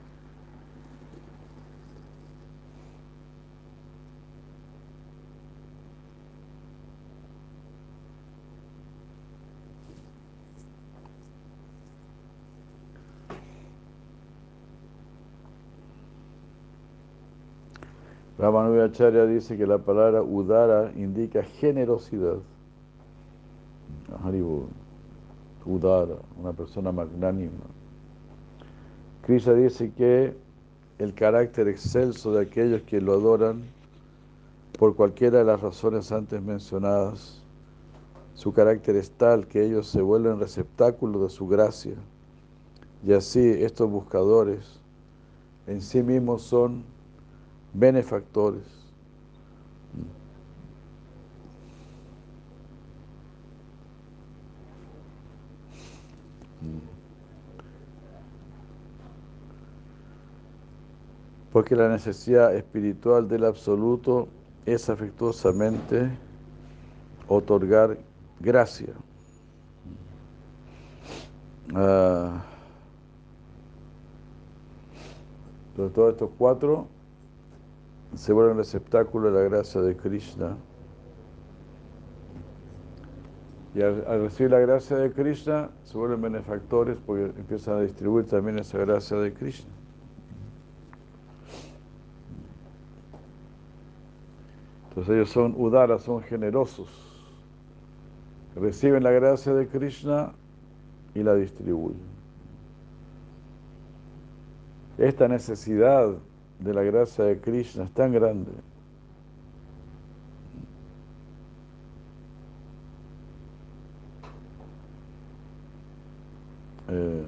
Acharya 18.40 19.26
dice 19.26 19.56
que 19.56 19.66
la 19.66 19.78
palabra 19.78 20.22
udara 20.22 20.92
indica 20.94 21.42
generosidad. 21.42 22.38
Udara, 25.66 26.14
una 26.40 26.52
persona 26.52 26.92
magnánima. 26.92 27.64
Krishna 29.22 29.54
dice 29.54 29.92
que 29.92 30.34
el 30.98 31.14
carácter 31.14 31.68
excelso 31.68 32.32
de 32.32 32.42
aquellos 32.42 32.82
que 32.82 33.00
lo 33.00 33.12
adoran 33.12 33.62
por 34.78 34.94
cualquiera 34.94 35.38
de 35.38 35.44
las 35.44 35.60
razones 35.60 36.12
antes 36.12 36.40
mencionadas. 36.40 37.42
Su 38.34 38.52
carácter 38.52 38.94
es 38.96 39.10
tal 39.10 39.48
que 39.48 39.64
ellos 39.64 39.88
se 39.88 40.00
vuelven 40.00 40.38
receptáculos 40.38 41.22
de 41.22 41.28
su 41.28 41.48
gracia. 41.48 41.96
Y 43.04 43.12
así 43.12 43.40
estos 43.40 43.90
buscadores 43.90 44.80
en 45.66 45.80
sí 45.82 46.02
mismos 46.02 46.42
son 46.42 46.84
benefactores. 47.72 48.62
Porque 61.52 61.74
la 61.74 61.88
necesidad 61.88 62.54
espiritual 62.54 63.26
del 63.26 63.44
absoluto 63.44 64.28
es 64.66 64.88
afectuosamente 64.90 66.10
otorgar 67.26 67.98
gracia. 68.40 68.92
Uh, 71.70 72.38
entonces 75.70 75.94
todos 75.94 76.12
estos 76.12 76.30
cuatro 76.38 76.86
se 78.14 78.32
vuelven 78.32 78.56
receptáculo 78.56 79.30
de 79.30 79.42
la 79.42 79.48
gracia 79.48 79.80
de 79.80 79.96
Krishna. 79.96 80.56
Y 83.74 83.82
al, 83.82 84.04
recibir 84.22 84.50
la 84.50 84.58
gracia 84.58 84.96
de 84.96 85.12
Krishna, 85.12 85.70
se 85.84 85.96
vuelven 85.96 86.22
benefactores 86.22 86.98
porque 87.06 87.26
empiezan 87.38 87.76
a 87.76 87.80
distribuir 87.82 88.26
también 88.26 88.58
esa 88.58 88.78
gracia 88.78 89.18
de 89.18 89.32
Krishna. 89.32 89.70
Entonces 94.88 95.14
ellos 95.14 95.30
son 95.30 95.54
udaras, 95.56 96.02
son 96.02 96.22
generosos. 96.22 96.88
Reciben 98.56 99.04
la 99.04 99.12
gracia 99.12 99.54
de 99.54 99.68
Krishna 99.68 100.32
y 101.14 101.22
la 101.22 101.34
distribuyen. 101.34 102.18
Esta 104.96 105.28
necesidad 105.28 106.16
de 106.58 106.74
la 106.74 106.82
gracia 106.82 107.24
de 107.24 107.40
Krishna 107.40 107.84
es 107.84 107.90
tan 107.92 108.12
grande. 108.12 108.50
Eh, 116.88 117.24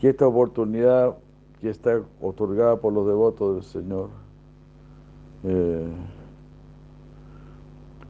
que 0.00 0.08
esta 0.10 0.26
oportunidad 0.28 1.16
que 1.60 1.70
está 1.70 2.00
otorgada 2.20 2.76
por 2.76 2.92
los 2.92 3.06
devotos 3.06 3.56
del 3.56 3.64
Señor 3.64 4.10
eh, 5.42 5.88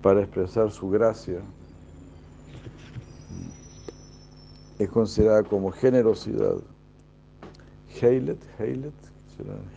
para 0.02 0.20
expresar 0.20 0.70
su 0.70 0.88
gracia 0.90 1.40
es 4.78 4.88
considerada 4.90 5.42
como 5.42 5.72
generosidad. 5.72 6.56
Heilet, 8.00 8.38
Heilet, 8.58 8.94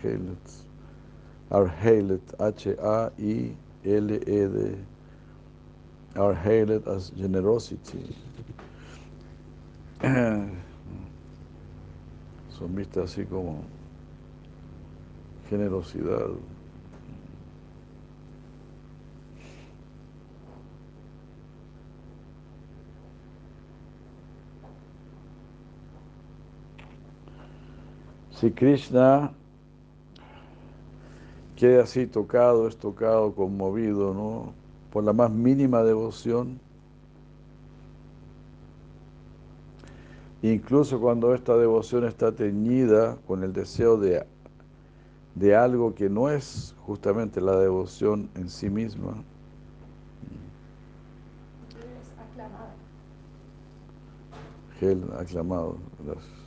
Heilet. 0.03 0.38
Our 1.49 1.68
Heilet, 1.68 2.22
H-A-I-L-E-D. 2.39 3.57
Our 6.15 6.34
Heilet 6.35 6.88
as 6.88 7.11
generosity. 7.15 8.15
Son 12.57 12.76
vistas 12.76 13.11
así 13.11 13.26
como 13.26 13.64
generosidad. 15.49 16.30
Si 28.41 28.49
Krishna 28.49 29.31
queda 31.55 31.84
así 31.84 32.07
tocado, 32.07 32.68
es 32.68 32.76
tocado, 32.76 33.35
conmovido, 33.35 34.15
¿no? 34.15 34.51
Por 34.91 35.03
la 35.03 35.13
más 35.13 35.30
mínima 35.30 35.84
devoción, 35.84 36.59
incluso 40.41 40.99
cuando 40.99 41.35
esta 41.35 41.55
devoción 41.55 42.03
está 42.03 42.31
teñida 42.31 43.15
con 43.27 43.43
el 43.43 43.53
deseo 43.53 43.97
de, 43.97 44.26
de 45.35 45.55
algo 45.55 45.93
que 45.93 46.09
no 46.09 46.27
es 46.27 46.73
justamente 46.80 47.41
la 47.41 47.57
devoción 47.57 48.27
en 48.34 48.49
sí 48.49 48.72
misma. 48.72 49.23
aclamado. 54.81 55.19
aclamado, 55.19 55.77
gracias. 56.03 56.40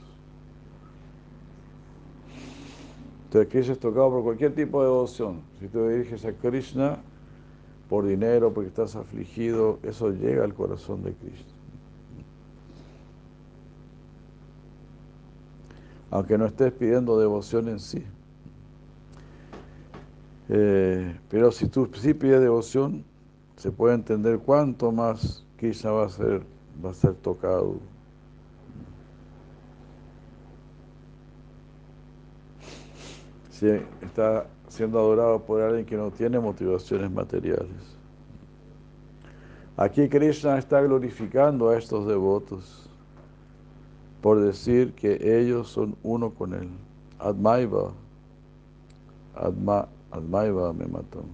Entonces 3.35 3.51
Krishna 3.51 3.73
es 3.73 3.81
tocado 3.81 4.11
por 4.11 4.23
cualquier 4.23 4.55
tipo 4.55 4.81
de 4.81 4.87
devoción. 4.87 5.41
Si 5.59 5.67
tú 5.67 5.89
diriges 5.89 6.25
a 6.25 6.33
Krishna 6.35 6.99
por 7.89 8.07
dinero, 8.07 8.55
porque 8.55 8.69
estás 8.69 8.95
afligido, 8.95 9.81
eso 9.83 10.11
llega 10.11 10.45
al 10.45 10.55
corazón 10.55 11.03
de 11.03 11.15
Krishna. 11.15 11.53
Aunque 16.13 16.39
no 16.39 16.47
estés 16.47 16.73
pidiendo 16.75 17.19
devoción 17.19 17.69
en 17.71 17.81
sí. 17.81 18.05
Eh, 20.49 21.19
pero 21.29 21.51
si 21.51 21.67
tú 21.67 21.91
sí 21.93 22.15
pides 22.15 22.41
devoción, 22.41 23.05
se 23.57 23.73
puede 23.73 23.97
entender 23.97 24.39
cuánto 24.39 24.93
más 24.93 25.45
Krishna 25.57 25.91
va 25.91 26.07
a 26.07 26.09
ser, 26.09 26.43
va 26.85 26.91
a 26.91 26.95
ser 26.95 27.15
tocado. 27.15 27.81
Está 34.03 34.47
siendo 34.69 34.99
adorado 34.99 35.41
por 35.43 35.61
alguien 35.61 35.85
que 35.85 35.97
no 35.97 36.11
tiene 36.11 36.39
motivaciones 36.39 37.11
materiales. 37.11 37.97
Aquí 39.77 40.09
Krishna 40.09 40.59
está 40.59 40.81
glorificando 40.83 41.69
a 41.69 41.77
estos 41.77 42.07
devotos 42.07 42.89
por 44.23 44.41
decir 44.41 44.95
que 44.95 45.19
ellos 45.41 45.69
son 45.69 45.97
uno 46.03 46.31
con 46.31 46.55
él. 46.55 46.69
Admaiva, 47.19 47.93
Adma, 49.35 49.89
Admaiva 50.11 50.73
me 50.73 50.87
mató. 50.87 51.25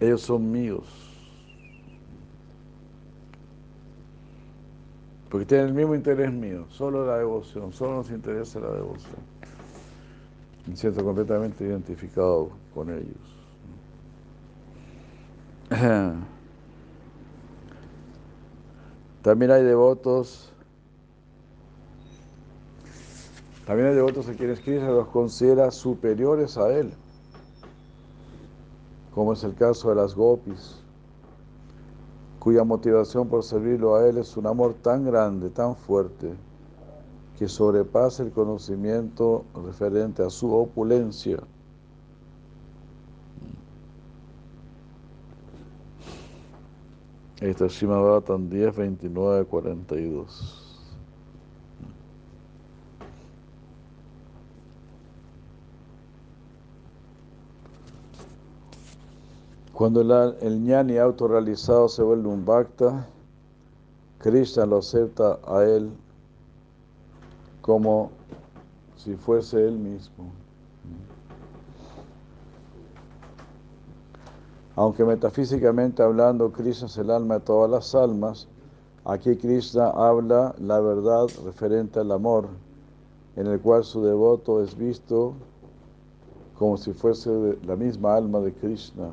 Ellos 0.00 0.22
son 0.22 0.50
míos. 0.50 1.11
Porque 5.32 5.46
tienen 5.46 5.68
el 5.68 5.72
mismo 5.72 5.94
interés 5.94 6.30
mío, 6.30 6.66
solo 6.68 7.06
la 7.06 7.16
devoción, 7.16 7.72
solo 7.72 7.94
nos 7.94 8.10
interesa 8.10 8.60
la 8.60 8.70
devoción. 8.70 9.16
Me 10.66 10.76
siento 10.76 11.02
completamente 11.02 11.64
identificado 11.64 12.50
con 12.74 12.90
ellos. 12.90 13.16
También 19.22 19.52
hay 19.52 19.62
devotos, 19.62 20.52
también 23.66 23.88
hay 23.88 23.94
devotos 23.94 24.28
a 24.28 24.34
quienes 24.34 24.60
Krishna 24.60 24.90
los 24.90 25.08
considera 25.08 25.70
superiores 25.70 26.58
a 26.58 26.68
él, 26.76 26.92
como 29.14 29.32
es 29.32 29.42
el 29.44 29.54
caso 29.54 29.88
de 29.88 29.94
las 29.94 30.14
gopis 30.14 30.81
cuya 32.42 32.64
motivación 32.64 33.28
por 33.28 33.44
servirlo 33.44 33.94
a 33.94 34.08
Él 34.08 34.18
es 34.18 34.36
un 34.36 34.48
amor 34.48 34.74
tan 34.74 35.04
grande, 35.04 35.48
tan 35.48 35.76
fuerte, 35.76 36.34
que 37.38 37.46
sobrepasa 37.46 38.24
el 38.24 38.32
conocimiento 38.32 39.44
referente 39.64 40.24
a 40.24 40.28
su 40.28 40.52
opulencia. 40.52 41.38
Esta 47.40 47.66
es 47.66 47.72
Shimabhatan 47.74 48.50
10, 48.50 48.74
29, 48.74 49.44
42. 49.44 50.61
Cuando 59.82 60.00
el, 60.40 60.62
ñani 60.62 60.96
autorrealizado 60.96 61.88
se 61.88 62.04
vuelve 62.04 62.28
un 62.28 62.44
bhakta, 62.44 63.04
Krishna 64.18 64.64
lo 64.64 64.76
acepta 64.76 65.40
a 65.44 65.64
él 65.64 65.90
como 67.62 68.12
si 68.94 69.16
fuese 69.16 69.66
él 69.66 69.76
mismo. 69.76 70.30
Aunque 74.76 75.04
metafísicamente 75.04 76.00
hablando 76.00 76.52
Krishna 76.52 76.86
es 76.86 76.96
el 76.98 77.10
alma 77.10 77.34
de 77.34 77.40
todas 77.40 77.68
las 77.68 77.92
almas, 77.96 78.46
aquí 79.04 79.34
Krishna 79.34 79.88
habla 79.88 80.54
la 80.60 80.78
verdad 80.78 81.26
referente 81.44 81.98
al 81.98 82.12
amor, 82.12 82.46
en 83.34 83.48
el 83.48 83.58
cual 83.60 83.82
su 83.82 84.00
devoto 84.00 84.62
es 84.62 84.76
visto 84.76 85.34
como 86.56 86.76
si 86.76 86.92
fuese 86.92 87.58
la 87.66 87.74
misma 87.74 88.14
alma 88.14 88.38
de 88.38 88.52
Krishna. 88.52 89.10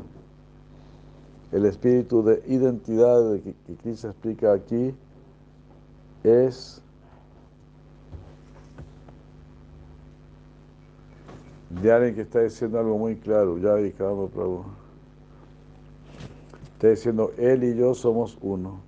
El 1.51 1.65
espíritu 1.65 2.23
de 2.23 2.43
identidad 2.47 3.39
que, 3.41 3.55
Krishna 3.81 4.11
explica 4.11 4.53
aquí 4.53 4.93
es 6.23 6.81
de 11.71 11.91
alguien 11.91 12.15
que 12.15 12.21
está 12.21 12.41
diciendo 12.41 12.80
algo 12.80 12.97
muy 12.99 13.15
claro, 13.15 13.57
ya 13.57 13.73
dedicamos 13.73 14.30
Prabhu. 14.31 14.63
Está 16.73 16.89
diciendo, 16.89 17.31
él 17.38 17.63
y 17.63 17.76
yo 17.76 17.95
somos 17.95 18.38
uno. 18.41 18.81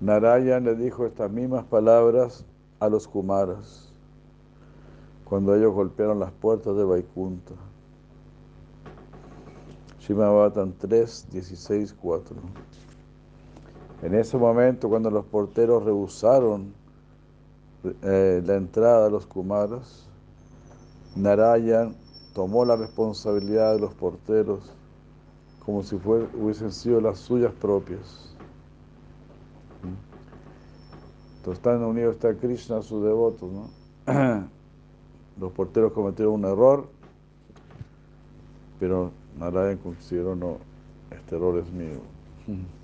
Narayan 0.00 0.64
le 0.64 0.76
dijo 0.76 1.06
estas 1.06 1.30
mismas 1.30 1.64
palabras 1.64 2.44
a 2.80 2.88
los 2.88 3.08
Kumaras 3.08 3.87
cuando 5.28 5.54
ellos 5.54 5.74
golpearon 5.74 6.18
las 6.18 6.32
puertas 6.32 6.74
de 6.76 6.84
Vaikunta. 6.84 7.52
Shimabatan 10.00 10.72
3, 10.78 11.26
16, 11.30 11.94
4. 12.00 12.36
En 14.02 14.14
ese 14.14 14.38
momento, 14.38 14.88
cuando 14.88 15.10
los 15.10 15.26
porteros 15.26 15.84
rehusaron 15.84 16.72
eh, 18.02 18.42
la 18.44 18.54
entrada 18.54 19.04
de 19.04 19.10
los 19.10 19.26
Kumaras, 19.26 20.06
Narayan 21.14 21.94
tomó 22.32 22.64
la 22.64 22.76
responsabilidad 22.76 23.74
de 23.74 23.80
los 23.80 23.92
porteros 23.94 24.72
como 25.64 25.82
si 25.82 25.96
hubiesen 25.96 26.72
sido 26.72 27.00
las 27.02 27.18
suyas 27.18 27.52
propias. 27.52 28.34
Entonces 31.38 31.58
están 31.58 31.84
unidos, 31.84 32.14
está 32.14 32.34
Krishna, 32.34 32.80
sus 32.80 33.04
devotos, 33.04 33.50
¿no? 33.52 34.48
Los 35.40 35.52
porteros 35.52 35.92
cometieron 35.92 36.34
un 36.34 36.44
error, 36.44 36.88
pero 38.80 39.12
Narayan 39.38 39.78
consideró, 39.78 40.34
no, 40.34 40.58
este 41.10 41.36
error 41.36 41.58
es 41.58 41.70
mío. 41.72 42.00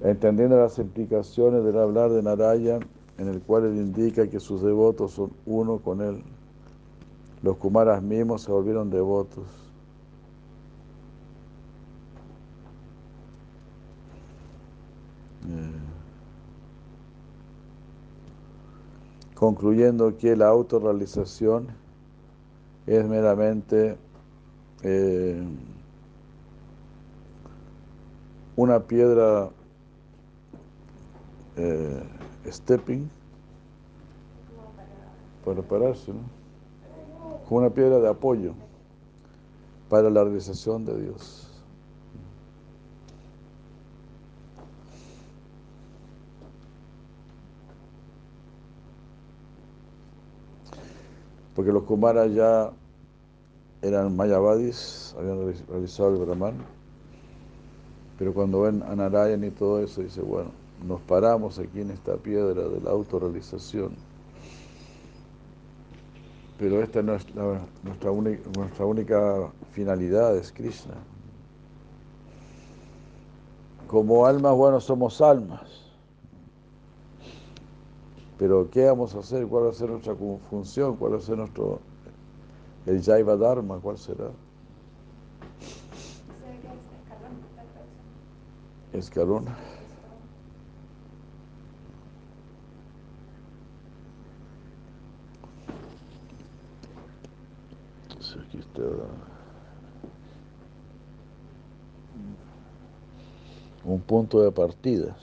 Entendiendo 0.00 0.58
las 0.58 0.78
implicaciones 0.78 1.64
del 1.64 1.78
hablar 1.78 2.10
de 2.10 2.22
Narayan, 2.22 2.80
en 3.18 3.28
el 3.28 3.40
cual 3.40 3.64
él 3.64 3.76
indica 3.76 4.28
que 4.28 4.40
sus 4.40 4.62
devotos 4.62 5.12
son 5.12 5.30
uno 5.46 5.78
con 5.78 6.02
él, 6.02 6.22
los 7.42 7.56
Kumaras 7.56 8.02
mismos 8.02 8.42
se 8.42 8.50
volvieron 8.50 8.90
devotos. 8.90 9.46
Eh. 15.48 15.85
Concluyendo 19.36 20.16
que 20.16 20.34
la 20.34 20.48
autorrealización 20.48 21.68
es 22.86 23.06
meramente 23.06 23.98
eh, 24.82 25.42
una 28.56 28.80
piedra 28.80 29.50
eh, 31.56 32.02
stepping 32.46 33.10
para 35.44 35.60
pararse, 35.60 36.12
como 37.46 37.60
una 37.60 37.70
piedra 37.70 37.98
de 37.98 38.08
apoyo 38.08 38.54
para 39.90 40.08
la 40.08 40.24
realización 40.24 40.86
de 40.86 41.02
Dios. 41.02 41.45
Porque 51.56 51.72
los 51.72 51.84
Kumaras 51.84 52.32
ya 52.34 52.70
eran 53.80 54.14
Mayavadis, 54.14 55.14
habían 55.18 55.54
realizado 55.68 56.14
el 56.14 56.26
Brahman, 56.26 56.54
pero 58.18 58.34
cuando 58.34 58.60
ven 58.60 58.82
a 58.82 59.46
y 59.46 59.50
todo 59.50 59.82
eso, 59.82 60.02
dice, 60.02 60.20
bueno, 60.20 60.50
nos 60.86 61.00
paramos 61.00 61.58
aquí 61.58 61.80
en 61.80 61.90
esta 61.90 62.16
piedra 62.16 62.68
de 62.68 62.80
la 62.82 62.90
autorrealización. 62.90 63.92
Pero 66.58 66.82
esta 66.82 67.02
no 67.02 67.14
es 67.14 67.26
nuestra, 67.82 68.10
única, 68.10 68.42
nuestra 68.56 68.84
única 68.84 69.50
finalidad, 69.72 70.36
es 70.36 70.52
Krishna. 70.52 70.94
Como 73.86 74.26
almas, 74.26 74.54
bueno, 74.54 74.80
somos 74.80 75.20
almas. 75.20 75.85
Pero 78.38 78.68
¿qué 78.70 78.84
vamos 78.84 79.14
a 79.14 79.20
hacer? 79.20 79.46
¿Cuál 79.46 79.66
va 79.66 79.70
a 79.70 79.72
ser 79.72 79.88
nuestra 79.88 80.14
función? 80.50 80.96
¿Cuál 80.96 81.14
va 81.14 81.16
a 81.16 81.20
ser 81.20 81.38
nuestro, 81.38 81.80
el 82.84 83.02
Jaiva 83.02 83.36
Dharma? 83.36 83.78
¿Cuál 83.80 83.96
será? 83.96 84.30
Escalón. 88.92 89.46
aquí 98.40 98.58
está. 98.58 98.82
Un 103.84 104.00
punto 104.00 104.42
de 104.42 104.50
partida. 104.50 105.16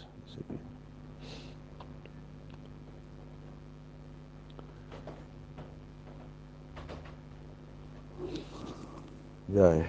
Ya. 9.54 9.78
Eh. 9.78 9.86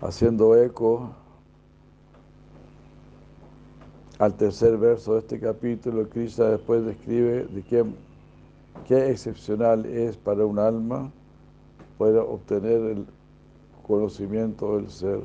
Haciendo 0.00 0.56
eco 0.56 1.10
al 4.18 4.34
tercer 4.34 4.78
verso 4.78 5.12
de 5.12 5.18
este 5.18 5.38
capítulo, 5.38 6.08
Krishna 6.08 6.46
después 6.46 6.86
describe 6.86 7.44
de 7.44 7.62
qué, 7.62 7.84
qué 8.88 9.10
excepcional 9.10 9.84
es 9.84 10.16
para 10.16 10.46
un 10.46 10.58
alma 10.58 11.10
poder 11.98 12.20
obtener 12.20 12.80
el 12.96 13.06
conocimiento 13.86 14.76
del 14.76 14.88
ser 14.88 15.20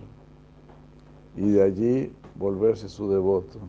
y 1.37 1.49
de 1.49 1.63
allí 1.63 2.13
volverse 2.35 2.89
su 2.89 3.09
devoto. 3.09 3.59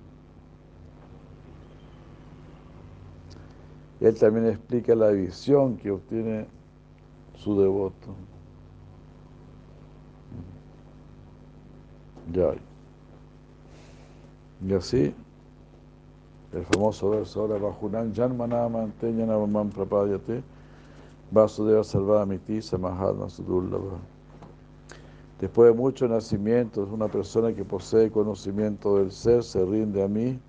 Él 4.00 4.16
también 4.16 4.46
explica 4.46 4.96
la 4.96 5.10
visión 5.10 5.76
que 5.76 5.92
obtiene 5.92 6.57
su 7.38 7.58
devoto. 7.60 8.14
Ya. 12.32 12.54
Y 14.66 14.74
así, 14.74 15.14
el 16.52 16.64
famoso 16.64 17.10
verso 17.10 17.40
ahora, 17.40 17.58
Bajunan 17.58 18.12
Janmana 18.14 18.68
Manteñana 18.68 19.38
Mamam 19.38 19.70
Prapadyate, 19.70 20.42
Vasudeva 21.30 21.84
Salvamiti 21.84 22.60
Samahadma 22.60 23.30
Sudurlava. 23.30 23.98
Después 25.40 25.70
de 25.70 25.78
muchos 25.78 26.10
nacimientos, 26.10 26.88
una 26.90 27.06
persona 27.06 27.52
que 27.54 27.64
posee 27.64 28.10
conocimiento 28.10 28.98
del 28.98 29.12
ser 29.12 29.44
se 29.44 29.64
rinde 29.64 30.02
a 30.02 30.08
mí, 30.08 30.40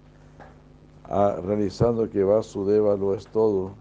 realizando 1.08 2.10
que 2.10 2.24
Vasudeva 2.24 2.96
lo 2.96 3.14
es 3.14 3.28
todo. 3.28 3.74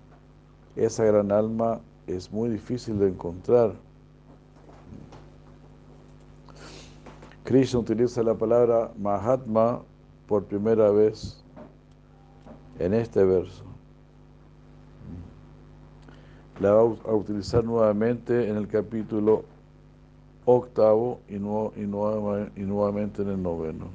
Esa 0.76 1.04
gran 1.04 1.32
alma 1.32 1.80
es 2.08 2.32
muy 2.32 2.48
difícil 2.48 2.98
de 2.98 3.08
encontrar. 3.08 3.74
Krishna 7.44 7.80
utiliza 7.80 8.22
la 8.22 8.34
palabra 8.34 8.92
Mahatma 8.98 9.82
por 10.26 10.44
primera 10.44 10.90
vez 10.90 11.42
en 12.78 12.94
este 12.94 13.24
verso. 13.24 13.64
La 16.60 16.72
va 16.72 16.80
a 16.80 17.14
utilizar 17.14 17.64
nuevamente 17.64 18.48
en 18.48 18.56
el 18.56 18.66
capítulo 18.66 19.44
octavo 20.44 21.20
y, 21.28 21.38
nuevamente 21.38 23.22
en 23.22 23.28
el 23.28 23.42
noveno. 23.42 23.86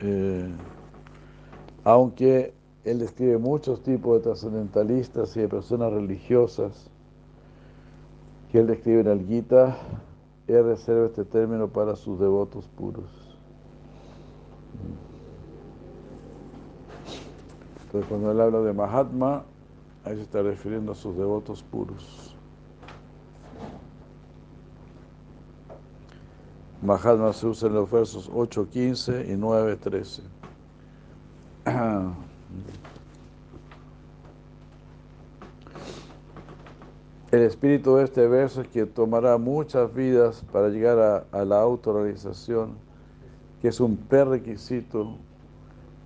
Eh, 0.00 0.48
aunque 1.84 2.52
él 2.88 2.98
describe 2.98 3.38
muchos 3.38 3.82
tipos 3.82 4.16
de 4.16 4.20
trascendentalistas 4.22 5.36
y 5.36 5.40
de 5.40 5.48
personas 5.48 5.92
religiosas 5.92 6.90
que 8.50 8.60
él 8.60 8.66
describe 8.66 9.00
en 9.00 9.08
el 9.08 9.26
Gita 9.26 9.76
Él 10.46 10.64
reserva 10.64 11.06
este 11.06 11.24
término 11.24 11.68
para 11.68 11.96
sus 11.96 12.18
devotos 12.18 12.66
puros. 12.68 13.36
Entonces 17.84 18.08
cuando 18.08 18.32
él 18.32 18.40
habla 18.40 18.60
de 18.60 18.72
Mahatma, 18.72 19.44
ahí 20.04 20.16
se 20.16 20.22
está 20.22 20.42
refiriendo 20.42 20.92
a 20.92 20.94
sus 20.94 21.16
devotos 21.16 21.62
puros. 21.62 22.34
Mahatma 26.80 27.32
se 27.32 27.46
usa 27.46 27.68
en 27.68 27.74
los 27.74 27.90
versos 27.90 28.30
8, 28.32 28.68
15 28.70 29.32
y 29.32 29.36
9, 29.36 29.78
El 37.30 37.42
espíritu 37.42 37.96
de 37.96 38.04
este 38.04 38.26
verso 38.26 38.62
es 38.62 38.68
que 38.68 38.86
tomará 38.86 39.36
muchas 39.36 39.92
vidas 39.92 40.42
para 40.50 40.70
llegar 40.70 41.26
a, 41.30 41.44
la 41.44 41.60
autorrealización, 41.60 42.70
que 43.60 43.68
es 43.68 43.80
un 43.80 43.98
prerequisito 43.98 45.14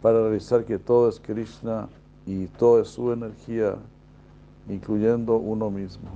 para 0.01 0.21
realizar 0.21 0.65
que 0.65 0.81
todo 0.81 1.09
es 1.09 1.21
Krishna 1.21 1.89
y 2.27 2.47
todo 2.47 2.81
es 2.81 2.89
su 2.89 3.13
energía, 3.13 3.77
incluyendo 4.69 5.37
uno 5.37 5.71
mismo. 5.71 6.11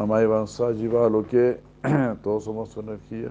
Mamá 0.00 0.22
Ivansa 0.22 0.72
lleva 0.72 1.08
lo 1.08 1.24
que 1.24 1.60
todos 2.24 2.42
somos 2.42 2.70
su 2.70 2.80
energía. 2.80 3.28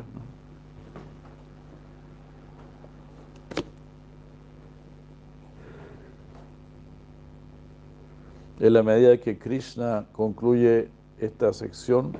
En 8.61 8.73
la 8.73 8.83
medida 8.83 9.17
que 9.17 9.39
Krishna 9.39 10.05
concluye 10.11 10.87
esta 11.17 11.51
sección, 11.51 12.13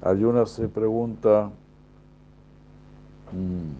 Arjuna 0.00 0.46
se 0.46 0.68
pregunta, 0.68 1.50
mm, 3.32 3.72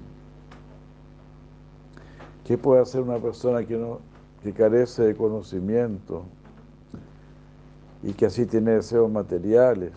¿qué 2.44 2.58
puede 2.58 2.82
hacer 2.82 3.02
una 3.02 3.18
persona 3.18 3.64
que, 3.64 3.76
no, 3.76 4.00
que 4.42 4.52
carece 4.52 5.04
de 5.04 5.14
conocimiento 5.14 6.24
y 8.02 8.14
que 8.14 8.26
así 8.26 8.44
tiene 8.44 8.72
deseos 8.72 9.08
materiales? 9.08 9.92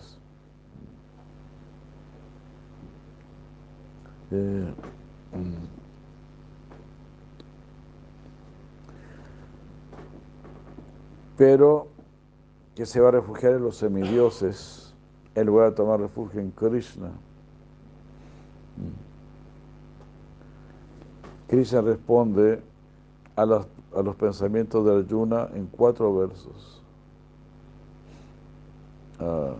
Eh, 4.30 4.72
pero 11.42 11.88
que 12.76 12.86
se 12.86 13.00
va 13.00 13.08
a 13.08 13.10
refugiar 13.10 13.54
en 13.54 13.64
los 13.64 13.78
semidioses 13.78 14.94
en 15.34 15.46
lugar 15.48 15.70
de 15.70 15.76
tomar 15.76 15.98
refugio 15.98 16.40
en 16.40 16.52
Krishna. 16.52 17.10
Krishna 21.48 21.80
responde 21.80 22.62
a 23.34 23.44
los, 23.44 23.66
a 23.92 24.02
los 24.02 24.14
pensamientos 24.14 24.84
de 24.84 24.94
Arjuna 24.96 25.48
en 25.52 25.66
cuatro 25.66 26.14
versos. 26.14 26.80
Ah. 29.18 29.54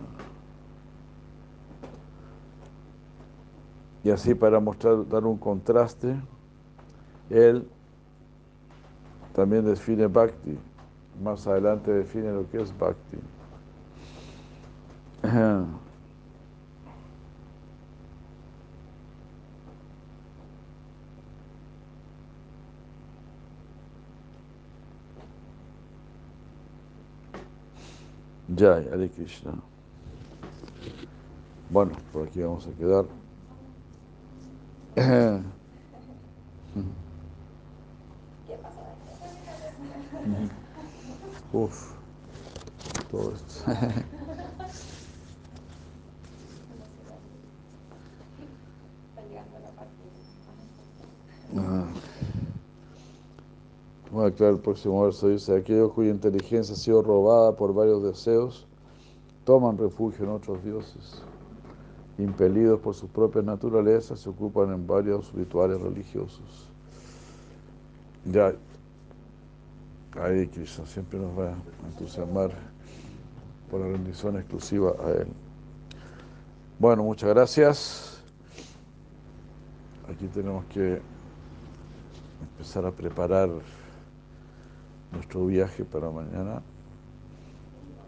y 4.05 4.09
así 4.09 4.33
para 4.33 4.61
mostrar, 4.61 5.05
dar 5.09 5.25
un 5.25 5.37
contraste, 5.37 6.15
él 7.29 7.67
también 9.33 9.65
define 9.65 10.07
Bhakti 10.07 10.57
más 11.21 11.45
adelante 11.47 11.91
define 11.91 12.31
lo 12.31 12.49
que 12.49 12.61
es 12.61 12.73
bhakti. 12.77 13.17
Jai, 28.55 28.87
Hare 28.91 29.09
Krishna. 29.09 29.53
Bueno, 31.69 31.93
por 32.11 32.27
aquí 32.27 32.41
vamos 32.41 32.67
a 32.67 32.71
quedar. 32.71 33.05
¿Qué 34.95 35.43
pasó? 38.61 38.93
Uf, 41.53 41.93
todo 43.11 43.31
esto. 43.31 43.71
Ajá. 51.55 51.85
Bueno, 54.11 54.35
claro, 54.35 54.55
el 54.55 54.61
próximo 54.61 55.03
verso 55.03 55.29
dice, 55.29 55.55
aquellos 55.55 55.91
cuya 55.91 56.09
inteligencia 56.09 56.73
ha 56.73 56.77
sido 56.77 57.03
robada 57.03 57.55
por 57.55 57.71
varios 57.73 58.01
deseos, 58.01 58.65
toman 59.45 59.77
refugio 59.77 60.25
en 60.25 60.31
otros 60.31 60.63
dioses. 60.63 61.21
Impelidos 62.17 62.79
por 62.79 62.95
sus 62.95 63.09
propias 63.11 63.45
naturalezas, 63.45 64.19
se 64.19 64.29
ocupan 64.29 64.71
en 64.71 64.87
varios 64.87 65.31
rituales 65.33 65.79
religiosos. 65.79 66.67
Ya, 68.25 68.55
ahí 70.21 70.47
Krishna 70.47 70.85
siempre 70.85 71.19
nos 71.19 71.37
va 71.37 71.49
a 71.49 71.87
entusiasmar 71.87 72.51
por 73.69 73.81
la 73.81 73.87
bendición 73.87 74.37
exclusiva 74.37 74.93
a 75.03 75.09
Él. 75.11 75.27
Bueno, 76.79 77.03
muchas 77.03 77.29
gracias. 77.29 78.23
Aquí 80.09 80.27
tenemos 80.27 80.65
que 80.65 81.01
empezar 82.41 82.85
a 82.85 82.91
preparar 82.91 83.49
nuestro 85.11 85.45
viaje 85.45 85.85
para 85.85 86.09
mañana. 86.09 86.61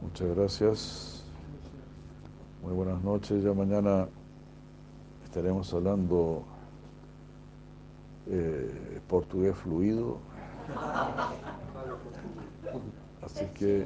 Muchas 0.01 0.35
gracias. 0.35 1.23
Muy 2.61 2.73
buenas 2.73 3.01
noches. 3.03 3.43
Ya 3.43 3.53
mañana 3.53 4.07
estaremos 5.23 5.73
hablando 5.73 6.43
eh, 8.27 9.01
portugués 9.07 9.55
fluido. 9.55 10.19
Así 13.21 13.45
que 13.55 13.85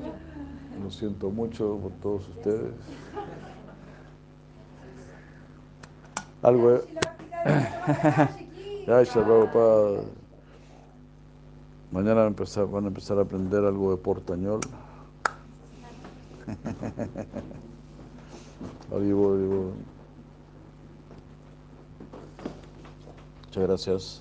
lo 0.81 0.91
siento 0.91 1.29
mucho 1.29 1.77
por 1.77 1.91
todos 2.01 2.27
ustedes. 2.29 2.73
Algo 6.41 6.81
Prabhupada. 8.85 10.01
Mañana 11.91 12.15
van 12.15 12.23
a, 12.25 12.27
empezar, 12.27 12.67
van 12.67 12.85
a 12.85 12.87
empezar 12.87 13.17
a 13.17 13.21
aprender 13.21 13.63
algo 13.65 13.91
de 13.91 13.97
portañol. 13.97 14.61
Arriba, 18.91 19.33
arriba. 19.33 19.71
Muchas 23.45 23.63
gracias. 23.63 24.17